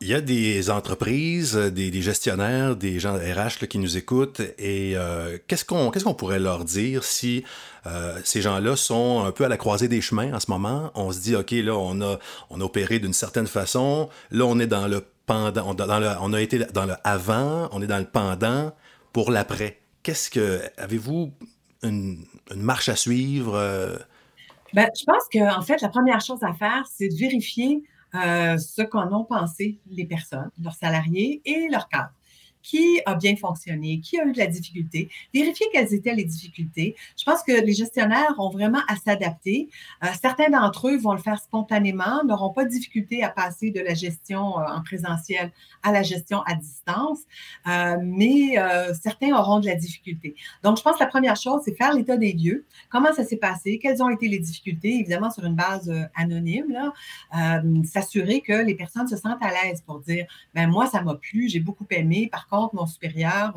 Il 0.01 0.07
y 0.07 0.15
a 0.15 0.21
des 0.21 0.71
entreprises, 0.71 1.55
des, 1.55 2.01
gestionnaires, 2.01 2.75
des 2.75 2.99
gens 2.99 3.13
RH 3.13 3.67
qui 3.67 3.77
nous 3.77 3.97
écoutent 3.97 4.41
et 4.57 4.93
euh, 4.95 5.37
qu'est-ce 5.45 5.63
qu'on 5.63 5.91
qu'est-ce 5.91 6.09
pourrait 6.09 6.39
leur 6.39 6.65
dire 6.65 7.03
si 7.03 7.43
euh, 7.85 8.19
ces 8.23 8.41
gens-là 8.41 8.75
sont 8.75 9.23
un 9.23 9.31
peu 9.31 9.45
à 9.45 9.47
la 9.47 9.57
croisée 9.57 9.87
des 9.87 10.01
chemins 10.01 10.33
en 10.33 10.39
ce 10.39 10.49
moment? 10.49 10.91
On 10.95 11.11
se 11.11 11.19
dit 11.19 11.35
ok 11.35 11.51
là 11.51 11.75
on 11.75 12.01
a 12.01 12.17
on 12.49 12.59
a 12.61 12.63
opéré 12.63 12.97
d'une 12.97 13.13
certaine 13.13 13.45
façon, 13.45 14.09
là 14.31 14.45
on 14.45 14.57
est 14.57 14.65
dans 14.65 14.87
le 14.87 15.05
pendant, 15.27 15.75
dans 15.75 15.99
le, 15.99 16.09
on 16.19 16.33
a 16.33 16.41
été 16.41 16.57
dans 16.57 16.85
le 16.85 16.95
avant, 17.03 17.69
on 17.71 17.79
est 17.83 17.87
dans 17.87 17.99
le 17.99 18.05
pendant 18.05 18.73
pour 19.13 19.29
l'après. 19.29 19.81
Qu'est-ce 20.01 20.31
que 20.31 20.61
avez-vous 20.77 21.31
une, 21.83 22.25
marche 22.55 22.89
à 22.89 22.95
suivre 22.95 23.53
euh? 23.55 23.97
ben, 24.73 24.87
je 24.99 25.05
pense 25.05 25.27
que 25.31 25.55
en 25.55 25.61
fait 25.61 25.79
la 25.79 25.89
première 25.89 26.21
chose 26.21 26.41
à 26.41 26.53
faire 26.53 26.85
c'est 26.91 27.09
de 27.09 27.15
vérifier 27.15 27.83
euh, 27.83 27.90
ce 28.13 28.81
qu'en 28.81 29.11
ont 29.13 29.23
pensé 29.23 29.79
les 29.89 30.05
personnes, 30.05 30.51
leurs 30.61 30.75
salariés 30.75 31.41
et 31.45 31.67
leurs 31.69 31.87
cadres 31.87 32.13
qui 32.61 33.01
a 33.05 33.15
bien 33.15 33.35
fonctionné, 33.35 33.99
qui 33.99 34.19
a 34.19 34.25
eu 34.25 34.31
de 34.31 34.37
la 34.37 34.47
difficulté, 34.47 35.09
vérifier 35.33 35.67
quelles 35.71 35.93
étaient 35.93 36.13
les 36.13 36.25
difficultés. 36.25 36.95
Je 37.17 37.23
pense 37.23 37.43
que 37.43 37.51
les 37.51 37.73
gestionnaires 37.73 38.35
ont 38.37 38.49
vraiment 38.49 38.81
à 38.87 38.95
s'adapter. 38.95 39.69
Euh, 40.03 40.07
certains 40.21 40.49
d'entre 40.49 40.89
eux 40.89 40.97
vont 40.97 41.13
le 41.13 41.19
faire 41.19 41.39
spontanément, 41.39 42.23
n'auront 42.23 42.51
pas 42.51 42.65
de 42.65 42.69
difficulté 42.69 43.23
à 43.23 43.29
passer 43.29 43.71
de 43.71 43.79
la 43.79 43.93
gestion 43.93 44.59
euh, 44.59 44.63
en 44.65 44.81
présentiel 44.81 45.51
à 45.83 45.91
la 45.91 46.03
gestion 46.03 46.41
à 46.45 46.53
distance, 46.53 47.19
euh, 47.67 47.97
mais 48.03 48.55
certains 49.01 49.35
auront 49.35 49.59
de 49.59 49.65
la 49.65 49.75
difficulté. 49.75 50.35
Donc, 50.63 50.77
je 50.77 50.83
pense 50.83 50.95
que 50.95 51.03
la 51.03 51.09
première 51.09 51.35
chose, 51.35 51.61
c'est 51.65 51.75
faire 51.75 51.93
l'état 51.93 52.17
des 52.17 52.33
lieux. 52.33 52.65
Comment 52.89 53.13
ça 53.13 53.23
s'est 53.23 53.37
passé? 53.37 53.79
Quelles 53.81 54.03
ont 54.03 54.09
été 54.09 54.27
les 54.27 54.39
difficultés? 54.39 54.99
Évidemment, 54.99 55.31
sur 55.31 55.43
une 55.43 55.55
base 55.55 55.91
anonyme, 56.15 56.91
s'assurer 57.83 58.41
que 58.41 58.53
les 58.53 58.75
personnes 58.75 59.07
se 59.07 59.17
sentent 59.17 59.41
à 59.41 59.49
l'aise 59.49 59.81
pour 59.81 59.99
dire, 60.01 60.25
ben 60.53 60.67
moi, 60.67 60.85
ça 60.87 61.01
m'a 61.01 61.15
plu, 61.15 61.49
j'ai 61.49 61.59
beaucoup 61.59 61.85
aimé. 61.89 62.29
Par 62.31 62.47
mon 62.73 62.85
supérieur, 62.85 63.53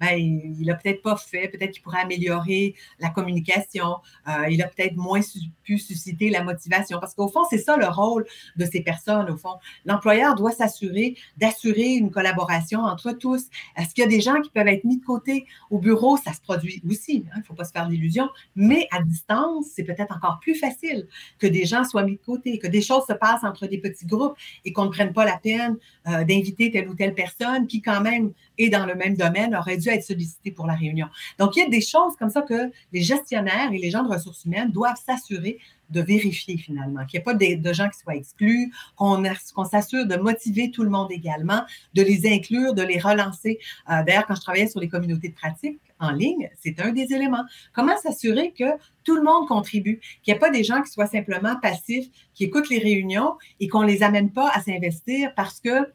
ben, 0.00 0.16
il 0.16 0.66
n'a 0.66 0.74
peut-être 0.74 1.02
pas 1.02 1.16
fait, 1.16 1.48
peut-être 1.48 1.72
qu'il 1.72 1.82
pourrait 1.82 2.00
améliorer 2.00 2.74
la 2.98 3.10
communication, 3.10 3.96
euh, 4.28 4.48
il 4.50 4.62
a 4.62 4.68
peut-être 4.68 4.96
moins 4.96 5.20
pu 5.62 5.78
susciter 5.78 6.30
la 6.30 6.42
motivation. 6.42 6.98
Parce 7.00 7.14
qu'au 7.14 7.28
fond, 7.28 7.44
c'est 7.48 7.58
ça 7.58 7.76
le 7.76 7.86
rôle 7.86 8.26
de 8.56 8.64
ces 8.64 8.82
personnes, 8.82 9.30
au 9.30 9.36
fond. 9.36 9.54
L'employeur 9.84 10.34
doit 10.34 10.52
s'assurer 10.52 11.16
d'assurer 11.36 11.94
une 11.94 12.10
collaboration 12.10 12.80
entre 12.80 13.12
tous. 13.12 13.44
Est-ce 13.76 13.94
qu'il 13.94 14.02
y 14.02 14.06
a 14.06 14.10
des 14.10 14.20
gens 14.20 14.40
qui 14.40 14.50
peuvent 14.50 14.68
être 14.68 14.84
mis 14.84 14.98
de 14.98 15.04
côté? 15.04 15.46
Au 15.70 15.78
bureau? 15.78 16.16
Ça 16.16 16.32
se 16.32 16.40
produit 16.40 16.82
aussi, 16.88 17.24
hein, 17.28 17.32
il 17.36 17.40
ne 17.40 17.44
faut 17.44 17.54
pas 17.54 17.64
se 17.64 17.72
faire 17.72 17.88
d'illusions, 17.88 18.28
mais 18.56 18.88
à 18.90 19.02
distance, 19.02 19.66
c'est 19.74 19.84
peut-être 19.84 20.14
encore 20.14 20.38
plus 20.40 20.54
facile 20.54 21.06
que 21.38 21.46
des 21.46 21.64
gens 21.64 21.84
soient 21.84 22.04
mis 22.04 22.16
de 22.16 22.22
côté, 22.24 22.58
que 22.58 22.66
des 22.66 22.82
choses 22.82 23.04
se 23.06 23.12
passent 23.12 23.44
entre 23.44 23.66
des 23.66 23.78
petits 23.78 24.06
groupes 24.06 24.36
et 24.64 24.72
qu'on 24.72 24.84
ne 24.84 24.90
prenne 24.90 25.12
pas 25.12 25.24
la 25.24 25.38
peine 25.38 25.76
euh, 26.08 26.24
d'inviter 26.24 26.70
telle 26.70 26.88
ou 26.88 26.94
telle 26.94 27.14
personne 27.14 27.66
qui, 27.66 27.82
quand 27.82 28.00
même, 28.00 28.23
et 28.58 28.68
dans 28.68 28.86
le 28.86 28.94
même 28.94 29.16
domaine 29.16 29.54
auraient 29.54 29.76
dû 29.76 29.88
être 29.88 30.04
sollicités 30.04 30.50
pour 30.50 30.66
la 30.66 30.74
réunion. 30.74 31.08
Donc, 31.38 31.56
il 31.56 31.60
y 31.60 31.66
a 31.66 31.68
des 31.68 31.80
choses 31.80 32.16
comme 32.18 32.30
ça 32.30 32.42
que 32.42 32.70
les 32.92 33.02
gestionnaires 33.02 33.72
et 33.72 33.78
les 33.78 33.90
gens 33.90 34.02
de 34.02 34.12
ressources 34.12 34.44
humaines 34.44 34.70
doivent 34.70 35.00
s'assurer 35.04 35.58
de 35.90 36.00
vérifier 36.00 36.56
finalement, 36.56 37.04
qu'il 37.04 37.18
n'y 37.18 37.22
ait 37.22 37.24
pas 37.24 37.34
de, 37.34 37.72
gens 37.72 37.88
qui 37.88 37.98
soient 37.98 38.16
exclus, 38.16 38.72
qu'on 38.96 39.64
s'assure 39.64 40.06
de 40.06 40.16
motiver 40.16 40.70
tout 40.70 40.82
le 40.82 40.90
monde 40.90 41.10
également, 41.12 41.62
de 41.94 42.02
les 42.02 42.30
inclure, 42.32 42.74
de 42.74 42.82
les 42.82 42.98
relancer. 42.98 43.58
Euh, 43.90 44.02
d'ailleurs, 44.02 44.26
quand 44.26 44.34
je 44.34 44.40
travaillais 44.40 44.68
sur 44.68 44.80
les 44.80 44.88
communautés 44.88 45.28
de 45.28 45.34
pratique 45.34 45.80
en 46.00 46.10
ligne, 46.10 46.50
c'est 46.60 46.80
un 46.80 46.92
des 46.92 47.12
éléments. 47.12 47.44
Comment 47.72 47.96
s'assurer 47.98 48.52
que 48.52 48.64
tout 49.04 49.16
le 49.16 49.22
monde 49.22 49.46
contribue, 49.46 50.00
qu'il 50.22 50.32
n'y 50.32 50.36
ait 50.36 50.40
pas 50.40 50.50
des 50.50 50.64
gens 50.64 50.82
qui 50.82 50.90
soient 50.90 51.06
simplement 51.06 51.56
passifs, 51.60 52.06
qui 52.34 52.44
écoutent 52.44 52.70
les 52.70 52.78
réunions 52.78 53.34
et 53.60 53.68
qu'on 53.68 53.82
ne 53.82 53.88
les 53.88 54.02
amène 54.02 54.30
pas 54.30 54.50
à 54.50 54.60
s'investir 54.60 55.34
parce 55.34 55.60
que 55.60 55.92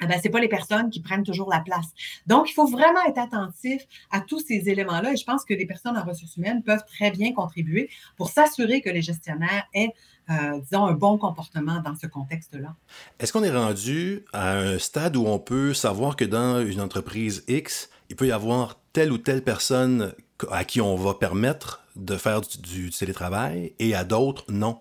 eh 0.00 0.06
ben, 0.06 0.20
ce 0.22 0.28
pas 0.28 0.40
les 0.40 0.48
personnes 0.48 0.90
qui 0.90 1.00
prennent 1.00 1.24
toujours 1.24 1.50
la 1.50 1.60
place. 1.60 1.86
Donc, 2.26 2.50
il 2.50 2.52
faut 2.52 2.66
vraiment 2.66 3.02
être 3.08 3.18
attentif 3.18 3.82
à 4.10 4.20
tous 4.20 4.40
ces 4.40 4.68
éléments-là 4.68 5.12
et 5.12 5.16
je 5.16 5.24
pense 5.24 5.44
que 5.44 5.54
les 5.54 5.66
personnes 5.66 5.96
en 5.96 6.04
ressources 6.04 6.36
humaines 6.36 6.62
peuvent 6.62 6.84
très 6.86 7.10
bien 7.10 7.32
contribuer 7.32 7.90
pour 8.16 8.30
s'assurer 8.30 8.80
que 8.80 8.90
les 8.90 9.02
gestionnaires 9.02 9.64
aient, 9.74 9.92
euh, 10.30 10.60
disons, 10.60 10.86
un 10.86 10.92
bon 10.92 11.18
comportement 11.18 11.80
dans 11.80 11.96
ce 11.96 12.06
contexte-là. 12.06 12.74
Est-ce 13.18 13.32
qu'on 13.32 13.42
est 13.42 13.56
rendu 13.56 14.24
à 14.32 14.56
un 14.56 14.78
stade 14.78 15.16
où 15.16 15.26
on 15.26 15.38
peut 15.38 15.74
savoir 15.74 16.16
que 16.16 16.24
dans 16.24 16.64
une 16.64 16.80
entreprise 16.80 17.44
X, 17.48 17.90
il 18.10 18.16
peut 18.16 18.26
y 18.26 18.32
avoir 18.32 18.78
telle 18.92 19.12
ou 19.12 19.18
telle 19.18 19.42
personne 19.42 20.14
à 20.50 20.64
qui 20.64 20.80
on 20.80 20.96
va 20.96 21.14
permettre 21.14 21.82
de 21.96 22.16
faire 22.16 22.40
du, 22.40 22.90
télétravail 22.90 23.72
et 23.78 23.94
à 23.94 24.04
d'autres, 24.04 24.44
non? 24.48 24.78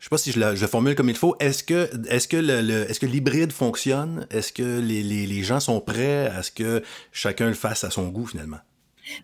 Je 0.00 0.06
sais 0.06 0.08
pas 0.08 0.18
si 0.18 0.32
je 0.32 0.40
le, 0.40 0.56
formule 0.66 0.94
comme 0.94 1.10
il 1.10 1.16
faut. 1.16 1.36
Est-ce 1.40 1.62
que, 1.62 1.90
est-ce 2.08 2.26
que, 2.26 2.38
le, 2.38 2.90
est-ce 2.90 2.98
que 2.98 3.06
l'hybride 3.06 3.52
fonctionne? 3.52 4.26
Est-ce 4.30 4.50
que 4.50 4.80
les, 4.80 5.02
les, 5.02 5.26
les, 5.26 5.42
gens 5.42 5.60
sont 5.60 5.78
prêts 5.78 6.26
à 6.26 6.42
ce 6.42 6.50
que 6.50 6.82
chacun 7.12 7.48
le 7.48 7.54
fasse 7.54 7.84
à 7.84 7.90
son 7.90 8.08
goût 8.08 8.26
finalement? 8.26 8.60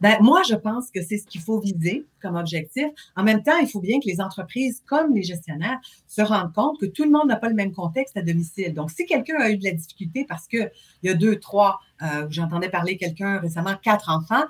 Ben, 0.00 0.16
moi, 0.20 0.42
je 0.48 0.54
pense 0.54 0.90
que 0.90 1.02
c'est 1.02 1.18
ce 1.18 1.26
qu'il 1.26 1.40
faut 1.40 1.60
viser 1.60 2.06
comme 2.20 2.36
objectif. 2.36 2.86
En 3.16 3.22
même 3.22 3.42
temps, 3.42 3.56
il 3.60 3.68
faut 3.68 3.80
bien 3.80 4.00
que 4.00 4.06
les 4.06 4.20
entreprises, 4.20 4.82
comme 4.86 5.14
les 5.14 5.22
gestionnaires, 5.22 5.78
se 6.06 6.22
rendent 6.22 6.52
compte 6.52 6.80
que 6.80 6.86
tout 6.86 7.04
le 7.04 7.10
monde 7.10 7.28
n'a 7.28 7.36
pas 7.36 7.48
le 7.48 7.54
même 7.54 7.72
contexte 7.72 8.16
à 8.16 8.22
domicile. 8.22 8.74
Donc, 8.74 8.90
si 8.90 9.06
quelqu'un 9.06 9.36
a 9.38 9.50
eu 9.50 9.58
de 9.58 9.64
la 9.64 9.72
difficulté 9.72 10.24
parce 10.28 10.46
qu'il 10.48 10.70
y 11.02 11.08
a 11.08 11.14
deux, 11.14 11.38
trois, 11.38 11.80
euh, 12.02 12.26
j'entendais 12.30 12.68
parler 12.68 12.96
quelqu'un 12.96 13.38
récemment, 13.38 13.74
quatre 13.82 14.10
enfants, 14.10 14.44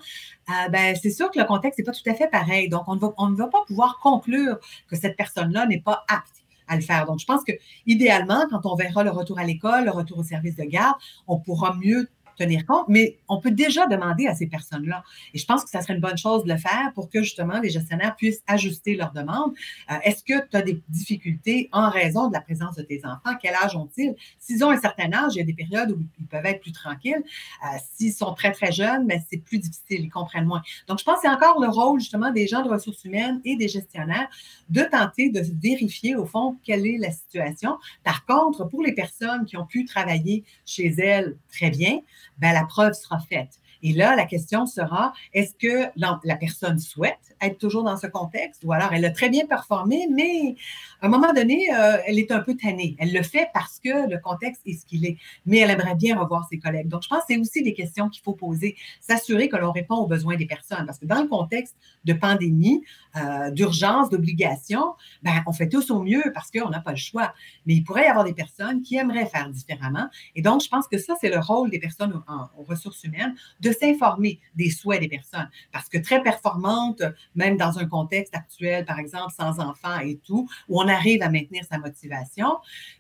euh, 0.49 0.69
ben, 0.71 0.97
c'est 1.01 1.11
sûr 1.11 1.31
que 1.31 1.39
le 1.39 1.45
contexte 1.45 1.79
n'est 1.79 1.85
pas 1.85 1.93
tout 1.93 2.09
à 2.09 2.15
fait 2.15 2.29
pareil. 2.29 2.69
Donc, 2.69 2.85
on, 2.87 2.99
on 3.19 3.29
ne 3.29 3.37
va 3.37 3.49
pas 3.49 3.65
pouvoir 3.67 3.99
conclure 4.03 4.59
que 4.89 4.97
cette 4.97 5.17
personne-là 5.17 5.67
n'est 5.67 5.81
pas 5.81 6.05
apte 6.09 6.47
à 6.69 6.77
le 6.77 6.83
faire. 6.83 7.07
Donc, 7.07 7.21
je 7.21 7.27
pense 7.27 7.45
que 7.45 7.53
idéalement, 7.87 8.47
quand 8.51 8.67
on 8.67 8.75
verra 8.75 9.05
le 9.05 9.11
retour 9.11 9.39
à 9.39 9.45
l'école, 9.45 9.85
le 9.85 9.91
retour 9.91 10.19
au 10.19 10.25
service 10.25 10.57
de 10.57 10.65
garde, 10.65 10.97
on 11.27 11.39
pourra 11.39 11.77
mieux 11.77 12.09
tenir 12.37 12.67
compte, 12.67 12.87
mais 12.89 13.19
on 13.29 13.41
peut 13.41 13.51
déjà 13.51 13.87
demander 13.87 14.27
à 14.27 14.35
ces 14.35 14.47
personnes-là. 14.47 15.03
Et 15.35 15.39
je 15.39 15.47
pense 15.47 15.65
que 15.65 15.71
ça 15.71 15.81
serait 15.83 15.95
une 15.95 16.01
bonne 16.01 16.19
chose 16.19 16.45
de 16.45 16.53
le 16.53 16.59
faire 16.59 16.93
pour 16.95 17.11
que 17.11 17.23
justement 17.23 17.61
les 17.61 17.71
gestionnaires 17.71 18.15
puissent 18.17 18.43
ajuster 18.47 18.95
leurs 18.95 19.13
demandes. 19.13 19.53
Euh, 19.91 19.95
est-ce 20.05 20.23
que 20.23 20.47
tu 20.49 20.57
as 20.57 20.63
des 20.63 20.81
difficultés 20.89 21.69
en 21.73 21.91
raison 21.91 22.29
de 22.29 22.35
la 22.35 22.41
présence 22.41 22.77
de 22.77 22.83
tes 22.83 23.01
enfants? 23.05 23.37
Quel 23.41 23.55
âge 23.55 23.77
ont-ils? 23.77 24.15
S'ils 24.39 24.65
ont 24.65 24.71
un 24.71 24.81
certain 24.81 25.13
âge, 25.13 25.33
il 25.35 25.39
y 25.39 25.41
a 25.41 25.45
des 25.45 25.55
périodes 25.55 25.93
où 25.93 25.99
ils 26.19 26.27
peuvent 26.27 26.47
être 26.47 26.61
plus 26.61 26.73
tranquilles. 26.73 27.23
Euh, 27.65 27.79
s'ils 27.95 28.13
sont 28.13 28.35
très, 28.35 28.53
très 28.53 28.73
jeunes, 28.73 29.07
mais 29.07 29.23
c'est 29.31 29.39
plus 29.39 29.59
difficile, 29.59 30.05
ils 30.05 30.11
comprennent 30.11 30.47
moins. 30.47 30.63
Donc, 30.89 30.99
je 30.99 31.05
pense 31.05 31.17
que 31.17 31.23
c'est 31.23 31.29
encore 31.29 31.61
le 31.61 31.69
rôle 31.69 32.01
justement 32.01 32.31
des 32.31 32.47
gens 32.47 32.63
de 32.63 32.69
ressources 32.69 33.05
humaines 33.05 33.41
et 33.45 33.57
des 33.57 33.69
gestionnaires 33.69 34.29
de 34.69 34.83
tenter 34.83 35.31
de 35.31 35.41
vérifier 35.63 36.17
au 36.17 36.27
fond 36.27 36.57
quelle 36.65 36.87
est 36.87 36.99
la 36.99 37.11
situation. 37.11 37.79
Par 38.05 38.25
contre, 38.27 38.65
pour 38.65 38.83
les 38.83 38.93
personnes 38.93 39.45
qui 39.47 39.57
ont 39.57 39.67
pu 39.67 39.85
travailler 39.85 40.45
chez 40.65 40.89
elles 40.99 41.37
très 41.51 41.71
bien, 41.71 42.01
ben, 42.39 42.53
la 42.53 42.65
preuve 42.65 42.93
sera 42.93 43.19
faite. 43.21 43.61
Et 43.83 43.93
là, 43.93 44.17
la 44.17 44.25
question 44.25 44.67
sera, 44.67 45.13
est-ce 45.33 45.55
que 45.55 45.91
la, 45.97 46.37
personne 46.37 46.79
souhaite 46.79 47.26
être 47.41 47.59
toujours 47.59 47.85
dans 47.85 47.97
ce 47.97 48.07
contexte 48.07 48.63
ou 48.65 48.73
alors 48.73 48.93
elle 48.93 49.05
a 49.05 49.11
très 49.11 49.29
bien 49.29 49.47
performé, 49.47 50.09
mais 50.11 50.57
à 51.03 51.07
un 51.07 51.09
moment 51.09 51.33
donné, 51.33 51.69
euh, 51.75 51.99
elle 52.07 52.19
est 52.19 52.33
un 52.33 52.41
peu 52.41 52.57
tannée. 52.57 52.97
Elle 52.99 53.13
le 53.13 53.23
fait 53.23 53.49
parce 53.53 53.79
que 53.79 54.09
le 54.09 54.19
contexte 54.19 54.63
est 54.67 54.73
ce 54.73 54.87
qu'il 54.87 55.05
est, 55.05 55.19
mais 55.45 55.59
elle 55.59 55.71
aimerait 55.71 55.95
bien 55.95 56.19
revoir 56.19 56.47
ses 56.49 56.59
collègues. 56.59 56.89
Donc, 56.89 57.03
je 57.03 57.09
pense 57.09 57.21
que 57.21 57.25
c'est 57.29 57.39
aussi 57.39 57.63
des 57.63 57.75
questions 57.75 58.09
qu'il 58.09 58.23
faut 58.23 58.33
poser, 58.33 58.77
s'assurer 59.01 59.49
que 59.49 59.57
l'on 59.57 59.73
répond 59.73 59.97
aux 59.97 60.07
besoins 60.07 60.37
des 60.37 60.47
personnes. 60.47 60.87
Parce 60.87 60.99
que 60.99 61.07
dans 61.07 61.21
le 61.21 61.29
contexte 61.29 61.77
de 62.05 62.13
pandémie, 62.15 62.83
euh, 63.17 63.51
d'urgence, 63.51 64.11
d'obligation, 64.11 64.95
ben, 65.23 65.43
on 65.47 65.53
fait 65.53 65.69
tous 65.69 65.91
au 65.91 66.03
mieux 66.03 66.23
parce 66.35 66.51
qu'on 66.51 66.71
n'a 66.71 66.81
pas 66.81 66.93
le 66.93 66.97
choix. 66.97 67.35
Mais 67.67 67.75
il 67.75 67.85
pourrait 67.85 68.05
y 68.05 68.09
avoir 68.09 68.25
des 68.25 68.35
personnes 68.35 68.83
qui 68.83 68.97
aimeraient 68.97 69.27
faire 69.27 69.51
différemment. 69.51 70.09
Et 70.35 70.43
donc, 70.43 70.63
je 70.63 70.69
pense 70.69 70.89
que 70.89 70.99
ça, 70.99 71.15
c'est 71.21 71.31
le 71.31 71.41
rôle 71.41 71.71
des 71.71 71.79
personnes 71.79 72.23
aux 72.57 72.63
ressources 72.63 73.05
humaines 73.05 73.35
de 73.61 73.71
s'informer 73.71 74.41
des 74.55 74.71
souhaits 74.71 75.01
des 75.01 75.09
personnes. 75.09 75.49
Parce 75.73 75.89
que 75.89 75.99
très 75.99 76.23
performante, 76.23 77.03
même 77.37 77.57
dans 77.57 77.79
un 77.79 77.87
contexte 77.87 78.35
actuel, 78.35 78.85
par 78.85 78.99
exemple, 78.99 79.33
sans 79.37 79.61
enfants 79.61 79.99
et 80.01 80.17
tout, 80.17 80.49
où 80.69 80.81
on 80.81 80.89
arrive 80.89 81.23
à 81.23 81.29
maintenir 81.29 81.65
sa 81.71 81.79
motivation, 81.79 82.57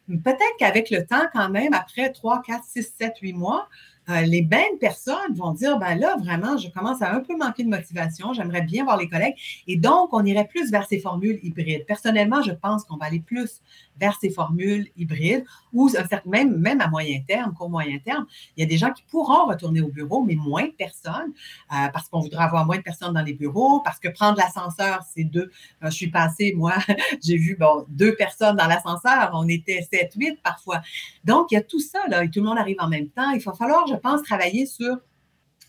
peut-être 0.08 0.56
qu'avec 0.58 0.90
le 0.90 1.04
temps, 1.04 1.26
quand 1.32 1.48
même, 1.48 1.74
après 1.74 2.12
3, 2.12 2.42
4, 2.42 2.64
6, 2.64 2.94
7, 2.98 3.14
8 3.20 3.32
mois, 3.32 3.68
euh, 4.08 4.20
les 4.22 4.42
mêmes 4.42 4.78
personnes 4.80 5.34
vont 5.34 5.52
dire, 5.52 5.78
ben 5.78 5.94
là, 5.96 6.16
vraiment, 6.16 6.56
je 6.56 6.68
commence 6.68 7.02
à 7.02 7.12
un 7.12 7.20
peu 7.20 7.36
manquer 7.36 7.64
de 7.64 7.68
motivation, 7.68 8.32
j'aimerais 8.32 8.62
bien 8.62 8.84
voir 8.84 8.96
les 8.96 9.08
collègues. 9.08 9.34
Et 9.66 9.76
donc, 9.76 10.10
on 10.12 10.24
irait 10.24 10.46
plus 10.46 10.70
vers 10.70 10.86
ces 10.86 10.98
formules 10.98 11.38
hybrides. 11.42 11.84
Personnellement, 11.86 12.42
je 12.42 12.52
pense 12.52 12.84
qu'on 12.84 12.96
va 12.96 13.06
aller 13.06 13.20
plus 13.20 13.60
vers 13.98 14.16
ces 14.20 14.30
formules 14.30 14.88
hybrides 14.96 15.44
ou 15.72 15.90
même, 16.26 16.56
même 16.56 16.80
à 16.80 16.88
moyen 16.88 17.20
terme, 17.26 17.54
court 17.54 17.70
moyen 17.70 17.98
terme, 17.98 18.26
il 18.56 18.60
y 18.60 18.64
a 18.64 18.66
des 18.66 18.76
gens 18.76 18.92
qui 18.92 19.02
pourront 19.10 19.46
retourner 19.46 19.80
au 19.80 19.88
bureau, 19.88 20.22
mais 20.22 20.34
moins 20.34 20.64
de 20.64 20.72
personnes 20.72 21.32
euh, 21.72 21.88
parce 21.92 22.08
qu'on 22.08 22.20
voudra 22.20 22.44
avoir 22.44 22.66
moins 22.66 22.76
de 22.76 22.82
personnes 22.82 23.14
dans 23.14 23.22
les 23.22 23.34
bureaux, 23.34 23.80
parce 23.80 23.98
que 23.98 24.08
prendre 24.08 24.38
l'ascenseur, 24.38 25.02
c'est 25.14 25.24
deux. 25.24 25.50
Euh, 25.82 25.86
je 25.86 25.90
suis 25.90 26.10
passée, 26.10 26.54
moi, 26.56 26.74
j'ai 27.22 27.36
vu 27.36 27.56
bon, 27.58 27.84
deux 27.88 28.14
personnes 28.14 28.56
dans 28.56 28.66
l'ascenseur, 28.66 29.30
on 29.34 29.48
était 29.48 29.86
sept, 29.90 30.12
huit 30.16 30.38
parfois. 30.42 30.80
Donc, 31.24 31.50
il 31.50 31.54
y 31.54 31.58
a 31.58 31.62
tout 31.62 31.80
ça, 31.80 32.00
là, 32.08 32.24
et 32.24 32.30
tout 32.30 32.40
le 32.40 32.46
monde 32.46 32.58
arrive 32.58 32.76
en 32.78 32.88
même 32.88 33.08
temps. 33.08 33.30
Il 33.30 33.40
va 33.40 33.52
falloir, 33.52 33.86
je 33.86 33.95
pense, 33.96 34.22
travailler 34.22 34.66
sur 34.66 34.96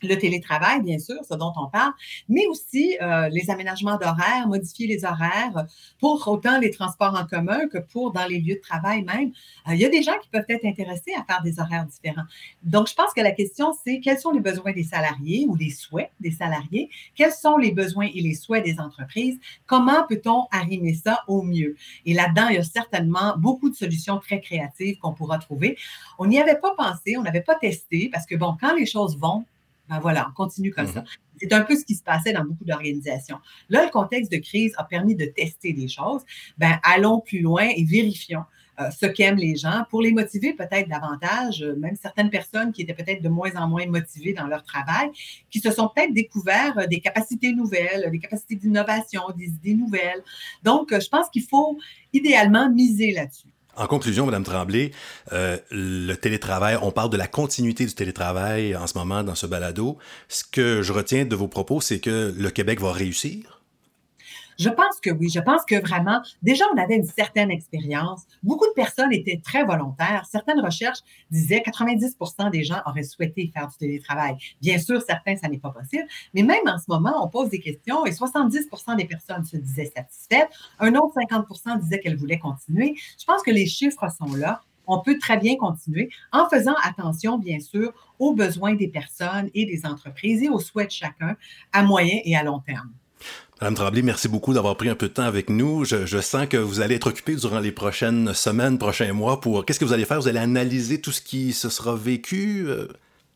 le 0.02 0.16
télétravail, 0.16 0.82
bien 0.82 1.00
sûr, 1.00 1.18
ce 1.30 1.36
dont 1.36 1.54
on 1.56 1.68
parle, 1.68 1.94
mais 2.30 2.46
aussi 2.48 2.98
euh, 3.02 3.30
les 3.30 3.50
aménagements 3.50 3.98
d'horaires, 3.98 4.48
modifier 4.48 4.88
les 4.88 5.06
horaires 5.06 5.66
pour 6.00 6.28
autant 6.28 6.60
les 6.60 6.72
transports 6.72 7.16
en 7.16 7.26
commun 7.26 7.68
que 7.68 7.78
pour 7.78 8.12
dans 8.12 8.26
les 8.26 8.40
lieux 8.40 8.56
de 8.56 8.62
travail 8.62 9.04
même. 9.04 9.32
Euh, 9.68 9.74
il 9.74 9.80
y 9.80 9.86
a 9.86 9.90
des 9.90 10.04
gens 10.04 10.18
qui 10.22 10.30
peuvent 10.30 10.46
être 10.50 10.66
intéressés 10.66 11.14
à 11.18 11.24
faire 11.24 11.42
des 11.44 11.60
horaires 11.60 11.86
différents. 11.86 12.26
Donc, 12.64 12.88
je 12.88 12.96
pense 12.96 13.14
que 13.14 13.22
la 13.22 13.32
question, 13.32 13.74
c'est 13.84 14.00
quels 14.00 14.20
sont 14.20 14.32
les 14.32 14.40
besoins 14.40 14.72
des 14.72 14.84
salariés 14.84 15.46
ou 15.48 15.56
les 15.56 15.70
souhaits 15.70 16.12
des 16.20 16.32
salariés? 16.32 16.90
Quels 17.16 17.32
sont 17.32 17.58
les 17.58 17.72
besoins 17.72 18.08
et 18.14 18.22
les 18.22 18.34
souhaits 18.34 18.64
des 18.64 18.80
entreprises? 18.80 19.40
Comment 19.66 20.06
peut-on 20.08 20.48
arrimer 20.52 20.94
ça 20.94 21.24
au 21.28 21.42
mieux? 21.42 21.76
Et 22.06 22.14
là-dedans, 22.14 22.48
il 22.50 22.56
y 22.56 22.60
a 22.60 22.64
certainement 22.64 23.36
beaucoup 23.38 23.70
de 23.70 23.76
solutions 23.76 24.18
très 24.20 24.42
créatives 24.42 24.98
qu'on 25.00 25.14
pourra 25.14 25.38
trouver. 25.38 25.78
On 26.20 26.26
n'y 26.26 26.40
avait 26.40 26.60
pas 26.60 26.74
pensé, 26.76 27.18
on 27.18 27.24
n'avait 27.24 27.42
pas 27.42 27.56
testé 27.56 28.10
parce 28.12 28.26
que, 28.26 28.36
bon, 28.36 28.56
quand 28.60 28.76
les 28.76 28.86
choses 28.86 29.18
vont, 29.18 29.46
ben 29.90 30.00
voilà, 30.00 30.28
on 30.30 30.34
continue 30.34 30.72
comme 30.72 30.88
ça. 30.88 31.02
Mm-hmm. 31.02 31.38
C'est 31.40 31.54
un 31.54 31.62
peu 31.62 31.76
ce 31.76 31.86
qui 31.86 31.96
se 31.96 32.04
passait 32.04 32.34
dans 32.34 32.44
beaucoup 32.44 32.66
d'organisations. 32.66 33.38
Là, 33.70 33.86
le 33.86 33.92
contexte 33.92 34.32
de 34.32 34.38
crise 34.38 34.74
a 34.78 34.84
permis 34.84 35.16
de 35.16 35.26
tester 35.26 35.74
des 35.74 35.88
choses. 35.88 36.22
Ben, 36.58 36.80
allons 36.84 37.22
plus 37.22 37.42
loin 37.42 37.68
et 37.76 37.84
vérifions 37.84 38.44
euh, 38.80 38.92
ce 38.92 39.08
qu'aiment 39.08 39.38
les 39.38 39.56
gens 39.56 39.86
pour 39.90 40.04
les 40.04 40.12
motiver 40.12 40.54
peut-être 40.54 40.88
davantage, 40.88 41.64
euh, 41.64 41.76
même 41.78 41.96
certaines 41.96 42.30
personnes 42.30 42.72
qui 42.72 42.84
étaient 42.84 42.94
peut-être 42.94 43.24
de 43.24 43.30
moins 43.30 43.56
en 43.56 43.68
moins 43.68 43.88
motivées 43.88 44.34
dans 44.34 44.46
leur 44.46 44.64
travail, 44.64 45.10
qui 45.50 45.60
se 45.60 45.72
sont 45.72 45.90
peut-être 45.96 46.14
découvert 46.14 46.78
euh, 46.78 46.86
des 46.86 47.00
capacités 47.00 47.54
nouvelles, 47.54 48.08
des 48.12 48.20
capacités 48.20 48.56
d'innovation, 48.56 49.24
des 49.36 49.46
idées 49.46 49.74
nouvelles. 49.74 50.24
Donc, 50.62 50.90
je 50.92 51.10
pense 51.10 51.28
qu'il 51.30 51.44
faut 51.44 51.80
idéalement 52.14 52.70
miser 52.70 53.14
là-dessus. 53.14 53.48
En 53.78 53.86
conclusion, 53.86 54.26
Madame 54.26 54.44
Tremblay, 54.44 54.92
euh, 55.34 55.58
le 55.70 56.16
télétravail, 56.16 56.80
on 56.82 56.92
parle 56.92 57.12
de 57.12 57.18
la 57.18 57.28
continuité 57.28 57.86
du 57.86 57.94
télétravail 57.94 58.76
en 58.76 58.88
ce 58.88 58.98
moment 58.98 59.24
dans 59.24 59.36
ce 59.36 59.46
balado. 59.46 60.00
Ce 60.30 60.44
que 60.44 60.82
je 60.82 60.92
retiens 60.92 61.26
de 61.26 61.36
vos 61.36 61.48
propos, 61.48 61.80
c'est 61.80 62.00
que 62.00 62.34
le 62.36 62.50
Québec 62.50 62.82
va 62.82 62.92
réussir. 62.92 63.57
Je 64.58 64.70
pense 64.70 65.00
que 65.02 65.10
oui. 65.12 65.30
Je 65.30 65.40
pense 65.40 65.64
que 65.66 65.80
vraiment, 65.80 66.22
déjà, 66.42 66.66
on 66.74 66.78
avait 66.78 66.96
une 66.96 67.06
certaine 67.06 67.52
expérience. 67.52 68.24
Beaucoup 68.44 68.66
de 68.66 68.74
personnes 68.74 69.14
étaient 69.14 69.40
très 69.44 69.64
volontaires. 69.64 70.26
Certaines 70.30 70.60
recherches 70.60 71.00
disaient 71.30 71.64
90% 71.66 72.52
des 72.52 72.64
gens 72.64 72.82
auraient 72.86 73.04
souhaité 73.04 73.52
faire 73.54 73.68
du 73.68 73.78
télétravail. 73.78 74.36
Bien 74.62 74.80
sûr, 74.80 75.02
certains, 75.02 75.36
ça 75.36 75.48
n'est 75.48 75.60
pas 75.60 75.70
possible. 75.70 76.08
Mais 76.34 76.44
même 76.44 76.68
en 76.68 76.78
ce 76.78 76.86
moment, 76.88 77.24
on 77.24 77.28
pose 77.28 77.50
des 77.50 77.60
questions 77.60 78.06
et 78.06 78.12
70% 78.12 78.96
des 78.96 79.06
personnes 79.06 79.46
se 79.46 79.58
disaient 79.58 79.92
satisfaites. 79.96 80.50
Un 80.80 80.96
autre 80.96 81.14
50% 81.16 81.80
disait 81.82 82.00
qu'elles 82.00 82.18
voulaient 82.18 82.40
continuer. 82.40 82.96
Je 83.20 83.26
pense 83.26 83.44
que 83.44 83.52
les 83.52 83.66
chiffres 83.66 84.08
sont 84.12 84.36
là 84.36 84.62
on 84.88 85.02
peut 85.02 85.18
très 85.20 85.38
bien 85.38 85.58
continuer 85.58 86.10
en 86.32 86.50
faisant 86.50 86.76
attention, 86.84 87.38
bien 87.38 87.60
sûr, 87.60 87.92
aux 88.20 88.34
besoins 88.34 88.74
des 88.74 88.88
personnes 88.88 89.50
et 89.54 89.66
des 89.66 89.86
entreprises 89.86 90.42
et 90.42 90.50
aux 90.50 90.60
souhaits 90.60 90.88
de 90.88 90.94
chacun 90.94 91.36
à 91.74 91.84
moyen 91.84 92.20
et 92.24 92.36
à 92.36 92.44
long 92.44 92.60
terme. 92.60 92.94
Madame 93.60 93.74
Tremblay, 93.74 94.04
merci 94.04 94.28
beaucoup 94.28 94.54
d'avoir 94.54 94.78
pris 94.78 94.88
un 94.88 94.94
peu 94.94 95.08
de 95.08 95.14
temps 95.14 95.24
avec 95.24 95.50
nous. 95.50 95.84
Je, 95.84 96.22
sens 96.22 96.46
que 96.48 96.58
vous 96.58 96.80
allez 96.80 96.94
être 96.96 97.08
occupé 97.08 97.36
durant 97.36 97.60
les 97.60 97.72
prochaines 97.72 98.32
semaines, 98.36 98.78
prochains 98.78 99.14
mois 99.14 99.42
pour... 99.42 99.66
Qu'est-ce 99.66 99.80
que 99.80 99.86
vous 99.86 99.94
allez 99.94 100.06
faire? 100.06 100.22
Vous 100.22 100.28
allez 100.28 100.38
analyser 100.38 101.02
tout 101.02 101.12
ce 101.12 101.22
qui 101.22 101.54
se 101.54 101.70
sera 101.70 101.96
vécu? 101.96 102.68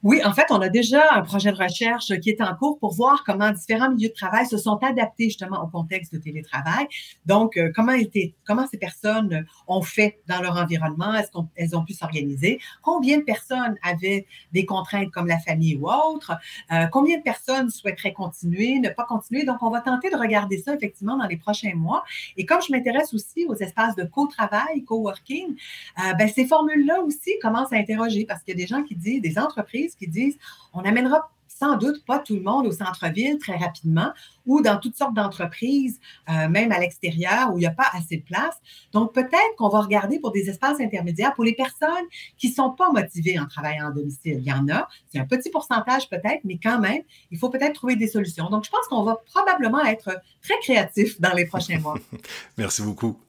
Oui, 0.03 0.19
en 0.25 0.33
fait, 0.33 0.47
on 0.49 0.59
a 0.61 0.69
déjà 0.69 1.13
un 1.13 1.21
projet 1.21 1.51
de 1.51 1.57
recherche 1.57 2.07
qui 2.21 2.31
est 2.31 2.41
en 2.41 2.55
cours 2.55 2.79
pour 2.79 2.91
voir 2.95 3.23
comment 3.23 3.51
différents 3.51 3.91
milieux 3.91 4.09
de 4.09 4.13
travail 4.15 4.47
se 4.47 4.57
sont 4.57 4.77
adaptés 4.77 5.25
justement 5.25 5.63
au 5.63 5.67
contexte 5.67 6.11
de 6.11 6.17
télétravail. 6.17 6.87
Donc, 7.27 7.55
euh, 7.55 7.71
comment, 7.75 7.91
était, 7.91 8.33
comment 8.43 8.65
ces 8.65 8.79
personnes 8.79 9.45
ont 9.67 9.83
fait 9.83 10.19
dans 10.27 10.41
leur 10.41 10.57
environnement? 10.57 11.13
Est-ce 11.13 11.29
qu'elles 11.31 11.75
ont 11.75 11.85
pu 11.85 11.93
s'organiser? 11.93 12.59
Combien 12.81 13.19
de 13.19 13.23
personnes 13.23 13.75
avaient 13.83 14.25
des 14.51 14.65
contraintes 14.65 15.11
comme 15.11 15.27
la 15.27 15.37
famille 15.37 15.75
ou 15.75 15.87
autre? 15.87 16.31
Euh, 16.71 16.87
combien 16.87 17.19
de 17.19 17.23
personnes 17.23 17.69
souhaiteraient 17.69 18.13
continuer, 18.13 18.79
ne 18.79 18.89
pas 18.89 19.03
continuer? 19.03 19.43
Donc, 19.43 19.61
on 19.61 19.69
va 19.69 19.81
tenter 19.81 20.09
de 20.09 20.17
regarder 20.17 20.57
ça 20.57 20.73
effectivement 20.73 21.15
dans 21.15 21.27
les 21.27 21.37
prochains 21.37 21.75
mois. 21.75 22.03
Et 22.37 22.47
comme 22.47 22.61
je 22.67 22.71
m'intéresse 22.71 23.13
aussi 23.13 23.45
aux 23.47 23.55
espaces 23.55 23.95
de 23.95 24.05
co-travail, 24.05 24.83
co-working, 24.83 25.55
euh, 25.99 26.13
ben, 26.13 26.27
ces 26.27 26.47
formules-là 26.47 27.01
aussi 27.01 27.37
commencent 27.39 27.71
à 27.71 27.75
interroger 27.75 28.25
parce 28.25 28.41
qu'il 28.41 28.57
y 28.57 28.57
a 28.57 28.65
des 28.65 28.67
gens 28.67 28.81
qui 28.81 28.95
disent, 28.95 29.21
des 29.21 29.37
entreprises 29.37 29.90
qui 29.95 30.07
disent 30.07 30.37
on 30.73 30.81
n'amènera 30.81 31.29
sans 31.61 31.77
doute 31.77 32.03
pas 32.05 32.17
tout 32.17 32.35
le 32.35 32.41
monde 32.41 32.65
au 32.65 32.71
centre-ville 32.71 33.37
très 33.37 33.55
rapidement 33.55 34.11
ou 34.47 34.61
dans 34.61 34.79
toutes 34.79 34.97
sortes 34.97 35.13
d'entreprises, 35.13 35.99
euh, 36.27 36.49
même 36.49 36.71
à 36.71 36.79
l'extérieur 36.79 37.53
où 37.53 37.57
il 37.57 37.61
n'y 37.61 37.67
a 37.67 37.71
pas 37.71 37.87
assez 37.93 38.17
de 38.17 38.23
place. 38.23 38.55
Donc, 38.93 39.13
peut-être 39.13 39.55
qu'on 39.57 39.69
va 39.69 39.81
regarder 39.81 40.19
pour 40.19 40.31
des 40.31 40.49
espaces 40.49 40.79
intermédiaires 40.79 41.35
pour 41.35 41.43
les 41.43 41.53
personnes 41.53 42.05
qui 42.39 42.49
ne 42.49 42.53
sont 42.55 42.71
pas 42.71 42.91
motivées 42.91 43.39
en 43.39 43.45
travaillant 43.45 43.89
en 43.89 43.91
domicile. 43.91 44.39
Il 44.39 44.43
y 44.43 44.51
en 44.51 44.67
a, 44.69 44.87
c'est 45.11 45.19
un 45.19 45.25
petit 45.25 45.51
pourcentage 45.51 46.09
peut-être, 46.09 46.41
mais 46.43 46.57
quand 46.61 46.79
même, 46.79 47.03
il 47.29 47.37
faut 47.37 47.49
peut-être 47.49 47.73
trouver 47.73 47.95
des 47.95 48.07
solutions. 48.07 48.49
Donc, 48.49 48.65
je 48.65 48.71
pense 48.71 48.87
qu'on 48.87 49.03
va 49.03 49.17
probablement 49.27 49.85
être 49.85 50.19
très 50.41 50.57
créatifs 50.61 51.21
dans 51.21 51.33
les 51.33 51.45
prochains 51.45 51.77
mois. 51.77 51.99
Merci 52.57 52.81
beaucoup. 52.81 53.19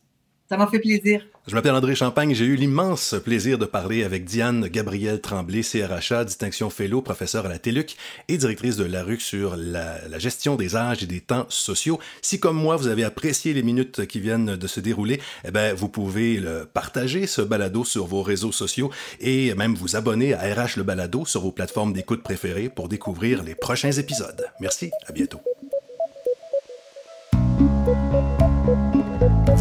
Ça 0.52 0.58
m'a 0.58 0.66
fait 0.66 0.80
plaisir. 0.80 1.22
Je 1.46 1.54
m'appelle 1.54 1.72
André 1.72 1.94
Champagne 1.94 2.34
j'ai 2.34 2.44
eu 2.44 2.56
l'immense 2.56 3.14
plaisir 3.24 3.56
de 3.56 3.64
parler 3.64 4.04
avec 4.04 4.26
Diane 4.26 4.68
Gabrielle 4.68 5.18
Tremblay, 5.18 5.62
CRHA, 5.62 6.26
distinction 6.26 6.68
fellow, 6.68 7.00
professeure 7.00 7.46
à 7.46 7.48
la 7.48 7.58
TELUC 7.58 7.96
et 8.28 8.36
directrice 8.36 8.76
de 8.76 8.84
la 8.84 9.02
RUC 9.02 9.22
sur 9.22 9.56
la, 9.56 9.96
gestion 10.18 10.56
des 10.56 10.76
âges 10.76 11.02
et 11.02 11.06
des 11.06 11.22
temps 11.22 11.46
sociaux. 11.48 11.98
Si, 12.20 12.38
comme 12.38 12.58
moi, 12.58 12.76
vous 12.76 12.88
avez 12.88 13.02
apprécié 13.02 13.54
les 13.54 13.62
minutes 13.62 14.06
qui 14.06 14.20
viennent 14.20 14.56
de 14.56 14.66
se 14.66 14.80
dérouler, 14.80 15.22
eh 15.46 15.50
ben, 15.50 15.74
vous 15.74 15.88
pouvez 15.88 16.36
le 16.36 16.66
partager, 16.66 17.26
ce 17.26 17.40
balado, 17.40 17.82
sur 17.82 18.04
vos 18.04 18.20
réseaux 18.20 18.52
sociaux 18.52 18.90
et 19.20 19.54
même 19.54 19.74
vous 19.74 19.96
abonner 19.96 20.34
à 20.34 20.40
RH 20.40 20.76
Le 20.76 20.82
Balado 20.82 21.24
sur 21.24 21.40
vos 21.40 21.52
plateformes 21.52 21.94
d'écoute 21.94 22.22
préférées 22.22 22.68
pour 22.68 22.90
découvrir 22.90 23.42
les 23.42 23.54
prochains 23.54 23.92
épisodes. 23.92 24.50
Merci, 24.60 24.90
à 25.08 25.12
bientôt. 25.12 25.40